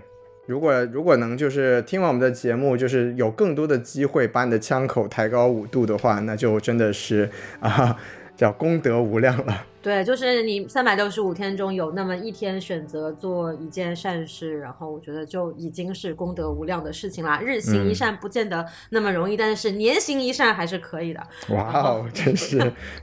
[0.51, 7.29] 如果如果能就是听完我们的节目，就是有更多的机会把你的枪口抬高五度的话，那就真的是
[7.61, 7.95] 啊，
[8.35, 9.67] 叫功德无量了。
[9.81, 17.41] 对，就是你三百六十五天中有那么一天选择做一件善事，然后我觉得就已经是功德无量的事情啦。
[17.43, 21.27] 日行一善不见得那么容易，但是年行一善还是可以的。
[21.49, 22.59] 哇哦，真是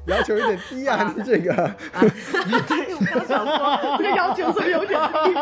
[0.07, 1.13] 要求有点低啊！
[1.17, 1.51] 你这个，
[1.93, 5.35] 我刚想说，这个要求是有点低？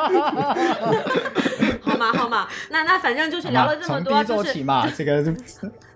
[1.99, 5.25] 好嘛好嘛， 那那反正就是聊了这么多，就是嘛，这个。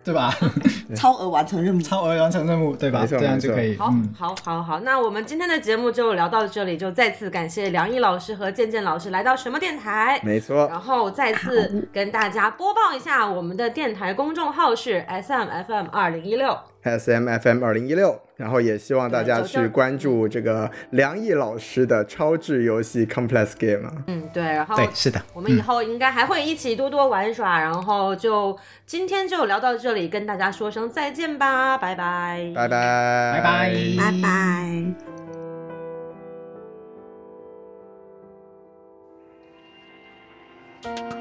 [0.03, 0.35] 对吧？
[0.97, 3.05] 超额完成任务，超额完成任务，对吧？
[3.07, 3.77] 这样就可以。
[3.77, 4.81] 好，好，好，好。
[4.81, 10.19] 那我们今天的节目就聊到这里，就再次感谢梁毅老师和健健老师来到什么电台？
[10.25, 10.67] 没错。
[10.69, 16.59] 然后再次跟大家播报一下，我们的电台公众号是 S M F M 二零一六。
[16.85, 32.53] smfm 二零一六然后也希望大家去关注这个梁毅老师的超智游戏 complex game 嗯对然后对是的我们以后应该还会一起多多玩耍然后就今天就聊到这里跟大家说声再见吧拜拜。
[32.55, 33.33] 拜拜。
[33.35, 33.73] 拜拜。
[33.97, 34.13] 拜
[40.83, 41.20] 拜。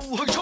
[0.00, 0.33] 後去。